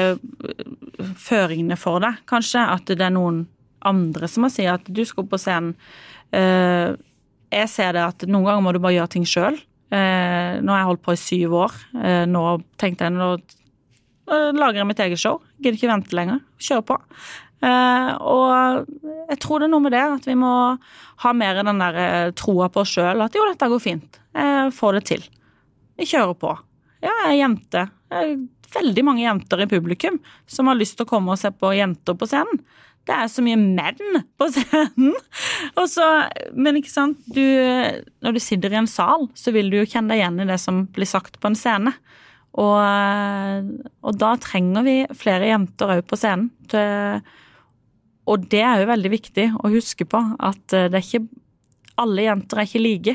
føringene 0.98 1.78
for 1.80 2.04
deg, 2.04 2.20
kanskje. 2.28 2.66
At 2.76 2.90
det 2.90 3.04
er 3.04 3.14
noen 3.14 3.46
andre 3.88 4.28
som 4.28 4.44
må 4.44 4.52
si 4.52 4.66
at 4.68 4.84
du 4.90 5.04
skal 5.08 5.24
opp 5.24 5.32
på 5.36 5.40
scenen. 5.40 5.76
Uh, 6.34 6.98
jeg 7.48 7.72
ser 7.72 7.94
det 7.96 8.04
at 8.04 8.28
noen 8.28 8.44
ganger 8.44 8.64
må 8.66 8.76
du 8.76 8.82
bare 8.82 8.98
gjøre 8.98 9.14
ting 9.14 9.24
sjøl. 9.24 9.54
nå 9.88 10.68
har 10.68 10.82
jeg 10.82 10.88
holdt 10.90 11.00
på 11.06 11.14
i 11.14 11.20
syv 11.22 11.54
år. 11.56 11.76
nå 12.28 12.42
tenkte 12.76 13.06
jeg 13.06 13.14
nå 13.14 13.28
lager 14.28 14.82
jeg 14.82 14.88
mitt 14.88 15.02
eget 15.04 15.20
show. 15.20 15.38
Gidder 15.58 15.78
ikke 15.78 15.92
vente 15.92 16.16
lenger. 16.16 16.42
Kjør 16.62 16.82
på. 16.88 16.98
Uh, 17.58 18.12
og 18.22 18.86
jeg 19.32 19.40
tror 19.42 19.58
det 19.58 19.66
er 19.66 19.72
noe 19.72 19.82
med 19.82 19.94
det, 19.96 20.04
at 20.20 20.26
vi 20.28 20.36
må 20.38 20.52
ha 21.24 21.32
mer 21.34 21.58
den 21.66 21.82
der 21.82 21.98
uh, 21.98 22.34
troa 22.38 22.68
på 22.70 22.84
oss 22.84 22.94
sjøl. 22.94 23.24
At 23.24 23.34
jo, 23.34 23.46
dette 23.48 23.70
går 23.72 23.82
fint. 23.82 24.20
Jeg 24.38 24.74
får 24.76 24.98
det 24.98 25.04
til. 25.10 25.24
Vi 25.98 26.06
kjører 26.06 26.38
på. 26.38 26.54
Ja, 27.02 27.10
jeg 27.10 27.32
er 27.32 27.40
jente. 27.40 27.86
Jeg 28.12 28.34
er 28.34 28.38
veldig 28.78 29.04
mange 29.06 29.24
jenter 29.24 29.64
i 29.64 29.70
publikum 29.70 30.20
som 30.50 30.70
har 30.70 30.78
lyst 30.78 30.98
til 30.98 31.06
å 31.06 31.10
komme 31.10 31.34
og 31.34 31.40
se 31.40 31.50
på 31.54 31.72
jenter 31.74 32.18
på 32.18 32.28
scenen. 32.30 32.62
Det 33.08 33.16
er 33.16 33.30
så 33.32 33.42
mye 33.44 33.56
menn 33.56 34.20
på 34.38 34.48
scenen. 34.54 35.14
Så, 35.88 36.06
men 36.52 36.78
ikke 36.78 36.92
sant, 36.92 37.20
du, 37.32 37.42
når 38.24 38.36
du 38.36 38.42
sitter 38.44 38.74
i 38.74 38.80
en 38.82 38.90
sal, 38.90 39.26
så 39.38 39.54
vil 39.56 39.72
du 39.72 39.80
jo 39.80 39.88
kjenne 39.88 40.12
deg 40.12 40.22
igjen 40.22 40.42
i 40.44 40.48
det 40.50 40.58
som 40.62 40.84
blir 40.94 41.08
sagt 41.08 41.40
på 41.40 41.50
en 41.50 41.58
scene. 41.58 41.94
Og, 42.58 43.68
og 44.02 44.16
da 44.18 44.32
trenger 44.40 44.86
vi 44.86 44.96
flere 45.18 45.50
jenter 45.50 45.98
òg 45.98 46.02
på 46.08 46.18
scenen. 46.18 46.48
Til, 46.70 47.20
og 48.28 48.48
det 48.50 48.62
er 48.64 48.82
jo 48.82 48.90
veldig 48.90 49.12
viktig 49.12 49.46
å 49.60 49.70
huske 49.72 50.08
på, 50.08 50.20
at 50.38 50.64
det 50.72 50.92
er 50.92 51.04
ikke 51.04 51.26
Alle 51.98 52.28
jenter 52.28 52.60
er 52.60 52.68
ikke 52.68 52.82
like. 52.82 53.14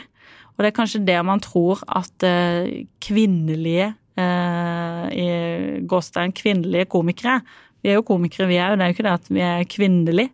Og 0.54 0.63
det 0.63 0.69
er 0.69 0.78
kanskje 0.78 1.06
det 1.08 1.17
man 1.26 1.41
tror 1.43 1.82
at 1.89 2.26
eh, 2.28 2.86
kvinnelige 3.02 3.93
eh, 4.19 5.80
gåstein 5.89 6.34
kvinnelige 6.36 6.89
komikere 6.91 7.39
Vi 7.82 7.89
er 7.89 7.98
jo 7.98 8.06
komikere, 8.08 8.48
vi 8.48 8.60
jo. 8.60 8.76
Det 8.78 8.86
er 8.86 8.91
jo 8.91 8.96
ikke 8.96 9.08
det 9.08 9.17
at 9.17 9.32
vi 9.34 9.41
er 9.43 9.65
kvinnelige. 9.67 10.30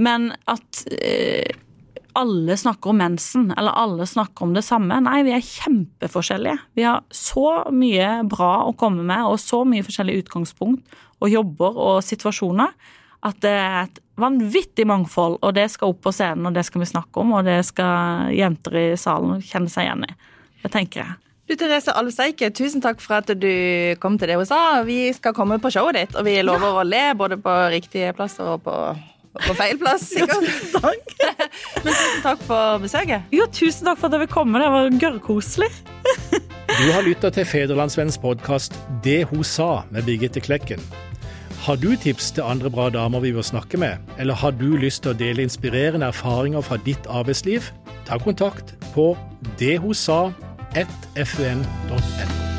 Men 0.00 0.30
at 0.48 0.84
eh, 0.96 1.50
alle 2.18 2.56
snakker 2.56 2.92
om 2.92 2.98
mensen, 3.00 3.50
eller 3.56 3.76
alle 3.76 4.06
snakker 4.06 4.46
om 4.46 4.54
det 4.56 4.64
samme. 4.66 5.00
Nei, 5.04 5.20
vi 5.26 5.34
er 5.36 5.44
kjempeforskjellige. 5.44 6.58
Vi 6.78 6.86
har 6.86 7.04
så 7.14 7.64
mye 7.74 8.20
bra 8.28 8.52
å 8.66 8.74
komme 8.78 9.04
med, 9.06 9.26
og 9.28 9.40
så 9.42 9.62
mye 9.68 9.84
forskjellige 9.86 10.24
utgangspunkt 10.24 11.00
og 11.20 11.30
jobber 11.30 11.78
og 11.78 12.02
situasjoner, 12.04 12.72
at 13.26 13.40
det 13.44 13.52
er 13.52 13.80
et 13.82 13.98
vanvittig 14.20 14.86
mangfold, 14.88 15.38
og 15.44 15.56
det 15.56 15.66
skal 15.72 15.92
opp 15.92 16.00
på 16.06 16.12
scenen, 16.14 16.48
og 16.48 16.56
det 16.56 16.64
skal 16.68 16.84
vi 16.84 16.88
snakke 16.88 17.20
om, 17.20 17.34
og 17.36 17.48
det 17.48 17.58
skal 17.68 18.30
jenter 18.32 18.78
i 18.80 18.86
salen 19.00 19.42
kjenne 19.44 19.72
seg 19.72 19.88
igjen 19.88 20.06
i. 20.08 20.14
Det 20.62 20.72
tenker 20.72 21.04
jeg. 21.04 21.18
Du 21.50 21.56
Therese 21.58 21.90
Alvseike, 21.98 22.52
tusen 22.54 22.82
takk 22.84 23.00
for 23.02 23.18
at 23.18 23.30
du 23.34 23.52
kom 23.98 24.14
til 24.20 24.30
det 24.30 24.36
hun 24.38 24.46
sa. 24.46 24.80
Vi 24.86 25.08
skal 25.16 25.34
komme 25.34 25.58
på 25.58 25.72
showet 25.74 25.98
ditt, 25.98 26.12
og 26.14 26.22
vi 26.28 26.36
lover 26.46 26.68
ja. 26.68 26.76
å 26.78 26.86
le 26.86 27.06
både 27.18 27.40
på 27.42 27.54
riktige 27.72 28.12
plasser 28.14 28.52
og 28.52 28.62
på 28.68 28.76
på 29.38 29.54
feil 29.54 29.78
plass, 29.78 30.08
sikkert. 30.10 30.42
Tusen 30.46 30.80
takk. 30.80 31.12
Men 31.84 31.92
tusen 31.92 32.22
takk 32.24 32.40
for 32.48 32.78
besøket. 32.82 33.22
Jo, 33.34 33.46
tusen 33.54 33.86
takk 33.86 33.98
for 34.00 34.06
at 34.10 34.14
jeg 34.16 34.20
vil 34.24 34.32
komme. 34.32 34.58
Det 34.62 34.70
var 34.74 34.90
gørrkoselig. 35.04 35.70
du 36.80 36.88
har 36.94 37.02
lytta 37.06 37.28
til 37.34 37.44
Federlandsvennens 37.46 38.18
podkast 38.18 38.72
Det 39.04 39.24
hun 39.30 39.44
sa 39.46 39.70
med 39.90 40.02
Birgitte 40.08 40.40
Klekken. 40.42 40.80
Har 41.60 41.76
du 41.76 41.96
tips 41.96 42.30
til 42.32 42.42
andre 42.42 42.70
bra 42.72 42.90
damer 42.90 43.20
vi 43.20 43.32
bør 43.36 43.42
snakke 43.44 43.76
med, 43.76 43.96
eller 44.18 44.34
har 44.34 44.50
du 44.56 44.76
lyst 44.80 45.02
til 45.04 45.10
å 45.12 45.18
dele 45.18 45.42
inspirerende 45.44 46.06
erfaringer 46.08 46.60
fra 46.64 46.76
ditt 46.86 47.06
arbeidsliv? 47.06 47.62
Ta 48.08 48.18
kontakt 48.18 48.74
på 48.94 49.16
dethosa1fun.no. 49.60 52.49